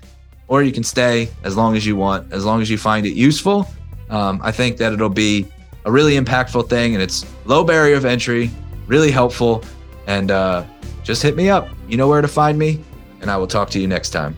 or 0.47 0.63
you 0.63 0.71
can 0.71 0.83
stay 0.83 1.29
as 1.43 1.57
long 1.57 1.75
as 1.75 1.85
you 1.85 1.95
want, 1.95 2.31
as 2.31 2.45
long 2.45 2.61
as 2.61 2.69
you 2.69 2.77
find 2.77 3.05
it 3.05 3.13
useful. 3.13 3.67
Um, 4.09 4.39
I 4.43 4.51
think 4.51 4.77
that 4.77 4.93
it'll 4.93 5.09
be 5.09 5.47
a 5.85 5.91
really 5.91 6.13
impactful 6.13 6.69
thing 6.69 6.93
and 6.93 7.01
it's 7.01 7.25
low 7.45 7.63
barrier 7.63 7.95
of 7.95 8.05
entry, 8.05 8.51
really 8.87 9.11
helpful. 9.11 9.63
And 10.07 10.31
uh, 10.31 10.65
just 11.03 11.21
hit 11.21 11.35
me 11.35 11.49
up. 11.49 11.69
You 11.87 11.97
know 11.97 12.07
where 12.07 12.21
to 12.21 12.27
find 12.27 12.57
me, 12.57 12.83
and 13.21 13.29
I 13.29 13.37
will 13.37 13.47
talk 13.47 13.69
to 13.71 13.79
you 13.79 13.87
next 13.87 14.09
time. 14.09 14.37